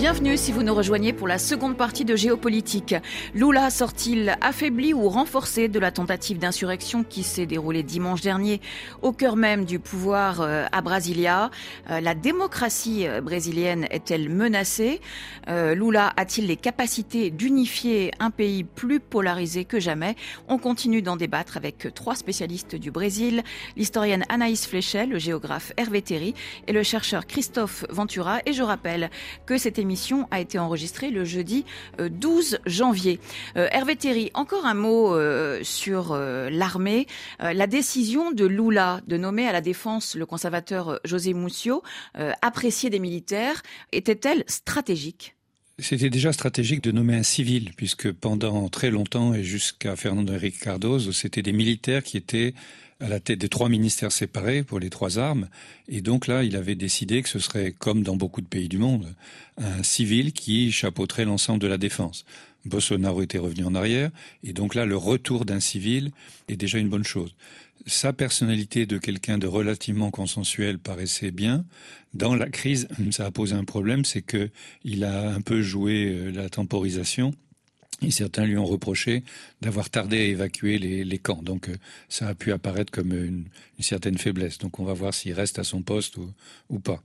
Bienvenue 0.00 0.38
si 0.38 0.50
vous 0.50 0.62
nous 0.62 0.74
rejoignez 0.74 1.12
pour 1.12 1.28
la 1.28 1.36
seconde 1.36 1.76
partie 1.76 2.06
de 2.06 2.16
Géopolitique. 2.16 2.94
Lula 3.34 3.68
sort-il 3.68 4.34
affaibli 4.40 4.94
ou 4.94 5.10
renforcé 5.10 5.68
de 5.68 5.78
la 5.78 5.90
tentative 5.90 6.38
d'insurrection 6.38 7.04
qui 7.04 7.22
s'est 7.22 7.44
déroulée 7.44 7.82
dimanche 7.82 8.22
dernier 8.22 8.62
au 9.02 9.12
cœur 9.12 9.36
même 9.36 9.66
du 9.66 9.78
pouvoir 9.78 10.40
euh, 10.40 10.64
à 10.72 10.80
Brasilia? 10.80 11.50
Euh, 11.90 12.00
La 12.00 12.14
démocratie 12.14 13.06
euh, 13.06 13.20
brésilienne 13.20 13.86
est-elle 13.90 14.30
menacée? 14.30 15.02
Lula 15.48 16.12
a-t-il 16.16 16.46
les 16.46 16.56
capacités 16.56 17.30
d'unifier 17.30 18.12
un 18.20 18.30
pays 18.30 18.62
plus 18.62 19.00
polarisé 19.00 19.64
que 19.64 19.80
jamais? 19.80 20.14
On 20.46 20.58
continue 20.58 21.02
d'en 21.02 21.16
débattre 21.16 21.56
avec 21.56 21.88
trois 21.92 22.14
spécialistes 22.14 22.76
du 22.76 22.92
Brésil, 22.92 23.42
l'historienne 23.76 24.24
Anaïs 24.28 24.64
Fléchel, 24.64 25.08
le 25.10 25.18
géographe 25.18 25.72
Hervé 25.76 26.02
Terry 26.02 26.34
et 26.68 26.72
le 26.72 26.84
chercheur 26.84 27.26
Christophe 27.26 27.84
Ventura. 27.90 28.38
Et 28.46 28.52
je 28.52 28.62
rappelle 28.62 29.10
que 29.44 29.58
cette 29.58 29.80
a 30.30 30.40
été 30.40 30.58
enregistrée 30.58 31.10
le 31.10 31.24
jeudi 31.24 31.64
12 31.98 32.54
euh, 32.54 32.58
janvier. 32.66 33.20
Euh, 33.56 33.68
Hervé 33.72 33.96
Terry, 33.96 34.30
encore 34.34 34.66
un 34.66 34.74
mot 34.74 35.14
euh, 35.14 35.60
sur 35.62 36.16
l'armée. 36.16 37.06
la 37.40 37.66
décision 37.66 38.32
de 38.32 38.46
Lula 38.46 39.00
de 39.06 39.16
nommer 39.16 39.46
à 39.46 39.52
la 39.52 39.60
défense 39.60 40.14
le 40.14 40.26
conservateur 40.26 41.00
José 41.04 41.34
Mucio, 41.34 41.82
apprécié 42.42 42.90
des 42.90 42.98
militaires, 42.98 43.62
était-elle 43.92 44.44
stratégique? 44.46 45.34
C'était 45.78 46.10
déjà 46.10 46.32
stratégique 46.32 46.82
de 46.82 46.92
nommer 46.92 47.14
un 47.14 47.22
civil, 47.22 47.70
puisque 47.76 48.12
pendant 48.12 48.68
très 48.68 48.90
longtemps 48.90 49.34
et 49.34 49.42
jusqu'à 49.42 49.96
Fernando 49.96 50.34
Henrique 50.34 50.60
Cardoso, 50.60 51.12
c'était 51.12 51.42
des 51.42 51.52
militaires 51.52 52.02
qui 52.02 52.16
étaient 52.16 52.54
à 53.00 53.08
la 53.08 53.20
tête 53.20 53.40
de 53.40 53.46
trois 53.46 53.68
ministères 53.68 54.12
séparés 54.12 54.62
pour 54.62 54.78
les 54.78 54.90
trois 54.90 55.18
armes. 55.18 55.48
Et 55.88 56.00
donc 56.00 56.26
là, 56.26 56.44
il 56.44 56.56
avait 56.56 56.74
décidé 56.74 57.22
que 57.22 57.28
ce 57.28 57.38
serait, 57.38 57.72
comme 57.72 58.02
dans 58.02 58.16
beaucoup 58.16 58.40
de 58.40 58.46
pays 58.46 58.68
du 58.68 58.78
monde, 58.78 59.14
un 59.58 59.82
civil 59.82 60.32
qui 60.32 60.70
chapeauterait 60.70 61.24
l'ensemble 61.24 61.60
de 61.60 61.66
la 61.66 61.78
défense. 61.78 62.24
Bolsonaro 62.64 63.22
était 63.22 63.38
revenu 63.38 63.64
en 63.64 63.74
arrière, 63.74 64.10
et 64.44 64.52
donc 64.52 64.74
là, 64.74 64.84
le 64.84 64.96
retour 64.96 65.44
d'un 65.44 65.60
civil 65.60 66.10
est 66.48 66.56
déjà 66.56 66.78
une 66.78 66.90
bonne 66.90 67.04
chose. 67.04 67.34
Sa 67.86 68.12
personnalité 68.12 68.84
de 68.84 68.98
quelqu'un 68.98 69.38
de 69.38 69.46
relativement 69.46 70.10
consensuel 70.10 70.78
paraissait 70.78 71.30
bien. 71.30 71.64
Dans 72.12 72.34
la 72.34 72.50
crise, 72.50 72.88
ça 73.10 73.24
a 73.24 73.30
posé 73.30 73.54
un 73.54 73.64
problème, 73.64 74.04
c'est 74.04 74.20
que 74.20 74.50
il 74.84 75.04
a 75.04 75.30
un 75.30 75.40
peu 75.40 75.62
joué 75.62 76.12
euh, 76.12 76.30
la 76.30 76.50
temporisation 76.50 77.32
et 78.02 78.10
certains 78.10 78.44
lui 78.44 78.56
ont 78.56 78.64
reproché 78.64 79.24
d'avoir 79.60 79.90
tardé 79.90 80.18
à 80.18 80.24
évacuer 80.24 80.78
les, 80.78 81.18
camps. 81.18 81.40
Donc 81.42 81.68
euh, 81.68 81.76
ça 82.08 82.28
a 82.28 82.34
pu 82.34 82.52
apparaître 82.52 82.90
comme 82.92 83.12
une, 83.12 83.44
certaine 83.80 84.18
faiblesse. 84.18 84.58
Donc 84.58 84.78
on 84.78 84.84
va 84.84 84.92
voir 84.92 85.12
s'il 85.14 85.32
reste 85.32 85.58
à 85.58 85.64
son 85.64 85.82
poste 85.82 86.16
ou, 86.16 86.78
pas. 86.78 87.02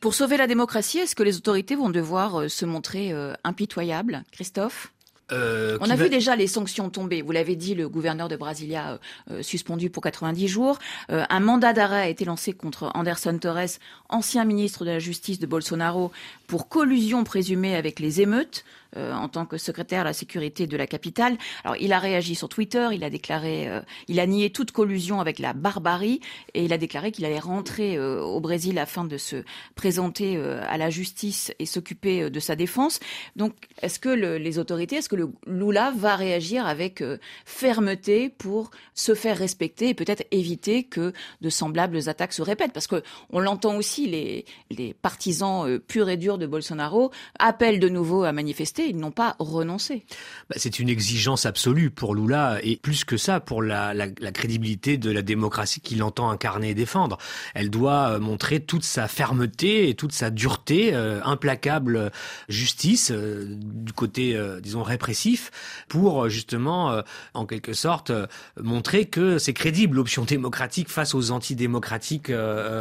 Pour 0.00 0.14
sauver 0.14 0.36
la 0.36 0.46
démocratie, 0.46 0.98
est-ce 0.98 1.14
que 1.14 1.22
les 1.22 1.36
autorités 1.36 1.74
vont 1.74 1.90
devoir 1.90 2.40
euh, 2.40 2.48
se 2.48 2.64
montrer 2.64 3.12
euh, 3.12 3.34
impitoyables? 3.44 4.24
Christophe? 4.30 4.92
On 5.32 5.88
a 5.88 5.94
vu 5.94 6.08
déjà 6.08 6.34
les 6.34 6.48
sanctions 6.48 6.90
tomber. 6.90 7.22
Vous 7.22 7.30
l'avez 7.30 7.54
dit, 7.54 7.76
le 7.76 7.88
gouverneur 7.88 8.26
de 8.26 8.34
Brasilia 8.34 8.98
suspendu 9.42 9.88
pour 9.88 10.02
90 10.02 10.48
jours. 10.48 10.80
un 11.08 11.38
mandat 11.38 11.72
d'arrêt 11.72 12.00
a 12.00 12.08
été 12.08 12.24
lancé 12.24 12.52
contre 12.52 12.90
Anderson 12.94 13.38
Torres, 13.38 13.78
ancien 14.08 14.44
ministre 14.44 14.84
de 14.84 14.90
la 14.90 14.98
Justice 14.98 15.38
de 15.38 15.46
Bolsonaro, 15.46 16.10
pour 16.48 16.68
collusion 16.68 17.22
présumée 17.22 17.76
avec 17.76 18.00
les 18.00 18.20
émeutes. 18.20 18.64
Euh, 18.96 19.12
en 19.12 19.28
tant 19.28 19.46
que 19.46 19.56
secrétaire 19.56 20.00
à 20.00 20.04
la 20.04 20.12
sécurité 20.12 20.66
de 20.66 20.76
la 20.76 20.88
capitale. 20.88 21.36
Alors, 21.62 21.76
il 21.80 21.92
a 21.92 22.00
réagi 22.00 22.34
sur 22.34 22.48
Twitter, 22.48 22.88
il 22.92 23.04
a 23.04 23.10
déclaré, 23.10 23.68
euh, 23.68 23.82
il 24.08 24.18
a 24.18 24.26
nié 24.26 24.50
toute 24.50 24.72
collusion 24.72 25.20
avec 25.20 25.38
la 25.38 25.52
barbarie 25.52 26.20
et 26.54 26.64
il 26.64 26.72
a 26.72 26.78
déclaré 26.78 27.12
qu'il 27.12 27.24
allait 27.24 27.38
rentrer 27.38 27.96
euh, 27.96 28.20
au 28.20 28.40
Brésil 28.40 28.80
afin 28.80 29.04
de 29.04 29.16
se 29.16 29.44
présenter 29.76 30.36
à 30.68 30.76
la 30.76 30.90
justice 30.90 31.52
et 31.60 31.66
s'occuper 31.66 32.30
de 32.30 32.40
sa 32.40 32.56
défense. 32.56 32.98
Donc, 33.36 33.54
est-ce 33.80 34.00
que 34.00 34.08
les 34.08 34.58
autorités, 34.58 34.96
est-ce 34.96 35.08
que 35.08 35.16
le 35.16 35.30
Lula 35.46 35.92
va 35.96 36.16
réagir 36.16 36.66
avec 36.66 37.02
fermeté 37.44 38.28
pour 38.28 38.70
se 38.94 39.14
faire 39.14 39.38
respecter 39.38 39.90
et 39.90 39.94
peut-être 39.94 40.24
éviter 40.32 40.84
que 40.84 41.12
de 41.40 41.48
semblables 41.48 42.08
attaques 42.08 42.32
se 42.32 42.42
répètent? 42.42 42.72
Parce 42.72 42.86
que 42.86 43.02
on 43.30 43.38
l'entend 43.38 43.76
aussi, 43.76 44.06
les, 44.06 44.44
les 44.70 44.94
partisans 44.94 45.78
purs 45.78 46.08
et 46.08 46.16
durs 46.16 46.38
de 46.38 46.46
Bolsonaro 46.46 47.10
appellent 47.38 47.80
de 47.80 47.88
nouveau 47.88 48.24
à 48.24 48.32
manifester 48.32 48.79
ils 48.88 48.96
n'ont 48.96 49.10
pas 49.10 49.36
renoncé. 49.38 50.04
Bah, 50.48 50.56
c'est 50.58 50.78
une 50.78 50.88
exigence 50.88 51.46
absolue 51.46 51.90
pour 51.90 52.14
Lula 52.14 52.58
et 52.62 52.76
plus 52.76 53.04
que 53.04 53.16
ça 53.16 53.40
pour 53.40 53.62
la, 53.62 53.94
crédibilité 54.32 54.96
de 54.96 55.10
la 55.10 55.22
démocratie 55.22 55.80
qu'il 55.80 56.02
entend 56.02 56.30
incarner 56.30 56.70
et 56.70 56.74
défendre. 56.74 57.18
Elle 57.54 57.70
doit 57.70 58.10
euh, 58.10 58.20
montrer 58.20 58.60
toute 58.60 58.84
sa 58.84 59.08
fermeté 59.08 59.88
et 59.88 59.94
toute 59.94 60.12
sa 60.12 60.30
dureté, 60.30 60.94
euh, 60.94 61.20
implacable 61.24 62.10
justice 62.48 63.10
euh, 63.10 63.46
du 63.58 63.92
côté, 63.92 64.38
disons, 64.62 64.82
répressif, 64.82 65.50
pour 65.88 66.28
justement, 66.28 67.02
en 67.34 67.46
quelque 67.46 67.72
sorte, 67.72 68.12
montrer 68.60 69.06
que 69.06 69.38
c'est 69.38 69.52
crédible 69.52 69.96
l'option 69.96 70.24
démocratique 70.24 70.88
face 70.88 71.14
aux 71.14 71.30
antidémocratiques 71.30 72.32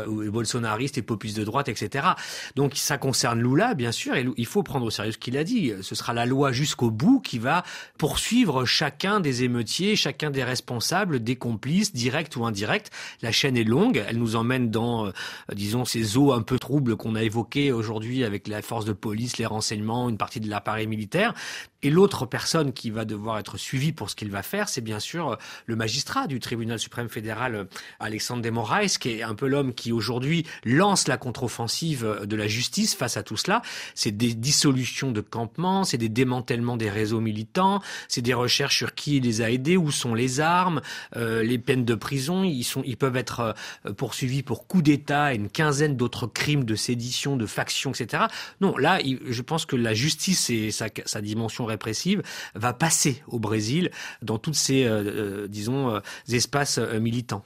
bolsonaristes 0.08 0.98
et 0.98 1.02
populistes 1.02 1.40
de 1.40 1.44
droite, 1.44 1.70
etc. 1.70 2.10
Donc 2.56 2.76
ça 2.76 2.98
concerne 2.98 3.42
Lula, 3.42 3.74
bien 3.74 3.92
sûr, 3.92 4.16
et 4.16 4.26
il 4.38 4.46
faut 4.46 4.64
prendre 4.64 4.86
au 4.86 4.90
sérieux 4.90 5.12
ce 5.12 5.18
qu'il 5.18 5.38
a 5.38 5.44
dit 5.44 5.74
ce 5.90 5.96
sera 5.96 6.14
la 6.14 6.28
loi 6.28 6.52
jusqu'au 6.52 6.92
bout 6.92 7.20
qui 7.20 7.40
va 7.40 7.64
poursuivre 7.98 8.64
chacun 8.64 9.20
des 9.20 9.44
émeutiers, 9.44 9.96
chacun 9.96 10.30
des 10.30 10.44
responsables, 10.44 11.24
des 11.24 11.36
complices, 11.36 11.94
directs 11.94 12.36
ou 12.38 12.46
indirects. 12.46 12.92
La 13.24 13.32
chaîne 13.32 13.58
est 13.58 13.64
longue, 13.64 14.06
elle 14.08 14.20
nous 14.20 14.36
emmène 14.36 14.70
dans, 14.70 15.08
euh, 15.08 15.12
disons, 15.52 15.86
ces 15.86 16.16
eaux 16.16 16.32
un 16.32 16.44
peu 16.44 16.60
troubles 16.60 16.96
qu'on 16.96 17.16
a 17.16 17.24
évoquées 17.24 17.72
aujourd'hui 17.72 18.24
avec 18.24 18.48
la 18.48 18.62
force 18.62 18.86
de 18.86 18.94
police, 18.94 19.38
les 19.38 19.48
renseignements, 19.48 20.10
une 20.10 20.20
partie 20.20 20.40
de 20.40 20.48
l'appareil 20.48 20.86
militaire. 20.86 21.34
Et 21.82 21.90
l'autre 21.90 22.26
personne 22.26 22.74
qui 22.74 22.90
va 22.90 23.06
devoir 23.06 23.40
être 23.40 23.58
suivie 23.58 23.94
pour 23.94 24.10
ce 24.10 24.16
qu'il 24.16 24.30
va 24.30 24.44
faire, 24.44 24.68
c'est 24.68 24.82
bien 24.82 25.00
sûr 25.00 25.32
euh, 25.32 25.36
le 25.66 25.78
magistrat 25.78 26.28
du 26.28 26.40
tribunal 26.40 26.78
suprême 26.78 27.08
fédéral, 27.08 27.56
euh, 27.56 27.64
Alexandre 28.00 28.42
de 28.42 28.98
qui 28.98 29.10
est 29.12 29.24
un 29.24 29.36
peu 29.36 29.48
l'homme 29.48 29.74
qui 29.74 29.94
aujourd'hui 29.94 30.46
lance 30.66 31.08
la 31.08 31.18
contre-offensive 31.18 32.04
euh, 32.04 32.26
de 32.26 32.36
la 32.36 32.48
justice 32.48 32.96
face 32.96 33.16
à 33.16 33.24
tout 33.24 33.38
cela. 33.38 33.62
C'est 33.96 34.12
des 34.12 34.34
dissolutions 34.34 35.12
de 35.12 35.22
campements, 35.22 35.86
c'est 35.86 35.98
des 35.98 36.10
démantèlements 36.10 36.76
des 36.76 36.90
réseaux 36.90 37.22
militants, 37.22 37.82
c'est 38.10 38.22
des 38.22 38.34
recherches 38.34 38.78
sur 38.78 38.94
qui 38.94 39.22
les 39.22 39.42
a 39.42 39.50
aidés, 39.50 39.78
où 39.78 39.92
sont 39.92 40.14
les 40.14 40.40
armes, 40.40 40.82
les 41.16 41.58
peines 41.58 41.86
de 41.86 41.96
prison. 41.96 42.44
Ils 42.44 42.64
sont, 42.64 42.82
ils 42.86 42.98
peuvent 42.98 43.16
être 43.16 43.56
poursuivis 43.98 44.44
pour 44.44 44.68
coup 44.68 44.82
d'État 44.82 45.34
et 45.34 45.38
une 45.38 45.50
quinzaine 45.50 45.96
d'autres 45.96 46.28
crimes 46.28 46.64
de 46.64 46.76
sédition, 46.76 47.36
de 47.36 47.46
faction, 47.46 47.92
etc. 47.92 48.24
Non, 48.62 48.78
là, 48.78 49.00
je 49.04 49.42
pense 49.42 49.66
que 49.66 49.76
la 49.76 49.94
justice 49.94 50.50
et 50.50 50.72
sa, 50.72 50.88
sa 51.06 51.22
dimension 51.22 51.69
répressive 51.70 52.22
va 52.56 52.74
passer 52.74 53.24
au 53.28 53.40
Brésil 53.40 53.92
dans 54.22 54.38
tous 54.38 54.54
ces, 54.54 54.86
euh, 54.86 55.04
euh, 55.44 55.48
disons, 55.48 55.96
euh, 55.96 56.00
espaces 56.32 56.78
militants. 56.78 57.44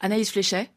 Anaïs 0.00 0.30
Fléchet 0.30 0.70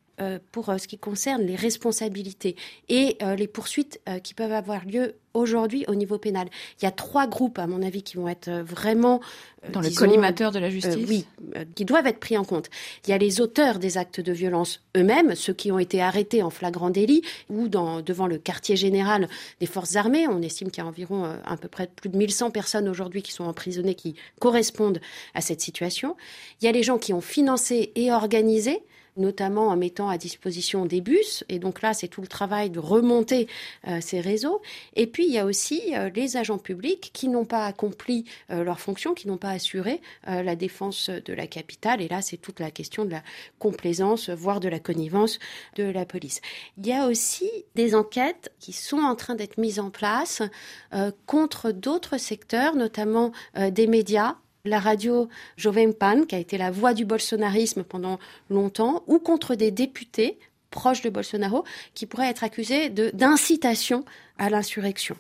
pour 0.52 0.74
ce 0.78 0.88
qui 0.88 0.98
concerne 0.98 1.42
les 1.44 1.56
responsabilités 1.56 2.56
et 2.90 3.18
les 3.38 3.48
poursuites 3.48 4.00
qui 4.24 4.34
peuvent 4.34 4.52
avoir 4.52 4.86
lieu 4.86 5.16
aujourd'hui 5.34 5.86
au 5.88 5.96
niveau 5.96 6.18
pénal. 6.18 6.48
Il 6.82 6.86
y 6.86 6.88
a 6.88 6.92
trois 6.92 7.28
groupes, 7.28 7.60
à 7.60 7.68
mon 7.68 7.82
avis, 7.82 8.04
qui 8.04 8.18
vont 8.18 8.28
être 8.28 8.50
euh, 8.50 8.64
vraiment 8.64 9.22
euh, 9.66 9.72
dans 9.72 9.82
le 9.82 9.90
collimateur 9.90 10.52
de 10.52 10.60
la 10.60 10.68
euh, 10.68 10.72
justice. 10.72 11.08
oui, 11.08 11.26
qui 11.76 11.86
doivent 11.86 12.08
être 12.08 12.20
pris 12.20 12.38
en 12.38 12.44
compte. 12.44 12.70
Il 13.06 13.12
y 13.12 13.14
a 13.14 13.18
les 13.18 13.42
auteurs 13.42 13.80
des 13.80 13.98
actes 13.98 14.20
de 14.20 14.32
violence 14.32 14.82
eux-mêmes, 14.98 15.36
ceux 15.36 15.54
qui 15.54 15.72
ont 15.72 15.80
été 15.80 16.02
arrêtés 16.02 16.44
en 16.44 16.50
flagrant 16.50 16.90
délit 16.90 17.22
ou 17.50 17.68
dans, 17.68 18.02
devant 18.02 18.28
le 18.28 18.38
quartier 18.38 18.76
général 18.76 19.28
des 19.60 19.66
forces 19.66 19.96
armées. 19.96 20.28
On 20.28 20.42
estime 20.42 20.72
qu'il 20.72 20.84
y 20.84 20.86
a 20.86 20.90
environ 20.90 21.26
à 21.46 21.58
peu 21.58 21.68
près 21.68 21.88
plus 21.88 22.10
de 22.10 22.18
1100 22.18 22.52
personnes 22.52 22.90
aujourd'hui 22.90 23.22
qui 23.22 23.32
sont 23.32 23.44
emprisonnées 23.46 23.96
qui 23.96 24.16
correspondent 24.40 25.00
à 25.34 25.42
cette 25.42 25.62
situation. 25.62 26.16
Il 26.62 26.66
y 26.66 26.68
a 26.68 26.72
les 26.72 26.84
gens 26.84 26.98
qui 26.98 27.14
ont 27.14 27.22
financé 27.22 27.92
et 27.96 28.12
organisé 28.12 28.84
notamment 29.18 29.68
en 29.68 29.78
mettant 29.78 30.10
à 30.10 30.18
disposition 30.18 30.86
des 30.86 31.02
bus. 31.02 31.44
Et 31.50 31.60
donc 31.60 31.82
là, 31.82 31.94
c'est 31.94 32.08
tout 32.08 32.22
le 32.22 32.28
travail 32.28 32.70
de 32.70 32.80
remonter 32.80 33.48
euh, 33.88 34.00
ces 34.02 34.22
réseaux. 34.22 34.62
Et 34.96 35.08
puis, 35.08 35.26
il 35.26 35.34
y 35.34 35.38
a 35.38 35.46
aussi 35.46 35.94
euh, 35.96 36.10
les 36.16 36.38
agents 36.38 36.58
publics 36.58 37.12
qui 37.14 37.28
n'ont 37.28 37.46
pas 37.46 37.66
accompli 37.66 38.26
euh, 38.50 38.64
leur 38.64 38.80
fonction, 38.80 39.14
qui 39.14 39.28
n'ont 39.28 39.38
pas 39.38 39.50
assuré 39.50 40.02
la 40.26 40.56
défense 40.56 41.10
de 41.10 41.34
la 41.34 41.48
capitale. 41.48 42.02
Et 42.02 42.08
là, 42.08 42.22
c'est 42.22 42.38
toute 42.38 42.60
la 42.60 42.72
question 42.72 43.06
de 43.06 43.12
la 43.12 43.24
complaisance, 43.60 44.30
voire 44.30 44.60
de 44.60 44.70
la 44.70 44.80
connivence 44.80 45.40
de 45.76 45.84
la 45.84 46.06
police. 46.06 46.42
Il 46.78 46.88
y 46.88 46.94
a 46.94 47.08
aussi 47.08 47.50
des 47.76 47.96
enquêtes 47.96 48.52
qui 48.60 48.74
sont 48.74 49.00
en 49.00 49.16
train 49.16 49.36
d'être 49.36 49.58
mises 49.58 49.80
en 49.80 49.90
place 49.90 50.42
contre 51.26 51.72
d'autres 51.72 52.18
secteurs, 52.18 52.76
notamment 52.76 53.32
des 53.56 53.88
médias 53.88 54.36
la 54.66 54.80
radio 54.80 55.28
Jovem 55.58 55.94
Pan, 55.94 56.24
qui 56.24 56.36
a 56.36 56.40
été 56.40 56.58
la 56.58 56.72
voix 56.72 56.94
du 56.94 57.06
bolsonarisme 57.06 57.84
pendant 57.84 58.20
longtemps, 58.50 59.04
ou 59.08 59.20
contre 59.20 59.56
des 59.56 59.72
députés 59.72 60.38
proches 60.70 61.02
de 61.02 61.10
Bolsonaro, 61.10 61.64
qui 61.94 62.06
pourraient 62.06 62.30
être 62.30 62.44
accusés 62.44 62.90
d'incitation 62.90 64.06
à 64.42 64.50
l'insurrection. 64.50 65.16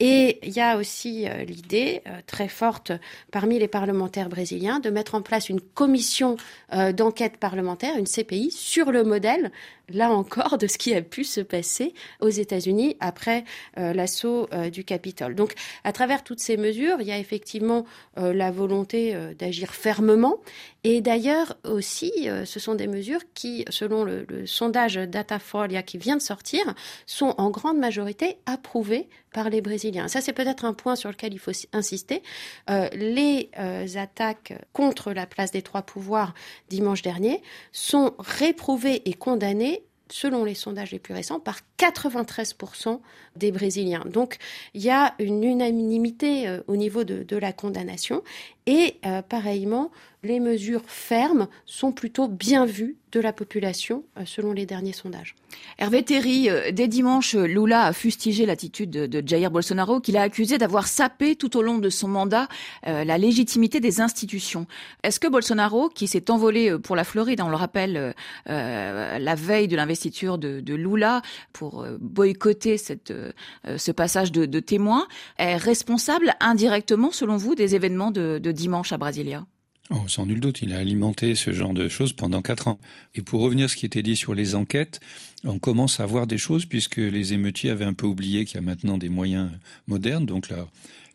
Et 0.00 0.38
il 0.42 0.56
y 0.56 0.60
a 0.60 0.78
aussi 0.78 1.28
euh, 1.28 1.44
l'idée 1.44 2.00
euh, 2.06 2.20
très 2.26 2.48
forte 2.48 2.90
parmi 3.30 3.58
les 3.58 3.68
parlementaires 3.68 4.30
brésiliens 4.30 4.80
de 4.80 4.88
mettre 4.88 5.14
en 5.14 5.20
place 5.20 5.50
une 5.50 5.60
commission 5.60 6.38
euh, 6.72 6.92
d'enquête 6.92 7.36
parlementaire, 7.36 7.98
une 7.98 8.06
CPI, 8.06 8.50
sur 8.50 8.92
le 8.92 9.04
modèle, 9.04 9.52
là 9.90 10.10
encore, 10.10 10.56
de 10.56 10.66
ce 10.66 10.78
qui 10.78 10.94
a 10.94 11.02
pu 11.02 11.22
se 11.22 11.42
passer 11.42 11.92
aux 12.20 12.30
États-Unis 12.30 12.96
après 13.00 13.42
l'assaut 13.76 14.48
du 14.70 14.84
Capitole. 14.84 15.34
Donc, 15.34 15.54
à 15.82 15.92
travers 15.92 16.22
toutes 16.22 16.38
ces 16.38 16.56
mesures, 16.56 16.98
il 17.00 17.08
y 17.08 17.10
a 17.10 17.18
effectivement 17.18 17.84
la 18.16 18.52
volonté 18.52 19.16
d'agir 19.36 19.74
fermement. 19.74 20.36
Et 20.84 21.00
d'ailleurs 21.00 21.56
aussi, 21.64 22.12
ce 22.44 22.60
sont 22.60 22.76
des 22.76 22.86
mesures 22.86 23.22
qui, 23.34 23.64
selon 23.68 24.04
le, 24.04 24.24
le 24.28 24.46
sondage 24.46 24.94
Datafolia 24.94 25.82
qui 25.82 25.98
vient 25.98 26.16
de 26.16 26.22
sortir, 26.22 26.62
sont 27.06 27.34
en 27.38 27.50
grande 27.50 27.78
majorité 27.78 28.36
approuvées 28.50 29.08
par 29.32 29.50
les 29.50 29.60
Brésiliens. 29.60 30.08
Ça, 30.08 30.20
c'est 30.20 30.32
peut-être 30.32 30.64
un 30.64 30.72
point 30.72 30.96
sur 30.96 31.10
lequel 31.10 31.32
il 31.32 31.38
faut 31.38 31.52
insister. 31.72 32.22
Euh, 32.68 32.88
les 32.92 33.50
euh, 33.58 33.86
attaques 33.96 34.52
contre 34.72 35.12
la 35.12 35.26
place 35.26 35.50
des 35.50 35.62
trois 35.62 35.82
pouvoirs 35.82 36.34
dimanche 36.68 37.02
dernier 37.02 37.42
sont 37.72 38.14
réprouvées 38.18 39.08
et 39.08 39.14
condamnées 39.14 39.84
selon 40.12 40.42
les 40.42 40.56
sondages 40.56 40.90
les 40.90 40.98
plus 40.98 41.14
récents, 41.14 41.38
par 41.38 41.60
93% 41.78 42.98
des 43.36 43.52
Brésiliens. 43.52 44.04
Donc 44.06 44.38
il 44.74 44.82
y 44.82 44.90
a 44.90 45.14
une 45.20 45.44
unanimité 45.44 46.48
euh, 46.48 46.62
au 46.66 46.74
niveau 46.74 47.04
de, 47.04 47.36
la 47.36 47.52
condamnation 47.52 48.24
et 48.66 48.96
pareillement, 49.28 49.90
les 50.22 50.40
mesures 50.40 50.82
fermes 50.86 51.48
sont 51.64 51.92
plutôt 51.92 52.28
bien 52.28 52.66
vues 52.66 52.96
de 53.12 53.20
la 53.20 53.32
population, 53.32 54.04
euh, 54.18 54.22
selon 54.24 54.52
les 54.52 54.66
derniers 54.66 54.92
sondages. 54.92 55.34
Hervé 55.78 56.04
Terry, 56.04 56.48
euh, 56.48 56.70
dès 56.72 56.86
dimanche, 56.86 57.34
Lula 57.34 57.84
a 57.84 57.92
fustigé 57.92 58.46
l'attitude 58.46 58.90
de 58.90 59.26
Jair 59.26 59.50
Bolsonaro, 59.50 60.00
qu'il 60.00 60.16
a 60.16 60.22
accusé 60.22 60.58
d'avoir 60.58 60.86
sapé 60.86 61.34
tout 61.34 61.56
au 61.56 61.62
long 61.62 61.78
de 61.78 61.88
son 61.88 62.08
mandat 62.08 62.48
euh, 62.86 63.02
la 63.04 63.18
légitimité 63.18 63.80
des 63.80 64.00
institutions. 64.00 64.66
Est-ce 65.02 65.18
que 65.18 65.26
Bolsonaro, 65.26 65.88
qui 65.88 66.06
s'est 66.06 66.30
envolé 66.30 66.78
pour 66.78 66.94
la 66.94 67.04
Floride, 67.04 67.40
on 67.40 67.48
le 67.48 67.56
rappelle, 67.56 68.14
la 68.46 69.34
veille 69.34 69.68
de 69.68 69.76
l'investiture 69.76 70.38
de, 70.38 70.74
Lula 70.74 71.22
pour 71.52 71.84
boycotter 72.00 72.76
ce 72.78 73.90
passage 73.90 74.30
de, 74.32 74.60
témoins, 74.60 75.06
est 75.38 75.56
responsable 75.56 76.34
indirectement, 76.40 77.10
selon 77.10 77.36
vous, 77.36 77.54
des 77.54 77.74
événements 77.74 78.10
de 78.10 78.52
dimanche 78.52 78.92
à 78.92 78.98
Brasilia? 78.98 79.44
Oh, 79.92 80.06
sans 80.06 80.24
nul 80.24 80.38
doute, 80.38 80.62
il 80.62 80.72
a 80.72 80.78
alimenté 80.78 81.34
ce 81.34 81.52
genre 81.52 81.74
de 81.74 81.88
choses 81.88 82.12
pendant 82.12 82.42
quatre 82.42 82.68
ans. 82.68 82.78
Et 83.16 83.22
pour 83.22 83.40
revenir 83.40 83.64
à 83.64 83.68
ce 83.68 83.74
qui 83.74 83.86
était 83.86 84.04
dit 84.04 84.14
sur 84.14 84.34
les 84.34 84.54
enquêtes, 84.54 85.00
on 85.42 85.58
commence 85.58 85.98
à 85.98 86.06
voir 86.06 86.28
des 86.28 86.38
choses 86.38 86.64
puisque 86.64 86.98
les 86.98 87.32
émeutiers 87.32 87.70
avaient 87.70 87.84
un 87.84 87.92
peu 87.92 88.06
oublié 88.06 88.44
qu'il 88.44 88.54
y 88.54 88.58
a 88.58 88.62
maintenant 88.62 88.98
des 88.98 89.08
moyens 89.08 89.50
modernes, 89.88 90.26
donc 90.26 90.48
là, 90.48 90.68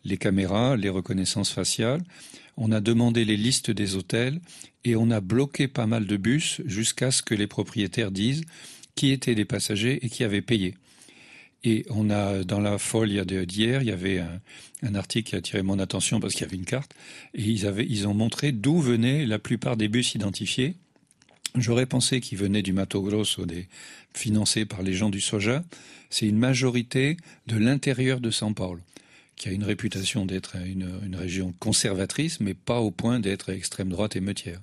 les 0.04 0.18
caméras, 0.18 0.76
les 0.76 0.90
reconnaissances 0.90 1.50
faciales. 1.50 2.02
On 2.58 2.70
a 2.70 2.80
demandé 2.80 3.24
les 3.24 3.38
listes 3.38 3.70
des 3.70 3.96
hôtels 3.96 4.40
et 4.84 4.94
on 4.94 5.10
a 5.10 5.20
bloqué 5.20 5.68
pas 5.68 5.86
mal 5.86 6.06
de 6.06 6.16
bus 6.18 6.60
jusqu'à 6.66 7.10
ce 7.10 7.22
que 7.22 7.34
les 7.34 7.46
propriétaires 7.46 8.10
disent 8.10 8.42
qui 8.94 9.10
étaient 9.10 9.34
les 9.34 9.46
passagers 9.46 10.04
et 10.04 10.10
qui 10.10 10.22
avaient 10.22 10.42
payé. 10.42 10.74
Et 11.64 11.84
on 11.90 12.10
a, 12.10 12.44
dans 12.44 12.60
la 12.60 12.78
folie 12.78 13.24
d'hier, 13.24 13.82
il 13.82 13.88
y 13.88 13.92
avait 13.92 14.20
un, 14.82 14.94
article 14.94 15.30
qui 15.30 15.34
a 15.34 15.38
attiré 15.38 15.62
mon 15.62 15.78
attention 15.78 16.20
parce 16.20 16.34
qu'il 16.34 16.42
y 16.42 16.44
avait 16.44 16.56
une 16.56 16.64
carte, 16.64 16.94
et 17.34 17.42
ils, 17.42 18.06
ont 18.06 18.14
montré 18.14 18.52
d'où 18.52 18.78
venaient 18.78 19.26
la 19.26 19.38
plupart 19.38 19.76
des 19.76 19.88
bus 19.88 20.14
identifiés. 20.14 20.76
J'aurais 21.56 21.86
pensé 21.86 22.20
qu'ils 22.20 22.38
venaient 22.38 22.62
du 22.62 22.72
Mato 22.72 23.02
Grosso, 23.02 23.44
financés 24.14 24.64
par 24.64 24.82
les 24.82 24.92
gens 24.92 25.10
du 25.10 25.20
soja. 25.20 25.64
C'est 26.10 26.26
une 26.26 26.38
majorité 26.38 27.16
de 27.46 27.56
l'intérieur 27.56 28.20
de 28.20 28.30
São 28.30 28.54
Paulo, 28.54 28.80
qui 29.34 29.48
a 29.48 29.52
une 29.52 29.64
réputation 29.64 30.24
d'être 30.26 30.56
une, 30.56 30.88
une 31.04 31.16
région 31.16 31.52
conservatrice, 31.58 32.38
mais 32.40 32.54
pas 32.54 32.80
au 32.80 32.90
point 32.90 33.18
d'être 33.18 33.48
extrême 33.48 33.88
droite 33.88 34.14
et 34.14 34.20
meutière. 34.20 34.60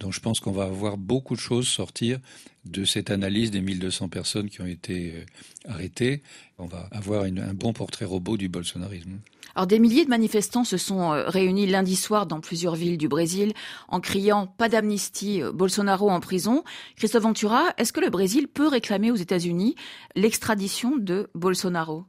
Donc 0.00 0.12
je 0.12 0.20
pense 0.20 0.40
qu'on 0.40 0.50
va 0.50 0.64
avoir 0.64 0.96
beaucoup 0.96 1.34
de 1.34 1.40
choses 1.40 1.68
sortir 1.68 2.18
de 2.64 2.84
cette 2.84 3.10
analyse 3.10 3.50
des 3.50 3.60
1200 3.60 4.08
personnes 4.08 4.48
qui 4.50 4.60
ont 4.60 4.66
été 4.66 5.14
euh, 5.14 5.70
arrêtées. 5.70 6.22
On 6.58 6.66
va 6.66 6.88
avoir 6.90 7.24
un 7.24 7.54
bon 7.54 7.72
portrait 7.72 8.04
robot 8.04 8.36
du 8.36 8.48
bolsonarisme. 8.48 9.18
Alors 9.54 9.66
des 9.66 9.78
milliers 9.78 10.04
de 10.04 10.10
manifestants 10.10 10.64
se 10.64 10.76
sont 10.76 11.12
euh, 11.12 11.28
réunis 11.28 11.66
lundi 11.66 11.96
soir 11.96 12.26
dans 12.26 12.40
plusieurs 12.40 12.76
villes 12.76 12.98
du 12.98 13.08
Brésil 13.08 13.52
en 13.88 14.00
criant 14.00 14.46
pas 14.46 14.68
d'amnistie, 14.68 15.42
euh, 15.42 15.52
Bolsonaro 15.52 16.10
en 16.10 16.20
prison. 16.20 16.64
Christophe 16.96 17.22
Ventura, 17.22 17.62
est-ce 17.76 17.92
que 17.92 18.00
le 18.00 18.10
Brésil 18.10 18.48
peut 18.48 18.68
réclamer 18.68 19.10
aux 19.10 19.16
États-Unis 19.16 19.74
l'extradition 20.14 20.96
de 20.96 21.28
Bolsonaro? 21.34 22.04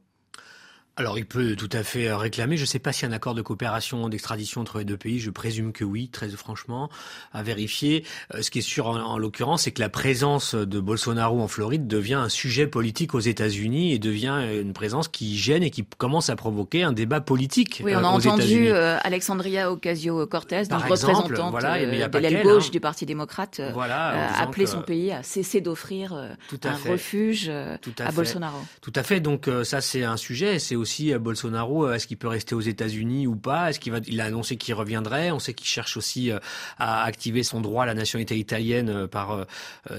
Alors, 0.98 1.16
il 1.16 1.24
peut 1.24 1.56
tout 1.56 1.70
à 1.72 1.82
fait 1.82 2.08
euh, 2.08 2.18
réclamer. 2.18 2.58
Je 2.58 2.62
ne 2.62 2.66
sais 2.66 2.78
pas 2.78 2.92
s'il 2.92 3.08
y 3.08 3.10
a 3.10 3.14
un 3.14 3.16
accord 3.16 3.34
de 3.34 3.40
coopération, 3.40 4.10
d'extradition 4.10 4.60
entre 4.60 4.78
les 4.78 4.84
deux 4.84 4.98
pays. 4.98 5.20
Je 5.20 5.30
présume 5.30 5.72
que 5.72 5.84
oui, 5.84 6.10
très 6.10 6.28
franchement, 6.28 6.90
à 7.32 7.42
vérifier. 7.42 8.04
Euh, 8.34 8.42
ce 8.42 8.50
qui 8.50 8.58
est 8.58 8.62
sûr, 8.62 8.88
en, 8.88 9.16
l'occurrence, 9.16 9.62
c'est 9.62 9.70
que 9.70 9.80
la 9.80 9.88
présence 9.88 10.54
de 10.54 10.80
Bolsonaro 10.80 11.40
en 11.40 11.48
Floride 11.48 11.86
devient 11.86 12.14
un 12.14 12.28
sujet 12.28 12.66
politique 12.66 13.14
aux 13.14 13.20
États-Unis 13.20 13.94
et 13.94 13.98
devient 13.98 14.46
une 14.60 14.74
présence 14.74 15.08
qui 15.08 15.38
gêne 15.38 15.62
et 15.62 15.70
qui 15.70 15.82
commence 15.96 16.28
à 16.28 16.36
provoquer 16.36 16.82
un 16.82 16.92
débat 16.92 17.22
politique. 17.22 17.80
Oui, 17.82 17.94
on 17.94 18.00
a 18.00 18.02
euh, 18.02 18.04
entendu 18.04 18.70
Alexandria 18.70 19.72
Ocasio-Cortez, 19.72 20.64
donc 20.64 20.82
représentante 20.82 21.32
voilà, 21.50 21.78
de 21.78 22.18
l'aile 22.18 22.42
gauche 22.42 22.66
hein. 22.66 22.70
du 22.70 22.80
Parti 22.80 23.06
démocrate, 23.06 23.62
voilà, 23.72 24.36
appeler 24.38 24.66
son 24.66 24.82
pays 24.82 25.10
à 25.10 25.22
cesser 25.22 25.62
d'offrir 25.62 26.12
un 26.12 26.90
refuge 26.90 27.48
à, 27.48 28.12
Bolsonaro. 28.12 28.58
Tout 28.82 28.92
à 28.94 29.02
fait. 29.02 29.20
Donc 29.20 29.48
ça, 29.64 29.80
c'est 29.80 30.04
un 30.04 30.18
sujet. 30.18 30.58
C'est 30.58 30.81
aussi 30.82 31.14
Bolsonaro, 31.14 31.86
euh, 31.86 31.94
est-ce 31.94 32.06
qu'il 32.06 32.18
peut 32.18 32.28
rester 32.28 32.54
aux 32.54 32.60
États-Unis 32.60 33.26
ou 33.26 33.36
pas? 33.36 33.70
Est-ce 33.70 33.80
qu'il 33.80 33.92
va 33.92 34.00
Il 34.06 34.20
a 34.20 34.24
annoncé 34.24 34.56
qu'il 34.56 34.74
reviendrait? 34.74 35.30
On 35.30 35.38
sait 35.38 35.54
qu'il 35.54 35.66
cherche 35.66 35.96
aussi 35.96 36.30
euh, 36.30 36.38
à 36.78 37.04
activer 37.04 37.42
son 37.42 37.60
droit 37.60 37.84
à 37.84 37.86
la 37.86 37.94
nationalité 37.94 38.36
italienne 38.38 38.90
euh, 38.90 39.06
par 39.06 39.46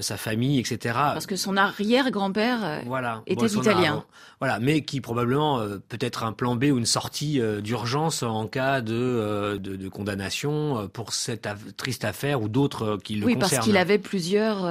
sa 0.00 0.16
famille, 0.16 0.58
etc. 0.58 0.94
Parce 0.94 1.26
que 1.26 1.36
son 1.36 1.56
arrière-grand-père 1.56 2.82
voilà, 2.86 3.22
était 3.26 3.46
italien. 3.46 4.04
Voilà, 4.40 4.58
mais 4.58 4.82
qui 4.82 5.00
probablement 5.00 5.60
peut-être 5.88 6.24
un 6.24 6.32
plan 6.32 6.56
B 6.56 6.64
ou 6.64 6.78
une 6.78 6.86
sortie 6.86 7.40
d'urgence 7.62 8.22
en 8.22 8.46
cas 8.46 8.80
de, 8.80 9.56
de, 9.58 9.88
condamnation 9.88 10.88
pour 10.92 11.14
cette 11.14 11.48
triste 11.76 12.04
affaire 12.04 12.42
ou 12.42 12.48
d'autres 12.48 12.98
qui 13.02 13.14
le 13.14 13.24
oui, 13.24 13.34
concernent. 13.34 13.44
Oui, 13.44 13.56
parce 13.56 13.64
qu'il 13.64 13.76
avait 13.76 13.98
plusieurs 13.98 14.68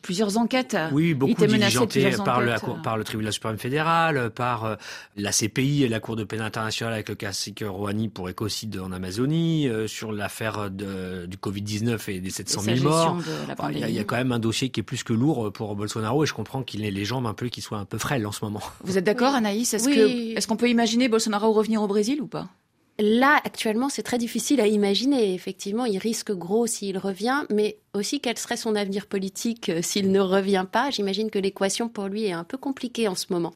plusieurs 0.00 0.38
enquêtes. 0.38 0.76
Oui, 0.92 1.14
beaucoup 1.14 1.46
diligentés 1.46 2.10
par, 2.24 2.40
le, 2.40 2.54
par 2.82 2.96
le 2.96 3.04
tribunal 3.04 3.32
suprême 3.32 3.58
fédéral, 3.58 4.30
par 4.30 4.76
la 5.16 5.32
CP 5.32 5.49
pays 5.50 5.84
et 5.84 5.88
la 5.88 6.00
Cour 6.00 6.16
de 6.16 6.24
pénal 6.24 6.46
internationale 6.46 6.94
avec 6.94 7.08
le 7.08 7.14
classique 7.14 7.62
Rouhani 7.66 8.08
pour 8.08 8.28
écocide 8.28 8.78
en 8.78 8.92
Amazonie, 8.92 9.68
euh, 9.68 9.86
sur 9.86 10.12
l'affaire 10.12 10.70
du 10.70 11.36
Covid-19 11.36 12.10
et 12.10 12.20
des 12.20 12.30
700 12.30 12.62
000 12.62 12.76
morts. 12.80 13.18
Il 13.72 13.78
y, 13.78 13.98
a 13.98 14.04
quand 14.04 14.16
même 14.16 14.32
un 14.32 14.38
dossier 14.38 14.70
qui 14.70 14.80
est 14.80 14.84
plus 14.84 15.04
que 15.04 15.12
lourd 15.12 15.52
pour 15.52 15.74
Bolsonaro 15.76 16.24
et 16.24 16.26
je 16.26 16.34
comprends 16.34 16.62
qu'il 16.62 16.84
ait 16.84 16.90
les 16.90 17.04
jambes 17.04 17.26
un 17.26 17.34
peu, 17.34 17.48
qu'il 17.48 17.62
soit 17.62 17.78
un 17.78 17.84
peu 17.84 17.98
frêle 17.98 18.26
en 18.26 18.32
ce 18.32 18.44
moment. 18.44 18.62
Vous 18.84 18.96
êtes 18.96 19.04
d'accord, 19.04 19.34
Anaïs? 19.34 19.74
Est-ce 19.74 19.88
est 19.88 20.46
qu'on 20.46 20.56
peut 20.56 20.70
imaginer 20.70 21.08
Bolsonaro 21.08 21.52
revenir 21.52 21.82
au 21.82 21.86
Brésil 21.86 22.22
ou 22.22 22.26
pas? 22.26 22.48
Là, 23.02 23.40
actuellement, 23.44 23.88
c'est 23.88 24.02
très 24.02 24.18
difficile 24.18 24.60
à 24.60 24.66
imaginer. 24.66 25.32
Effectivement, 25.32 25.86
il 25.86 25.96
risque 25.96 26.32
gros 26.32 26.66
s'il 26.66 26.98
revient, 26.98 27.44
mais 27.48 27.78
aussi 27.94 28.20
quel 28.20 28.36
serait 28.36 28.58
son 28.58 28.74
avenir 28.74 29.06
politique 29.06 29.70
euh, 29.70 29.80
s'il 29.80 30.12
ne 30.12 30.20
revient 30.20 30.66
pas? 30.70 30.90
J'imagine 30.90 31.30
que 31.30 31.38
l'équation 31.38 31.88
pour 31.88 32.08
lui 32.08 32.26
est 32.26 32.32
un 32.32 32.44
peu 32.44 32.58
compliquée 32.58 33.08
en 33.08 33.14
ce 33.14 33.26
moment. 33.30 33.54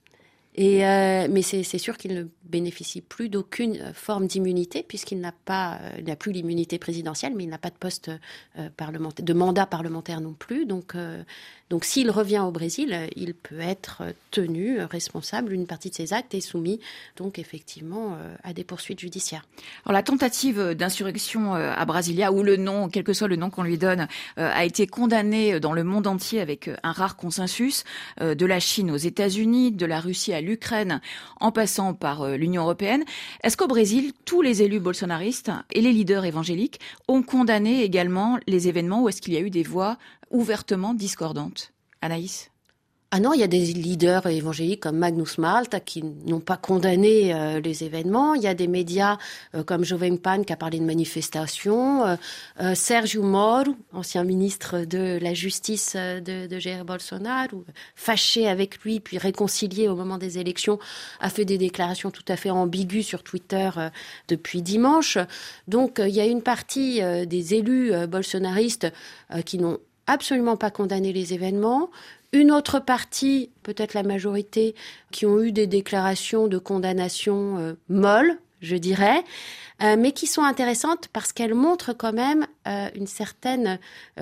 Et 0.56 0.86
euh, 0.86 1.26
mais 1.28 1.42
c'est 1.42 1.78
sûr 1.78 1.98
qu'il 1.98 2.14
ne 2.14 2.24
bénéficie 2.44 3.00
plus 3.00 3.28
d'aucune 3.28 3.76
euh, 3.80 3.92
forme 3.92 4.28
d'immunité 4.28 4.84
puisqu'il 4.84 5.20
n'a 5.20 5.32
pas, 5.32 5.80
euh, 6.06 6.14
plus 6.14 6.30
l'immunité 6.30 6.78
présidentielle, 6.78 7.34
mais 7.34 7.42
il 7.42 7.50
n'a 7.50 7.58
pas 7.58 7.70
de 7.70 7.76
poste 7.76 8.10
parlementaire, 8.76 9.24
de 9.24 9.32
mandat 9.32 9.66
parlementaire 9.66 10.20
non 10.20 10.32
plus. 10.32 10.64
Donc, 10.64 10.94
donc 11.74 11.84
s'il 11.84 12.08
revient 12.08 12.38
au 12.38 12.52
Brésil, 12.52 12.96
il 13.16 13.34
peut 13.34 13.58
être 13.58 14.04
tenu 14.30 14.78
responsable 14.82 15.48
d'une 15.48 15.66
partie 15.66 15.90
de 15.90 15.94
ses 15.96 16.12
actes 16.12 16.32
et 16.32 16.40
soumis 16.40 16.78
donc 17.16 17.40
effectivement 17.40 18.16
à 18.44 18.52
des 18.52 18.62
poursuites 18.62 19.00
judiciaires. 19.00 19.44
Alors 19.84 19.94
la 19.94 20.04
tentative 20.04 20.74
d'insurrection 20.74 21.54
à 21.54 21.84
Brasilia, 21.84 22.30
ou 22.30 22.44
le 22.44 22.56
nom, 22.56 22.88
quel 22.88 23.02
que 23.02 23.12
soit 23.12 23.26
le 23.26 23.34
nom 23.34 23.50
qu'on 23.50 23.64
lui 23.64 23.76
donne, 23.76 24.06
a 24.36 24.64
été 24.64 24.86
condamnée 24.86 25.58
dans 25.58 25.72
le 25.72 25.82
monde 25.82 26.06
entier 26.06 26.40
avec 26.40 26.70
un 26.84 26.92
rare 26.92 27.16
consensus 27.16 27.82
de 28.20 28.46
la 28.46 28.60
Chine 28.60 28.92
aux 28.92 28.96
États-Unis, 28.96 29.72
de 29.72 29.86
la 29.86 29.98
Russie 29.98 30.32
à 30.32 30.40
l'Ukraine, 30.40 31.00
en 31.40 31.50
passant 31.50 31.92
par 31.92 32.36
l'Union 32.36 32.62
européenne. 32.62 33.02
Est-ce 33.42 33.56
qu'au 33.56 33.66
Brésil, 33.66 34.12
tous 34.24 34.42
les 34.42 34.62
élus 34.62 34.78
bolsonaristes 34.78 35.50
et 35.72 35.80
les 35.80 35.90
leaders 35.90 36.24
évangéliques 36.24 36.78
ont 37.08 37.22
condamné 37.22 37.82
également 37.82 38.38
les 38.46 38.68
événements 38.68 39.02
ou 39.02 39.08
est-ce 39.08 39.20
qu'il 39.20 39.34
y 39.34 39.38
a 39.38 39.40
eu 39.40 39.50
des 39.50 39.64
voix 39.64 39.98
ouvertement 40.34 40.94
discordantes 40.94 41.72
Anaïs 42.02 42.50
Ah 43.12 43.20
non, 43.20 43.32
il 43.32 43.40
y 43.40 43.44
a 43.44 43.46
des 43.46 43.64
leaders 43.66 44.26
évangéliques 44.26 44.80
comme 44.80 44.98
Magnus 44.98 45.38
Malta 45.38 45.78
qui 45.78 46.02
n'ont 46.02 46.40
pas 46.40 46.56
condamné 46.56 47.32
euh, 47.32 47.60
les 47.60 47.84
événements. 47.84 48.34
Il 48.34 48.42
y 48.42 48.48
a 48.48 48.54
des 48.54 48.66
médias 48.66 49.16
euh, 49.54 49.62
comme 49.62 49.84
Jovem 49.84 50.18
Pan 50.18 50.42
qui 50.42 50.52
a 50.52 50.56
parlé 50.56 50.80
de 50.80 50.84
manifestations. 50.84 52.04
Euh, 52.60 52.74
Sergio 52.74 53.22
Moro, 53.22 53.76
ancien 53.92 54.24
ministre 54.24 54.80
de 54.80 55.18
la 55.22 55.32
Justice 55.32 55.94
de, 55.94 56.48
de 56.48 56.58
Jair 56.58 56.84
Bolsonaro, 56.84 57.64
fâché 57.94 58.48
avec 58.48 58.80
lui 58.80 58.98
puis 58.98 59.18
réconcilié 59.18 59.88
au 59.88 59.94
moment 59.94 60.18
des 60.18 60.38
élections, 60.38 60.80
a 61.20 61.30
fait 61.30 61.44
des 61.44 61.58
déclarations 61.58 62.10
tout 62.10 62.26
à 62.26 62.36
fait 62.36 62.50
ambiguës 62.50 63.06
sur 63.06 63.22
Twitter 63.22 63.70
depuis 64.26 64.62
dimanche. 64.62 65.16
Donc 65.68 66.02
il 66.04 66.14
y 66.14 66.20
a 66.20 66.26
une 66.26 66.42
partie 66.42 67.00
des 67.26 67.54
élus 67.54 67.92
bolsonaristes 68.08 68.88
qui 69.46 69.58
n'ont 69.58 69.78
absolument 70.06 70.56
pas 70.56 70.70
condamné 70.70 71.12
les 71.12 71.34
événements, 71.34 71.90
une 72.34 72.50
autre 72.50 72.80
partie, 72.80 73.50
peut-être 73.62 73.94
la 73.94 74.02
majorité, 74.02 74.74
qui 75.12 75.24
ont 75.24 75.40
eu 75.40 75.52
des 75.52 75.68
déclarations 75.68 76.48
de 76.48 76.58
condamnation 76.58 77.58
euh, 77.58 77.74
molles, 77.88 78.38
je 78.60 78.74
dirais, 78.76 79.22
euh, 79.82 79.96
mais 79.96 80.12
qui 80.12 80.26
sont 80.26 80.42
intéressantes 80.42 81.08
parce 81.12 81.32
qu'elles 81.32 81.54
montrent 81.54 81.92
quand 81.92 82.12
même 82.12 82.46
euh, 82.66 82.88
une 82.94 83.06
certaine 83.06 83.78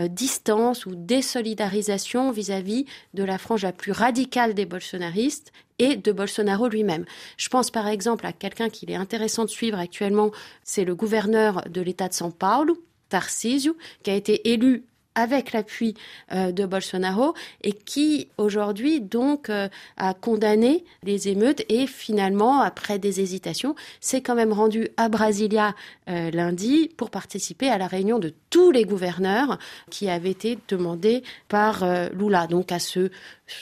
distance 0.08 0.84
ou 0.84 0.94
désolidarisation 0.94 2.32
vis-à-vis 2.32 2.84
de 3.14 3.24
la 3.24 3.38
frange 3.38 3.62
la 3.62 3.72
plus 3.72 3.92
radicale 3.92 4.52
des 4.52 4.66
bolsonaristes 4.66 5.52
et 5.78 5.96
de 5.96 6.12
Bolsonaro 6.12 6.68
lui-même. 6.68 7.04
Je 7.36 7.48
pense 7.48 7.70
par 7.70 7.88
exemple 7.88 8.26
à 8.26 8.32
quelqu'un 8.32 8.68
qu'il 8.68 8.90
est 8.90 8.96
intéressant 8.96 9.44
de 9.44 9.50
suivre 9.50 9.78
actuellement, 9.78 10.32
c'est 10.64 10.84
le 10.84 10.94
gouverneur 10.94 11.62
de 11.70 11.80
l'État 11.80 12.08
de 12.08 12.14
São 12.14 12.32
Paulo, 12.32 12.76
Tarcísio, 13.08 13.76
qui 14.02 14.10
a 14.10 14.14
été 14.14 14.52
élu 14.52 14.84
avec 15.14 15.52
l'appui 15.52 15.94
euh, 16.32 16.52
de 16.52 16.66
Bolsonaro 16.66 17.34
et 17.62 17.72
qui 17.72 18.28
aujourd'hui 18.38 19.00
donc 19.00 19.50
euh, 19.50 19.68
a 19.96 20.14
condamné 20.14 20.84
les 21.02 21.28
émeutes 21.28 21.62
et 21.68 21.86
finalement 21.86 22.60
après 22.60 22.98
des 22.98 23.20
hésitations 23.20 23.74
s'est 24.00 24.22
quand 24.22 24.34
même 24.34 24.52
rendu 24.52 24.88
à 24.96 25.08
Brasilia 25.08 25.74
euh, 26.08 26.30
lundi 26.30 26.90
pour 26.96 27.10
participer 27.10 27.68
à 27.68 27.78
la 27.78 27.86
réunion 27.86 28.18
de 28.18 28.32
tous 28.50 28.70
les 28.70 28.84
gouverneurs 28.84 29.58
qui 29.90 30.08
avaient 30.08 30.30
été 30.30 30.58
demandés 30.68 31.22
par 31.48 31.84
Lula. 32.12 32.46
Donc 32.46 32.72
à 32.72 32.78
ce 32.78 33.10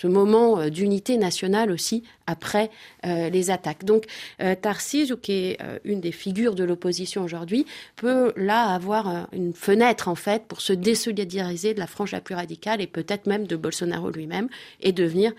moment 0.04 0.68
d'unité 0.68 1.16
nationale 1.16 1.70
aussi 1.70 2.02
après 2.30 2.70
les 3.04 3.50
attaques. 3.50 3.84
Donc 3.84 4.06
Tarcísio, 4.62 5.16
qui 5.16 5.32
est 5.32 5.58
une 5.84 6.00
des 6.00 6.12
figures 6.12 6.54
de 6.54 6.64
l'opposition 6.64 7.22
aujourd'hui, 7.22 7.66
peut 7.96 8.32
là 8.36 8.74
avoir 8.74 9.28
une 9.32 9.52
fenêtre 9.52 10.08
en 10.08 10.14
fait 10.14 10.44
pour 10.46 10.60
se 10.60 10.72
désolidariser 10.72 11.74
de 11.74 11.78
la 11.78 11.86
frange 11.86 12.12
la 12.12 12.20
plus 12.20 12.34
radicale 12.34 12.80
et 12.80 12.86
peut-être 12.86 13.26
même 13.26 13.46
de 13.46 13.56
Bolsonaro 13.56 14.10
lui-même 14.10 14.48
et 14.80 14.92
devenir 14.92 15.32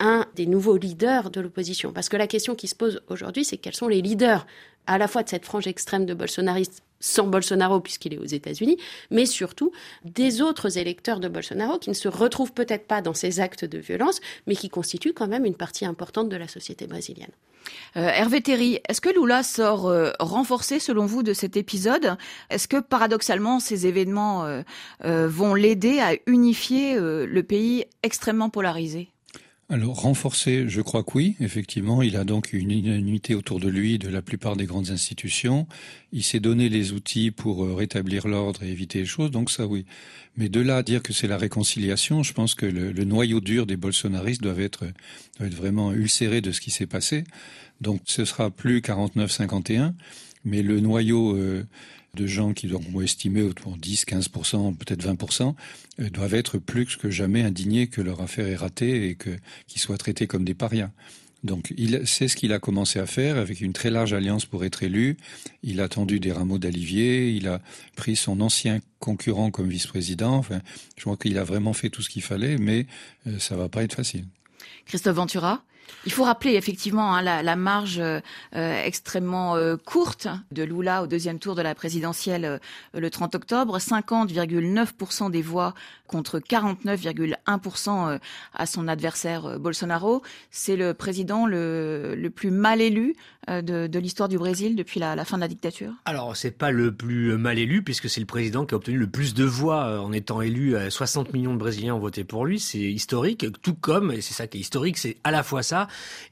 un 0.00 0.26
des 0.34 0.46
nouveaux 0.46 0.76
leaders 0.76 1.30
de 1.30 1.40
l'opposition. 1.40 1.92
Parce 1.92 2.08
que 2.08 2.16
la 2.16 2.26
question 2.26 2.54
qui 2.54 2.68
se 2.68 2.74
pose 2.74 3.00
aujourd'hui, 3.08 3.44
c'est 3.44 3.56
quels 3.56 3.74
sont 3.74 3.88
les 3.88 4.02
leaders 4.02 4.46
à 4.86 4.98
la 4.98 5.08
fois 5.08 5.22
de 5.22 5.28
cette 5.28 5.44
frange 5.44 5.66
extrême 5.66 6.06
de 6.06 6.14
bolsonaristes 6.14 6.82
sans 7.00 7.26
Bolsonaro 7.26 7.80
puisqu'il 7.80 8.14
est 8.14 8.18
aux 8.18 8.24
États-Unis, 8.24 8.76
mais 9.10 9.26
surtout 9.26 9.72
des 10.04 10.40
autres 10.42 10.78
électeurs 10.78 11.20
de 11.20 11.28
Bolsonaro 11.28 11.78
qui 11.78 11.90
ne 11.90 11.94
se 11.94 12.08
retrouvent 12.08 12.52
peut-être 12.52 12.86
pas 12.86 13.02
dans 13.02 13.14
ces 13.14 13.40
actes 13.40 13.64
de 13.64 13.78
violence, 13.78 14.20
mais 14.46 14.56
qui 14.56 14.68
constituent 14.68 15.12
quand 15.12 15.28
même 15.28 15.44
une 15.44 15.54
partie 15.54 15.86
importante 15.86 16.28
de 16.28 16.36
la 16.36 16.48
société 16.48 16.86
brésilienne. 16.86 17.30
Euh, 17.96 18.08
Hervé 18.08 18.40
Terry, 18.40 18.80
est-ce 18.88 19.00
que 19.00 19.10
Lula 19.10 19.42
sort 19.42 19.88
euh, 19.88 20.10
renforcé 20.20 20.78
selon 20.78 21.06
vous 21.06 21.22
de 21.22 21.34
cet 21.34 21.56
épisode? 21.56 22.16
Est-ce 22.50 22.66
que 22.66 22.80
paradoxalement 22.80 23.60
ces 23.60 23.86
événements 23.86 24.46
euh, 24.46 25.28
vont 25.28 25.54
l'aider 25.54 26.00
à 26.00 26.14
unifier 26.26 26.98
le 26.98 27.42
pays 27.42 27.84
extrêmement 28.02 28.48
polarisé? 28.48 29.10
Alors 29.70 30.00
renforcer, 30.00 30.66
je 30.66 30.80
crois 30.80 31.02
que 31.02 31.10
oui, 31.14 31.36
effectivement, 31.40 32.00
il 32.00 32.16
a 32.16 32.24
donc 32.24 32.54
une 32.54 32.70
unité 32.70 33.34
autour 33.34 33.60
de 33.60 33.68
lui 33.68 33.98
de 33.98 34.08
la 34.08 34.22
plupart 34.22 34.56
des 34.56 34.64
grandes 34.64 34.88
institutions. 34.88 35.66
Il 36.10 36.24
s'est 36.24 36.40
donné 36.40 36.70
les 36.70 36.92
outils 36.92 37.30
pour 37.30 37.64
euh, 37.66 37.74
rétablir 37.74 38.28
l'ordre 38.28 38.62
et 38.62 38.70
éviter 38.70 39.00
les 39.00 39.04
choses, 39.04 39.30
donc 39.30 39.50
ça 39.50 39.66
oui. 39.66 39.84
Mais 40.38 40.48
de 40.48 40.60
là 40.60 40.78
à 40.78 40.82
dire 40.82 41.02
que 41.02 41.12
c'est 41.12 41.26
la 41.26 41.36
réconciliation, 41.36 42.22
je 42.22 42.32
pense 42.32 42.54
que 42.54 42.64
le, 42.64 42.92
noyau 43.04 43.40
dur 43.40 43.66
des 43.66 43.76
bolsonaristes 43.76 44.42
doit 44.42 44.58
être, 44.58 44.86
doit 45.38 45.48
être 45.48 45.54
vraiment 45.54 45.92
ulcéré 45.92 46.40
de 46.40 46.50
ce 46.50 46.62
qui 46.62 46.70
s'est 46.70 46.86
passé. 46.86 47.24
Donc 47.82 48.00
ce 48.06 48.24
sera 48.24 48.50
plus 48.50 48.80
49-51, 48.80 49.92
mais 50.46 50.62
le 50.62 50.80
noyau 50.80 51.36
euh, 51.36 51.66
de 52.14 52.26
gens 52.26 52.52
qui 52.52 52.72
ont 52.72 53.00
estimé 53.00 53.42
autour 53.42 53.72
de 53.72 53.80
10, 53.80 54.04
15%, 54.06 54.76
peut-être 54.76 55.04
20%, 55.04 55.54
euh, 56.00 56.10
doivent 56.10 56.34
être 56.34 56.58
plus 56.58 56.96
que 56.96 57.10
jamais 57.10 57.42
indignés 57.42 57.86
que 57.86 58.00
leur 58.00 58.20
affaire 58.20 58.46
est 58.46 58.56
ratée 58.56 59.08
et 59.08 59.14
que, 59.14 59.30
qu'ils 59.66 59.80
soient 59.80 59.98
traités 59.98 60.26
comme 60.26 60.44
des 60.44 60.54
parias. 60.54 60.90
Donc, 61.44 61.72
c'est 62.04 62.26
ce 62.26 62.34
qu'il 62.34 62.52
a 62.52 62.58
commencé 62.58 62.98
à 62.98 63.06
faire 63.06 63.36
avec 63.36 63.60
une 63.60 63.72
très 63.72 63.90
large 63.90 64.12
alliance 64.12 64.44
pour 64.44 64.64
être 64.64 64.82
élu. 64.82 65.16
Il 65.62 65.80
a 65.80 65.88
tendu 65.88 66.18
des 66.18 66.32
rameaux 66.32 66.58
d'alivier. 66.58 67.30
Il 67.30 67.46
a 67.46 67.60
pris 67.94 68.16
son 68.16 68.40
ancien 68.40 68.80
concurrent 68.98 69.52
comme 69.52 69.68
vice-président. 69.68 70.44
Je 70.96 71.02
crois 71.02 71.16
qu'il 71.16 71.38
a 71.38 71.44
vraiment 71.44 71.74
fait 71.74 71.90
tout 71.90 72.02
ce 72.02 72.10
qu'il 72.10 72.22
fallait, 72.22 72.58
mais 72.58 72.86
euh, 73.28 73.38
ça 73.38 73.54
va 73.54 73.68
pas 73.68 73.84
être 73.84 73.94
facile. 73.94 74.24
Christophe 74.86 75.16
Ventura? 75.16 75.62
Il 76.04 76.12
faut 76.12 76.24
rappeler 76.24 76.54
effectivement 76.54 77.14
hein, 77.14 77.22
la, 77.22 77.56
marge 77.56 78.00
euh, 78.00 78.20
extrêmement 78.54 79.56
euh, 79.56 79.76
courte 79.76 80.28
de 80.52 80.62
Lula 80.62 81.02
au 81.02 81.06
deuxième 81.06 81.38
tour 81.38 81.54
de 81.54 81.62
la 81.62 81.74
présidentielle 81.74 82.44
euh, 82.44 82.58
le 82.94 83.10
30 83.10 83.34
octobre, 83.34 83.78
50,9% 83.78 85.30
des 85.30 85.42
voix 85.42 85.74
contre 86.06 86.38
49,1% 86.38 88.18
à 88.54 88.66
son 88.66 88.88
adversaire 88.88 89.60
Bolsonaro. 89.60 90.22
C'est 90.50 90.76
le 90.76 90.94
président 90.94 91.46
le, 91.46 92.28
plus 92.34 92.50
mal 92.50 92.80
élu 92.80 93.14
de, 93.46 93.98
l'histoire 93.98 94.30
du 94.30 94.38
Brésil 94.38 94.74
depuis 94.74 95.00
la, 95.00 95.14
la, 95.16 95.26
fin 95.26 95.36
de 95.36 95.42
la 95.42 95.48
dictature. 95.48 95.92
Alors 96.06 96.34
c'est 96.34 96.50
pas 96.50 96.70
le 96.70 96.94
plus 96.94 97.36
mal 97.36 97.58
élu 97.58 97.82
puisque 97.82 98.08
c'est 98.08 98.20
le 98.20 98.26
président 98.26 98.64
qui 98.64 98.72
a 98.72 98.78
obtenu 98.78 98.96
le 98.96 99.06
plus 99.06 99.34
de 99.34 99.44
voix 99.44 100.00
en 100.00 100.12
étant 100.12 100.40
élu. 100.40 100.74
60 100.88 101.34
millions 101.34 101.52
de 101.52 101.58
Brésiliens 101.58 101.94
ont 101.94 101.98
voté 101.98 102.24
pour 102.24 102.46
lui. 102.46 102.58
C'est 102.58 102.78
historique, 102.78 103.44
tout 103.60 103.74
comme 103.74 104.10
et 104.10 104.22
c'est 104.22 104.32
ça 104.32 104.46
qui 104.46 104.56
est 104.56 104.60
historique, 104.62 104.96
c'est 104.96 105.18
à 105.24 105.30
la 105.30 105.42
fois 105.42 105.62
ça 105.62 105.77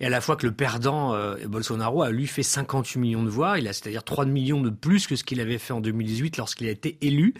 et 0.00 0.06
à 0.06 0.10
la 0.10 0.20
fois 0.20 0.36
que 0.36 0.46
le 0.46 0.52
perdant 0.52 1.14
euh, 1.14 1.36
Bolsonaro 1.46 2.02
a 2.02 2.10
lui 2.10 2.26
fait 2.26 2.42
58 2.42 2.98
millions 2.98 3.22
de 3.22 3.28
voix, 3.28 3.58
il 3.58 3.68
a 3.68 3.72
c'est-à-dire 3.72 4.02
3 4.02 4.24
millions 4.24 4.60
de 4.60 4.70
plus 4.70 5.06
que 5.06 5.14
ce 5.14 5.24
qu'il 5.24 5.40
avait 5.40 5.58
fait 5.58 5.72
en 5.72 5.80
2018 5.80 6.38
lorsqu'il 6.38 6.66
a 6.66 6.70
été 6.70 6.98
élu. 7.02 7.34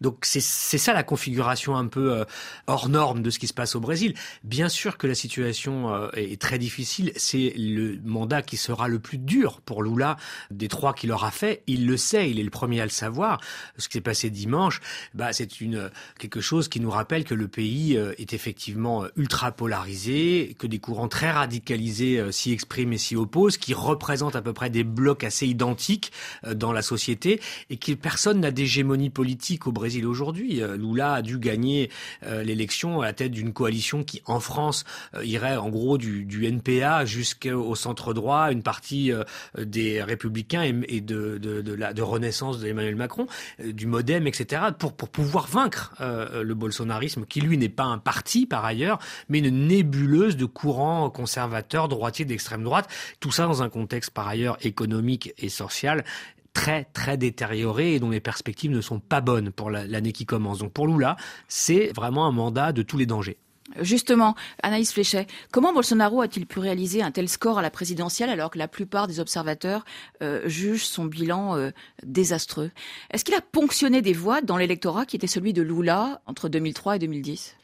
Donc 0.00 0.24
c'est 0.24 0.40
ça 0.40 0.92
la 0.92 1.02
configuration 1.02 1.76
un 1.76 1.86
peu 1.86 2.12
euh, 2.12 2.24
hors 2.66 2.88
norme 2.88 3.22
de 3.22 3.30
ce 3.30 3.38
qui 3.38 3.46
se 3.46 3.54
passe 3.54 3.74
au 3.74 3.80
Brésil. 3.80 4.14
Bien 4.44 4.68
sûr 4.68 4.96
que 4.96 5.06
la 5.06 5.14
situation 5.14 5.92
euh, 5.92 6.08
est 6.14 6.40
très 6.40 6.58
difficile, 6.58 7.12
c'est 7.16 7.52
le 7.56 7.98
mandat 8.04 8.42
qui 8.42 8.56
sera 8.56 8.88
le 8.88 8.98
plus 8.98 9.18
dur 9.18 9.60
pour 9.60 9.82
Lula 9.82 10.16
des 10.50 10.68
trois 10.68 10.94
qu'il 10.94 11.12
aura 11.12 11.30
fait, 11.30 11.62
il 11.66 11.86
le 11.86 11.96
sait, 11.96 12.30
il 12.30 12.38
est 12.38 12.44
le 12.44 12.50
premier 12.50 12.80
à 12.80 12.84
le 12.84 12.90
savoir. 12.90 13.40
Ce 13.76 13.88
qui 13.88 13.94
s'est 13.94 14.00
passé 14.00 14.30
dimanche, 14.30 14.80
bah 15.14 15.32
c'est 15.32 15.60
une 15.60 15.90
quelque 16.18 16.40
chose 16.40 16.68
qui 16.68 16.80
nous 16.80 16.90
rappelle 16.90 17.24
que 17.24 17.34
le 17.34 17.48
pays 17.48 17.96
est 17.96 18.32
effectivement 18.32 19.04
ultra 19.16 19.52
polarisé, 19.52 20.56
que 20.58 20.66
des 20.66 20.78
courants 20.78 21.08
très 21.08 21.30
radicaux 21.30 21.49
euh, 21.80 22.30
s'y 22.30 22.52
expriment 22.52 22.92
et 22.92 22.98
s'y 22.98 23.16
opposent, 23.16 23.58
qui 23.58 23.74
représentent 23.74 24.36
à 24.36 24.42
peu 24.42 24.52
près 24.52 24.70
des 24.70 24.84
blocs 24.84 25.24
assez 25.24 25.46
identiques 25.46 26.12
euh, 26.44 26.54
dans 26.54 26.72
la 26.72 26.82
société 26.82 27.40
et 27.68 27.76
que 27.76 27.92
personne 27.92 28.40
n'a 28.40 28.50
d'hégémonie 28.50 29.10
politique 29.10 29.66
au 29.66 29.72
Brésil 29.72 30.06
aujourd'hui. 30.06 30.62
Euh, 30.62 30.76
Lula 30.76 31.14
a 31.14 31.22
dû 31.22 31.38
gagner 31.38 31.90
l'élection 32.22 33.00
à 33.00 33.06
la 33.06 33.12
tête 33.12 33.32
d'une 33.32 33.52
coalition 33.52 34.04
qui, 34.04 34.22
en 34.26 34.40
France, 34.40 34.84
irait 35.22 35.56
en 35.56 35.68
gros 35.68 35.98
du, 35.98 36.24
du 36.24 36.46
NPA 36.46 37.04
jusqu'au 37.04 37.74
centre 37.74 38.14
droit, 38.14 38.52
une 38.52 38.62
partie 38.62 39.12
des 39.58 40.02
républicains 40.02 40.62
et, 40.62 41.00
de, 41.00 41.38
de, 41.38 41.60
de, 41.60 41.74
la 41.74 41.92
de 41.92 42.02
renaissance 42.02 42.60
d'Emmanuel 42.60 42.96
Macron, 42.96 43.26
du 43.64 43.86
MoDem, 43.86 44.26
etc., 44.26 44.62
pour, 44.78 44.92
pour 44.92 45.08
pouvoir 45.08 45.46
vaincre 45.46 45.94
le 46.00 46.54
bolsonarisme, 46.54 47.24
qui 47.26 47.40
lui 47.40 47.58
n'est 47.58 47.68
pas 47.68 47.84
un 47.84 47.98
parti 47.98 48.46
par 48.46 48.64
ailleurs, 48.64 48.98
mais 49.28 49.38
une 49.38 49.66
nébuleuse 49.66 50.36
de 50.36 50.46
courants 50.46 51.10
conservateurs 51.10 51.39
conservateurs, 51.40 51.88
droitiers 51.88 52.24
d'extrême 52.24 52.62
droite. 52.62 52.88
Tout 53.18 53.30
ça 53.30 53.46
dans 53.46 53.62
un 53.62 53.70
contexte 53.70 54.10
par 54.10 54.28
ailleurs 54.28 54.58
économique 54.60 55.32
et 55.38 55.48
social 55.48 56.04
très 56.52 56.84
très 56.84 57.16
détérioré 57.16 57.94
et 57.94 58.00
dont 58.00 58.10
les 58.10 58.20
perspectives 58.20 58.72
ne 58.72 58.80
sont 58.80 58.98
pas 58.98 59.20
bonnes 59.20 59.50
pour 59.50 59.70
l'année 59.70 60.12
qui 60.12 60.26
commence. 60.26 60.58
Donc 60.58 60.72
pour 60.72 60.86
Lula, 60.86 61.16
c'est 61.48 61.92
vraiment 61.94 62.26
un 62.26 62.32
mandat 62.32 62.72
de 62.72 62.82
tous 62.82 62.98
les 62.98 63.06
dangers. 63.06 63.38
Justement, 63.80 64.34
Anaïs 64.64 64.92
Fléchet, 64.92 65.28
comment 65.52 65.72
Bolsonaro 65.72 66.20
a-t-il 66.22 66.44
pu 66.44 66.58
réaliser 66.58 67.02
un 67.02 67.12
tel 67.12 67.28
score 67.28 67.58
à 67.58 67.62
la 67.62 67.70
présidentielle 67.70 68.28
alors 68.28 68.50
que 68.50 68.58
la 68.58 68.66
plupart 68.66 69.06
des 69.06 69.20
observateurs 69.20 69.84
euh, 70.22 70.42
jugent 70.46 70.86
son 70.86 71.04
bilan 71.04 71.56
euh, 71.56 71.70
désastreux? 72.04 72.72
Est-ce 73.12 73.24
qu'il 73.24 73.34
a 73.34 73.40
ponctionné 73.40 74.02
des 74.02 74.12
voix 74.12 74.42
dans 74.42 74.56
l'électorat 74.56 75.06
qui 75.06 75.14
était 75.14 75.28
celui 75.28 75.52
de 75.52 75.62
Lula 75.62 76.20
entre 76.26 76.48
2003 76.48 76.96
et 76.96 76.98
2010 76.98 77.56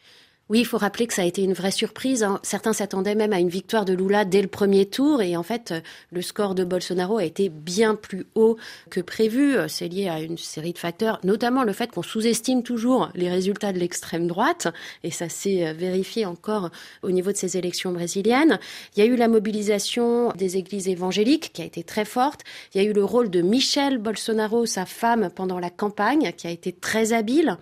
Oui, 0.48 0.60
il 0.60 0.64
faut 0.64 0.78
rappeler 0.78 1.08
que 1.08 1.14
ça 1.14 1.22
a 1.22 1.24
été 1.24 1.42
une 1.42 1.54
vraie 1.54 1.72
surprise. 1.72 2.22
Hein. 2.22 2.38
Certains 2.44 2.72
s'attendaient 2.72 3.16
même 3.16 3.32
à 3.32 3.40
une 3.40 3.48
victoire 3.48 3.84
de 3.84 3.92
Lula 3.92 4.24
dès 4.24 4.42
le 4.42 4.46
premier 4.46 4.86
tour. 4.86 5.20
Et 5.20 5.36
en 5.36 5.42
fait, 5.42 5.74
le 6.12 6.22
score 6.22 6.54
de 6.54 6.62
Bolsonaro 6.62 7.18
a 7.18 7.24
été 7.24 7.48
bien 7.48 7.96
plus 7.96 8.26
haut 8.36 8.56
que 8.88 9.00
prévu. 9.00 9.56
C'est 9.66 9.88
lié 9.88 10.08
à 10.08 10.20
une 10.20 10.38
série 10.38 10.72
de 10.72 10.78
facteurs, 10.78 11.18
notamment 11.24 11.64
le 11.64 11.72
fait 11.72 11.90
qu'on 11.90 12.04
sous-estime 12.04 12.62
toujours 12.62 13.10
les 13.16 13.28
résultats 13.28 13.72
de 13.72 13.80
l'extrême 13.80 14.28
droite. 14.28 14.68
Et 15.02 15.10
ça 15.10 15.28
s'est 15.28 15.72
vérifié 15.72 16.26
encore 16.26 16.70
au 17.02 17.10
niveau 17.10 17.32
de 17.32 17.36
ces 17.36 17.56
élections 17.56 17.90
brésiliennes. 17.90 18.60
Il 18.94 19.00
y 19.00 19.02
a 19.02 19.10
eu 19.10 19.16
la 19.16 19.26
mobilisation 19.26 20.30
des 20.30 20.58
églises 20.58 20.86
évangéliques 20.86 21.50
qui 21.54 21.62
a 21.62 21.64
été 21.64 21.82
très 21.82 22.04
forte. 22.04 22.42
Il 22.72 22.80
y 22.80 22.86
a 22.86 22.88
eu 22.88 22.92
le 22.92 23.04
rôle 23.04 23.30
de 23.30 23.42
Michel 23.42 23.98
Bolsonaro, 23.98 24.64
sa 24.64 24.86
femme, 24.86 25.28
pendant 25.34 25.58
la 25.58 25.70
campagne, 25.70 26.32
qui 26.36 26.46
a 26.46 26.50
été 26.50 26.70
très 26.70 27.12
habile. 27.12 27.58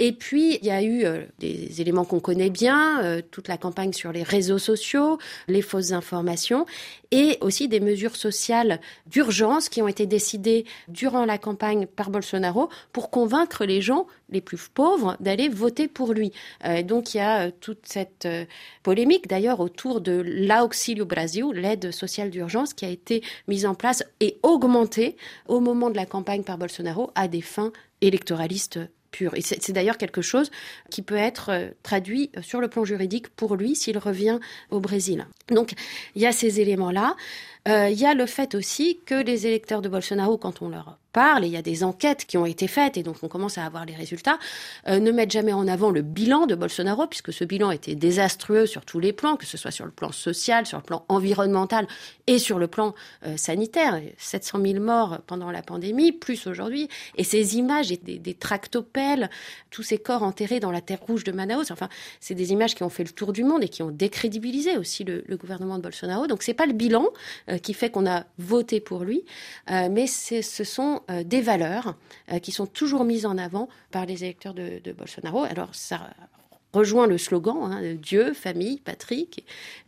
Et 0.00 0.10
puis, 0.10 0.58
il 0.60 0.66
y 0.66 0.72
a 0.72 0.82
eu 0.82 1.04
euh, 1.04 1.22
des 1.38 1.80
éléments 1.80 2.04
qu'on 2.04 2.18
connaît 2.18 2.50
bien, 2.50 3.00
euh, 3.04 3.22
toute 3.30 3.46
la 3.46 3.56
campagne 3.56 3.92
sur 3.92 4.10
les 4.10 4.24
réseaux 4.24 4.58
sociaux, 4.58 5.18
les 5.46 5.62
fausses 5.62 5.92
informations, 5.92 6.66
et 7.12 7.38
aussi 7.40 7.68
des 7.68 7.78
mesures 7.78 8.16
sociales 8.16 8.80
d'urgence 9.06 9.68
qui 9.68 9.82
ont 9.82 9.86
été 9.86 10.06
décidées 10.06 10.64
durant 10.88 11.24
la 11.24 11.38
campagne 11.38 11.86
par 11.86 12.10
Bolsonaro 12.10 12.70
pour 12.92 13.10
convaincre 13.10 13.64
les 13.64 13.80
gens 13.80 14.08
les 14.30 14.40
plus 14.40 14.68
pauvres 14.68 15.16
d'aller 15.20 15.48
voter 15.48 15.86
pour 15.86 16.12
lui. 16.12 16.32
Euh, 16.64 16.82
donc 16.82 17.14
il 17.14 17.18
y 17.18 17.20
a 17.20 17.52
toute 17.52 17.86
cette 17.86 18.26
polémique 18.82 19.28
d'ailleurs 19.28 19.60
autour 19.60 20.00
de 20.00 20.20
l'Auxilio 20.24 21.04
Brasil, 21.04 21.46
l'aide 21.54 21.92
sociale 21.92 22.30
d'urgence 22.30 22.74
qui 22.74 22.84
a 22.84 22.88
été 22.88 23.22
mise 23.46 23.64
en 23.64 23.76
place 23.76 24.02
et 24.18 24.38
augmentée 24.42 25.16
au 25.46 25.60
moment 25.60 25.88
de 25.88 25.96
la 25.96 26.06
campagne 26.06 26.42
par 26.42 26.58
Bolsonaro 26.58 27.12
à 27.14 27.28
des 27.28 27.42
fins 27.42 27.70
électoralistes 28.00 28.80
c'est 29.40 29.72
d'ailleurs 29.72 29.98
quelque 29.98 30.22
chose 30.22 30.50
qui 30.90 31.02
peut 31.02 31.16
être 31.16 31.50
euh, 31.50 31.68
traduit 31.82 32.30
euh, 32.36 32.42
sur 32.42 32.60
le 32.60 32.68
plan 32.68 32.84
juridique 32.84 33.28
pour 33.28 33.56
lui 33.56 33.74
s'il 33.74 33.98
revient 33.98 34.38
au 34.70 34.80
Brésil. 34.80 35.26
Donc 35.48 35.74
il 36.14 36.22
y 36.22 36.26
a 36.26 36.32
ces 36.32 36.60
éléments-là. 36.60 37.16
Euh, 37.66 37.88
il 37.88 37.98
y 37.98 38.04
a 38.04 38.12
le 38.12 38.26
fait 38.26 38.54
aussi 38.54 39.00
que 39.06 39.14
les 39.14 39.46
électeurs 39.46 39.80
de 39.80 39.88
Bolsonaro, 39.88 40.36
quand 40.36 40.60
on 40.60 40.68
leur 40.68 40.98
parle, 41.14 41.44
et 41.44 41.46
il 41.46 41.52
y 41.52 41.56
a 41.56 41.62
des 41.62 41.82
enquêtes 41.82 42.26
qui 42.26 42.36
ont 42.36 42.44
été 42.44 42.66
faites, 42.66 42.98
et 42.98 43.02
donc 43.02 43.16
on 43.22 43.28
commence 43.28 43.56
à 43.56 43.64
avoir 43.64 43.86
les 43.86 43.94
résultats, 43.94 44.38
euh, 44.88 44.98
ne 44.98 45.10
mettent 45.12 45.30
jamais 45.30 45.52
en 45.54 45.66
avant 45.66 45.90
le 45.90 46.02
bilan 46.02 46.46
de 46.46 46.54
Bolsonaro, 46.56 47.06
puisque 47.06 47.32
ce 47.32 47.44
bilan 47.44 47.70
était 47.70 47.94
désastreux 47.94 48.66
sur 48.66 48.84
tous 48.84 49.00
les 49.00 49.14
plans, 49.14 49.36
que 49.36 49.46
ce 49.46 49.56
soit 49.56 49.70
sur 49.70 49.86
le 49.86 49.92
plan 49.92 50.12
social, 50.12 50.66
sur 50.66 50.76
le 50.76 50.82
plan 50.82 51.06
environnemental 51.08 51.86
et 52.26 52.38
sur 52.38 52.58
le 52.58 52.66
plan 52.66 52.94
euh, 53.26 53.36
sanitaire. 53.38 53.98
700 54.18 54.60
000 54.60 54.84
morts 54.84 55.20
pendant 55.26 55.50
la 55.50 55.62
pandémie, 55.62 56.12
plus 56.12 56.46
aujourd'hui, 56.46 56.88
et 57.16 57.24
ces 57.24 57.56
images 57.56 57.88
des, 57.88 58.18
des 58.18 58.34
tractopelles, 58.34 59.30
tous 59.70 59.84
ces 59.84 59.98
corps 59.98 60.22
enterrés 60.22 60.60
dans 60.60 60.72
la 60.72 60.82
terre 60.82 61.00
rouge 61.00 61.24
de 61.24 61.32
Manaus, 61.32 61.70
enfin, 61.70 61.88
c'est 62.20 62.34
des 62.34 62.52
images 62.52 62.74
qui 62.74 62.82
ont 62.82 62.90
fait 62.90 63.04
le 63.04 63.10
tour 63.10 63.32
du 63.32 63.44
monde 63.44 63.62
et 63.62 63.68
qui 63.68 63.82
ont 63.82 63.90
décrédibilisé 63.90 64.76
aussi 64.76 65.04
le, 65.04 65.24
le 65.26 65.36
gouvernement 65.38 65.78
de 65.78 65.82
Bolsonaro. 65.82 66.26
Donc 66.26 66.42
c'est 66.42 66.54
pas 66.54 66.66
le 66.66 66.72
bilan 66.72 67.06
qui 67.58 67.74
fait 67.74 67.90
qu'on 67.90 68.06
a 68.06 68.24
voté 68.38 68.80
pour 68.80 69.04
lui, 69.04 69.24
mais 69.68 70.06
ce 70.06 70.64
sont 70.64 71.02
euh, 71.10 71.24
des 71.24 71.40
valeurs 71.40 71.96
euh, 72.32 72.38
qui 72.38 72.52
sont 72.52 72.66
toujours 72.66 73.04
mises 73.04 73.26
en 73.26 73.38
avant 73.38 73.68
par 73.90 74.06
les 74.06 74.24
électeurs 74.24 74.54
de, 74.54 74.80
Bolsonaro. 74.96 75.42
Alors 75.44 75.74
ça 75.74 76.10
rejoint 76.72 77.06
le 77.06 77.18
slogan 77.18 77.56
hein, 77.62 77.94
Dieu, 77.94 78.32
famille, 78.32 78.78
patrie, 78.78 79.28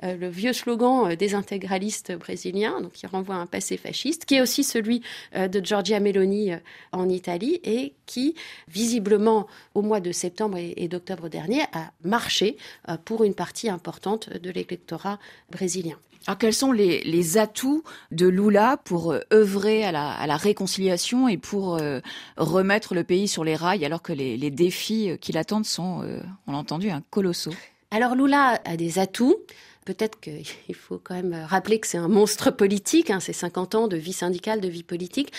euh, 0.03 0.17
le 0.17 0.29
vieux 0.29 0.53
slogan 0.53 1.15
des 1.15 1.35
intégralistes 1.35 2.13
brésiliens, 2.13 2.81
donc 2.81 2.93
qui 2.93 3.07
renvoie 3.07 3.37
à 3.37 3.39
un 3.39 3.47
passé 3.47 3.77
fasciste, 3.77 4.25
qui 4.25 4.37
est 4.37 4.41
aussi 4.41 4.63
celui 4.63 5.03
de 5.35 5.65
Giorgia 5.65 6.01
Meloni 6.01 6.53
en 6.93 7.09
Italie 7.09 7.61
et 7.65 7.95
qui, 8.07 8.35
visiblement, 8.69 9.47
au 9.75 9.83
mois 9.83 10.01
de 10.01 10.13
septembre 10.13 10.59
et 10.59 10.89
d'octobre 10.89 11.29
dernier, 11.29 11.63
a 11.73 11.91
marché 12.05 12.57
pour 13.05 13.25
une 13.25 13.35
partie 13.35 13.69
importante 13.69 14.31
de 14.31 14.51
l'électorat 14.51 15.19
brésilien. 15.51 15.99
Alors 16.27 16.39
quels 16.39 16.55
sont 16.55 16.73
les, 16.73 17.39
atouts 17.39 17.85
de 18.11 18.27
Lula 18.27 18.79
pour 18.85 19.13
euh, 19.13 19.21
œuvrer 19.33 19.85
à 19.85 19.93
la, 19.93 20.37
réconciliation 20.37 21.29
et 21.29 21.37
pour 21.37 21.77
euh, 21.77 22.01
remettre 22.37 22.95
le 22.95 23.05
pays 23.05 23.29
sur 23.29 23.45
les 23.45 23.55
rails 23.55 23.85
alors 23.85 24.03
que 24.03 24.13
les, 24.13 24.51
défis 24.51 25.11
euh, 25.11 25.17
qui 25.17 25.33
l'attendent 25.33 25.67
sont, 25.67 26.05
on 26.47 26.53
l'a 26.53 26.59
entendu, 26.59 26.91
un 26.91 27.03
colossaux? 27.11 27.55
Alors 27.91 28.17
Lula 28.17 28.61
a 28.65 28.77
des 28.77 28.99
atouts. 28.99 29.37
Peut-être 29.87 30.21
qu'il 30.21 30.45
faut 30.75 31.01
quand 31.03 31.15
même 31.15 31.47
rappeler 31.49 31.81
que 31.81 31.87
c'est 31.87 31.97
un 31.97 32.09
monstre 32.09 32.51
politique, 32.51 33.09
hein, 33.09 33.21
c'est 33.21 33.33
50 33.33 33.75
ans 33.75 33.89
de 33.89 33.97
vie 33.97 34.13
syndicale, 34.13 34.61
de 34.61 34.69
vie 34.69 34.83
politique. 34.83 35.33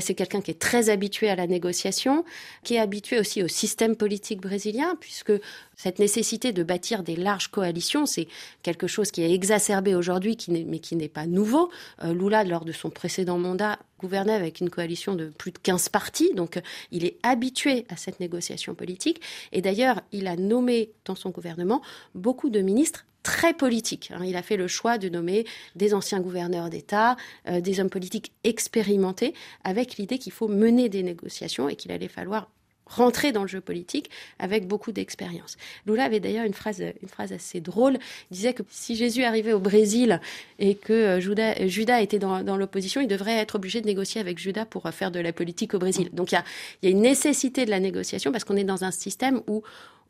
c'est 0.00 0.14
quelqu'un 0.14 0.40
qui 0.40 0.52
est 0.52 0.60
très 0.60 0.90
habitué 0.90 1.28
à 1.28 1.34
la 1.34 1.48
négociation, 1.48 2.24
qui 2.62 2.74
est 2.74 2.78
habitué 2.78 3.18
aussi 3.18 3.42
au 3.42 3.48
système 3.48 3.96
politique 3.96 4.40
brésilien, 4.40 4.96
puisque 5.00 5.32
cette 5.78 6.00
nécessité 6.00 6.52
de 6.52 6.64
bâtir 6.64 7.04
des 7.04 7.14
larges 7.14 7.48
coalitions, 7.48 8.04
c'est 8.04 8.26
quelque 8.62 8.88
chose 8.88 9.12
qui 9.12 9.22
est 9.22 9.32
exacerbé 9.32 9.94
aujourd'hui, 9.94 10.36
mais 10.48 10.80
qui 10.80 10.96
n'est 10.96 11.08
pas 11.08 11.26
nouveau. 11.26 11.70
Euh, 12.02 12.12
Lula, 12.12 12.42
lors 12.42 12.64
de 12.64 12.72
son 12.72 12.90
précédent 12.90 13.38
mandat, 13.38 13.78
gouvernait 14.00 14.32
avec 14.34 14.60
une 14.60 14.70
coalition 14.70 15.14
de 15.14 15.26
plus 15.26 15.52
de 15.52 15.58
15 15.58 15.88
partis, 15.88 16.34
donc 16.34 16.56
euh, 16.56 16.60
il 16.90 17.04
est 17.04 17.16
habitué 17.22 17.86
à 17.88 17.96
cette 17.96 18.18
négociation 18.18 18.74
politique. 18.74 19.20
Et 19.52 19.62
d'ailleurs, 19.62 20.00
il 20.10 20.26
a 20.26 20.34
nommé 20.34 20.90
dans 21.04 21.14
son 21.14 21.30
gouvernement 21.30 21.80
beaucoup 22.14 22.50
de 22.50 22.60
ministres 22.60 23.06
très 23.22 23.54
politiques. 23.54 24.10
Hein. 24.14 24.24
Il 24.24 24.36
a 24.36 24.42
fait 24.42 24.56
le 24.56 24.68
choix 24.68 24.98
de 24.98 25.08
nommer 25.08 25.46
des 25.76 25.94
anciens 25.94 26.20
gouverneurs 26.20 26.70
d'État, 26.70 27.16
euh, 27.48 27.60
des 27.60 27.80
hommes 27.80 27.90
politiques 27.90 28.32
expérimentés, 28.44 29.34
avec 29.64 29.96
l'idée 29.96 30.18
qu'il 30.18 30.32
faut 30.32 30.48
mener 30.48 30.88
des 30.88 31.02
négociations 31.02 31.68
et 31.68 31.76
qu'il 31.76 31.92
allait 31.92 32.08
falloir 32.08 32.48
rentrer 32.88 33.32
dans 33.32 33.42
le 33.42 33.48
jeu 33.48 33.60
politique 33.60 34.10
avec 34.38 34.66
beaucoup 34.66 34.92
d'expérience. 34.92 35.56
Lula 35.86 36.04
avait 36.04 36.20
d'ailleurs 36.20 36.44
une 36.44 36.54
phrase, 36.54 36.82
une 37.02 37.08
phrase 37.08 37.32
assez 37.32 37.60
drôle. 37.60 37.98
Il 38.30 38.34
disait 38.34 38.54
que 38.54 38.62
si 38.70 38.96
Jésus 38.96 39.24
arrivait 39.24 39.52
au 39.52 39.60
Brésil 39.60 40.20
et 40.58 40.74
que 40.74 40.92
euh, 40.92 41.20
Judas, 41.68 42.00
était 42.00 42.18
dans, 42.18 42.56
l'opposition, 42.56 43.00
il 43.00 43.08
devrait 43.08 43.36
être 43.36 43.56
obligé 43.56 43.80
de 43.80 43.86
négocier 43.86 44.20
avec 44.20 44.38
Judas 44.38 44.64
pour 44.64 44.86
euh, 44.86 44.90
faire 44.90 45.10
de 45.10 45.20
la 45.20 45.32
politique 45.32 45.74
au 45.74 45.78
Brésil. 45.78 46.10
Donc 46.12 46.32
il 46.32 46.42
y 46.82 46.86
a 46.88 46.90
une 46.90 47.02
nécessité 47.02 47.64
de 47.64 47.70
la 47.70 47.80
négociation 47.80 48.32
parce 48.32 48.44
qu'on 48.44 48.56
est 48.56 48.64
dans 48.64 48.84
un 48.84 48.90
système 48.90 49.42
où 49.46 49.62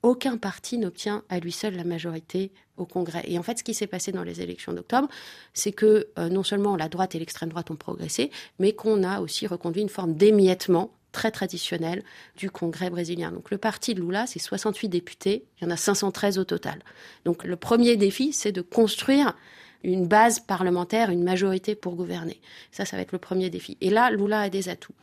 aucun 0.03 0.37
parti 0.37 0.79
n'obtient 0.79 1.25
à 1.29 1.41
lui 1.41 1.53
seul 1.53 1.75
la 1.75 1.85
majorité 1.85 2.53
au 2.77 2.87
Congrès. 2.87 3.25
Et 3.27 3.39
en 3.39 3.43
fait, 3.43 3.59
ce 3.59 3.65
qui 3.65 3.75
s'est 3.75 3.87
passé 3.87 4.13
dans 4.13 4.23
les 4.23 4.41
élections 4.41 4.73
d'octobre, 4.73 5.09
c'est 5.53 5.73
que 5.73 6.09
euh, 6.19 6.29
non 6.29 6.43
seulement 6.43 6.77
la 6.77 6.89
droite 6.89 7.15
et 7.15 7.19
l'extrême 7.19 7.49
droite 7.49 7.71
ont 7.71 7.77
progressé, 7.77 8.31
mais 8.59 8.73
qu'on 8.73 9.03
a 9.03 9.21
aussi 9.21 9.47
reconduit 9.47 9.83
une 9.83 9.89
forme 9.89 10.15
d'émiettement 10.15 10.93
très 11.13 11.31
traditionnel 11.31 12.05
du 12.37 12.51
Congrès 12.51 12.91
brésilien. 12.91 13.33
Donc 13.33 13.51
le 13.51 13.59
parti 13.59 13.95
de 13.95 14.01
Lula, 14.01 14.27
c'est 14.27 14.39
68 14.39 14.89
députés, 14.89 15.45
il 15.61 15.65
y 15.65 15.67
en 15.67 15.71
a 15.71 15.77
513 15.77 16.39
au 16.39 16.45
total. 16.45 16.81
Donc 17.25 17.45
le 17.45 17.57
premier 17.57 17.97
défi, 17.97 18.33
c'est 18.33 18.53
de 18.53 18.61
construire 18.61 19.35
une 19.83 20.07
base 20.07 20.41
parlementaire, 20.41 21.11
une 21.11 21.23
majorité 21.23 21.75
pour 21.75 21.95
gouverner. 21.95 22.41
Ça, 22.73 22.85
ça 22.85 22.97
va 22.97 23.03
être 23.03 23.13
le 23.13 23.19
premier 23.19 23.49
défi. 23.49 23.77
Et 23.81 23.91
là, 23.91 24.11
Lula 24.11 24.43
a 24.43 24.51
des 24.51 24.69
atouts. 24.69 24.95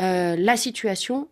Euh, 0.00 0.36
la 0.36 0.56
situation 0.56 1.28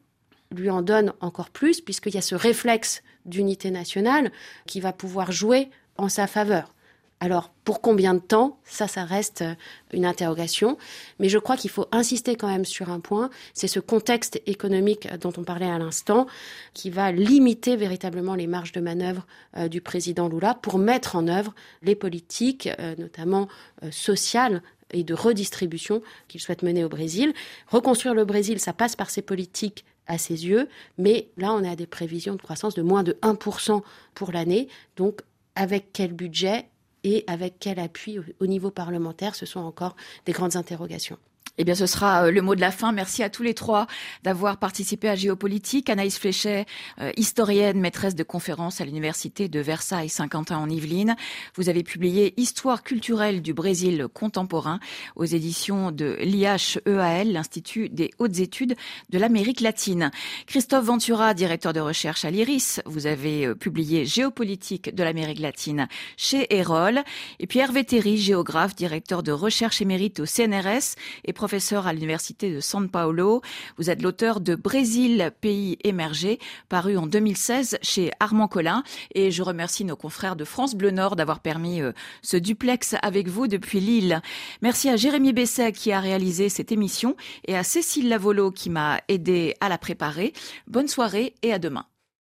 lui 0.53 0.71
en 0.71 0.83
donne 0.83 1.13
encore 1.21 1.51
plus, 1.51 1.81
puisqu'il 1.81 2.15
y 2.15 2.19
a 2.19 2.23
ce 2.23 2.35
réflexe 2.35 3.03
d'unité 3.27 3.71
nationale 3.71 4.31
qui 4.67 4.81
va 4.81 4.93
pouvoir 4.93 5.33
jouer 5.33 5.69
en 5.97 6.09
sa 6.09 6.27
faveur. 6.27 6.75
Alors, 7.23 7.53
pour 7.63 7.81
combien 7.81 8.15
de 8.15 8.19
temps? 8.19 8.59
Ça, 8.65 8.89
ça 8.89 9.05
reste 9.05 9.43
euh, 9.43 9.55
une 9.93 10.05
interrogation. 10.05 10.77
Mais 11.21 11.29
je 11.29 11.39
crois 11.39 11.57
qu'il 11.57 11.71
faut 11.71 11.87
insister 11.93 12.35
quand 12.35 12.49
même 12.49 12.65
sur 12.65 12.91
un 12.91 12.99
point, 12.99 13.31
c'est 13.55 13.69
ce 13.69 13.79
contexte 13.79 14.43
économique 14.47 15.07
dont 15.21 15.33
on 15.37 15.45
parlait 15.45 15.71
à 15.71 15.79
l'instant, 15.79 16.27
qui 16.75 16.91
va 16.91 17.13
limiter 17.13 17.77
véritablement 17.77 18.35
les 18.35 18.49
marges 18.49 18.73
de 18.73 18.81
manœuvre 18.81 19.25
euh, 19.57 19.69
du 19.69 19.81
président 19.81 20.29
Lula 20.29 20.55
pour 20.55 20.79
mettre 20.79 21.15
en 21.15 21.29
œuvre 21.29 21.55
les 21.83 21.95
politiques, 21.95 22.69
euh, 22.81 22.97
notamment 22.99 23.47
sociales, 23.93 24.61
et 24.93 25.05
de 25.05 25.15
redistribution 25.15 26.03
qu'il 26.29 26.41
souhaite 26.41 26.63
mener 26.63 26.85
au 26.85 26.89
Brésil. 26.89 27.33
Reconstruire 27.69 28.15
le 28.15 28.25
Brésil, 28.25 28.61
ça 28.61 28.73
passe 28.73 28.97
par 28.97 29.11
ces 29.11 29.23
politiques 29.23 29.85
à 30.07 30.19
ses 30.19 30.47
yeux, 30.47 30.69
mais 30.99 31.29
là, 31.37 31.53
on 31.53 31.65
a 31.65 31.77
des 31.77 31.87
prévisions 31.87 32.35
de 32.35 32.43
croissance 32.43 32.75
de 32.75 32.83
moins 32.83 33.03
de 33.03 33.13
1% 33.23 33.83
pour 34.15 34.33
l'année. 34.33 34.69
Donc, 34.97 35.21
avec 35.55 35.93
quel 35.93 36.13
budget 36.13 36.69
et 37.05 37.25
avec 37.27 37.57
quel 37.59 37.79
appui 37.79 38.19
au 38.41 38.47
niveau 38.47 38.71
parlementaire, 38.71 39.35
ce 39.35 39.47
sont 39.47 39.61
encore 39.61 39.97
des 40.27 40.33
grandes 40.33 40.57
interrogations. 40.57 41.19
Eh 41.59 41.65
bien, 41.65 41.75
ce 41.75 41.85
sera 41.85 42.25
euh, 42.25 42.31
le 42.31 42.41
mot 42.41 42.55
de 42.55 42.63
la 42.63 42.71
fin. 42.71 42.93
Merci 42.93 43.23
à 43.23 43.29
tous 43.29 43.43
les 43.43 43.53
trois 43.53 43.87
d'avoir 44.23 44.57
participé 44.57 45.11
à 45.11 45.17
Géopolitique. 45.17 45.91
Anaïs 45.91 46.19
Fléchet, 46.19 46.65
euh, 46.99 47.13
historienne, 47.19 47.79
maîtresse 47.79 48.15
de 48.15 48.23
conférences 48.23 48.81
à 48.81 48.87
l'Université 48.87 49.49
de 49.51 49.61
Versailles-Saint-Quentin 49.61 50.57
en 50.57 50.71
Yvelines. 50.71 51.15
Vous 51.57 51.69
avez 51.69 51.83
publié 51.83 52.33
Histoire 52.41 52.83
culturelle 52.83 53.43
du 53.43 53.53
Brésil 53.53 54.07
contemporain 54.15 54.81
aux 55.15 55.27
éditions 55.27 55.93
de 55.93 56.17
l'IHEAL, 56.23 57.31
l'Institut 57.31 57.91
des 57.91 58.13
hautes 58.19 58.39
études 58.39 58.75
de 59.11 59.19
l'Amérique 59.19 59.61
latine. 59.61 60.11
Christophe 60.47 60.87
Ventura, 60.87 61.35
directeur 61.35 61.75
de 61.75 61.81
recherche 61.81 62.25
à 62.25 62.31
l'IRIS. 62.31 62.81
Vous 62.87 63.07
avez 63.07 63.45
euh, 63.45 63.55
publié 63.55 64.07
Géopolitique 64.07 64.95
de 64.95 65.03
l'Amérique 65.03 65.41
latine 65.41 65.87
chez 66.17 66.47
Erol. 66.49 67.03
Et 67.41 67.47
puis 67.47 67.59
Hervé 67.59 67.85
Théry, 67.85 68.17
géographe, 68.17 68.75
directeur 68.75 69.23
de 69.23 69.33
recherche 69.33 69.83
émérite 69.83 70.21
au 70.21 70.25
CNRS 70.25 70.97
et 71.27 71.35
professeur 71.43 71.89
à 71.89 71.93
l'université 71.93 72.55
de 72.55 72.61
San 72.61 72.89
Paulo. 72.89 73.43
Vous 73.77 73.91
êtes 73.91 74.01
l'auteur 74.01 74.41
de 74.41 74.55
Brésil, 74.55 75.33
pays 75.41 75.77
émergé, 75.83 76.39
paru 76.69 76.97
en 76.97 77.09
2016 77.09 77.79
chez 77.83 78.13
Armand 78.21 78.47
Collin. 78.47 78.85
Et 79.17 79.33
je 79.33 79.43
remercie 79.43 79.85
nos 79.85 79.97
confrères 79.97 80.37
de 80.37 80.45
France 80.45 80.77
Bleu 80.77 80.93
Nord 80.93 81.17
d'avoir 81.17 81.41
permis 81.41 81.83
euh, 81.83 81.91
ce 82.23 82.37
duplex 82.37 82.95
avec 83.03 83.27
vous 83.27 83.49
depuis 83.49 83.81
Lille. 83.81 84.23
Merci 84.61 84.89
à 84.89 84.95
Jérémy 84.95 85.33
Besset 85.33 85.73
qui 85.73 85.91
a 85.91 85.99
réalisé 85.99 86.49
cette 86.49 86.71
émission 86.71 87.17
et 87.49 87.57
à 87.57 87.65
Cécile 87.65 88.09
Lavolo 88.09 88.53
qui 88.53 88.71
m'a 88.71 89.01
aidé 89.09 89.57
à 89.61 89.69
la 89.69 89.79
préparer. 89.79 90.35
Bonne 90.69 90.87
soirée 90.87 91.35
et 91.43 91.53
à 91.53 91.59
demain. 91.59 91.87